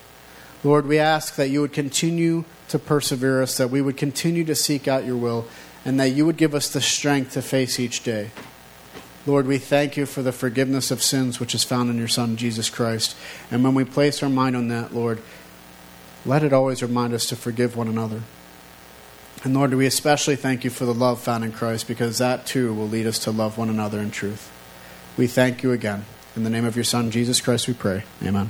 Lord, 0.63 0.87
we 0.87 0.97
ask 0.97 1.35
that 1.35 1.49
you 1.49 1.61
would 1.61 1.73
continue 1.73 2.43
to 2.69 2.79
persevere 2.79 3.43
us, 3.43 3.57
that 3.57 3.69
we 3.69 3.81
would 3.81 3.97
continue 3.97 4.43
to 4.45 4.55
seek 4.55 4.87
out 4.87 5.05
your 5.05 5.17
will, 5.17 5.45
and 5.85 5.99
that 5.99 6.09
you 6.09 6.25
would 6.25 6.37
give 6.37 6.55
us 6.55 6.67
the 6.69 6.81
strength 6.81 7.33
to 7.33 7.41
face 7.41 7.79
each 7.79 8.03
day. 8.03 8.31
Lord, 9.27 9.47
we 9.47 9.57
thank 9.57 9.97
you 9.97 10.05
for 10.05 10.21
the 10.21 10.31
forgiveness 10.31 10.91
of 10.91 11.01
sins 11.01 11.39
which 11.39 11.55
is 11.55 11.63
found 11.63 11.89
in 11.89 11.97
your 11.97 12.07
Son, 12.07 12.35
Jesus 12.35 12.69
Christ. 12.69 13.15
And 13.51 13.63
when 13.63 13.75
we 13.75 13.83
place 13.83 14.21
our 14.21 14.29
mind 14.29 14.55
on 14.55 14.67
that, 14.69 14.93
Lord, 14.93 15.21
let 16.25 16.43
it 16.43 16.53
always 16.53 16.81
remind 16.81 17.13
us 17.13 17.27
to 17.27 17.35
forgive 17.35 17.75
one 17.75 17.87
another. 17.87 18.21
And 19.43 19.53
Lord, 19.53 19.73
we 19.73 19.85
especially 19.85 20.35
thank 20.35 20.63
you 20.63 20.69
for 20.69 20.85
the 20.85 20.93
love 20.93 21.21
found 21.21 21.43
in 21.43 21.51
Christ 21.51 21.87
because 21.87 22.17
that 22.17 22.45
too 22.47 22.73
will 22.73 22.87
lead 22.87 23.05
us 23.05 23.19
to 23.19 23.31
love 23.31 23.57
one 23.57 23.69
another 23.69 23.99
in 23.99 24.09
truth. 24.09 24.51
We 25.17 25.27
thank 25.27 25.61
you 25.61 25.71
again. 25.71 26.05
In 26.35 26.43
the 26.43 26.49
name 26.49 26.65
of 26.65 26.75
your 26.75 26.83
Son, 26.83 27.11
Jesus 27.11 27.39
Christ, 27.39 27.67
we 27.67 27.73
pray. 27.73 28.03
Amen. 28.23 28.49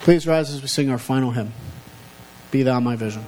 Please 0.00 0.26
rise 0.26 0.52
as 0.52 0.62
we 0.62 0.68
sing 0.68 0.90
our 0.90 0.98
final 0.98 1.32
hymn 1.32 1.52
Be 2.50 2.62
Thou 2.62 2.80
My 2.80 2.96
Vision. 2.96 3.24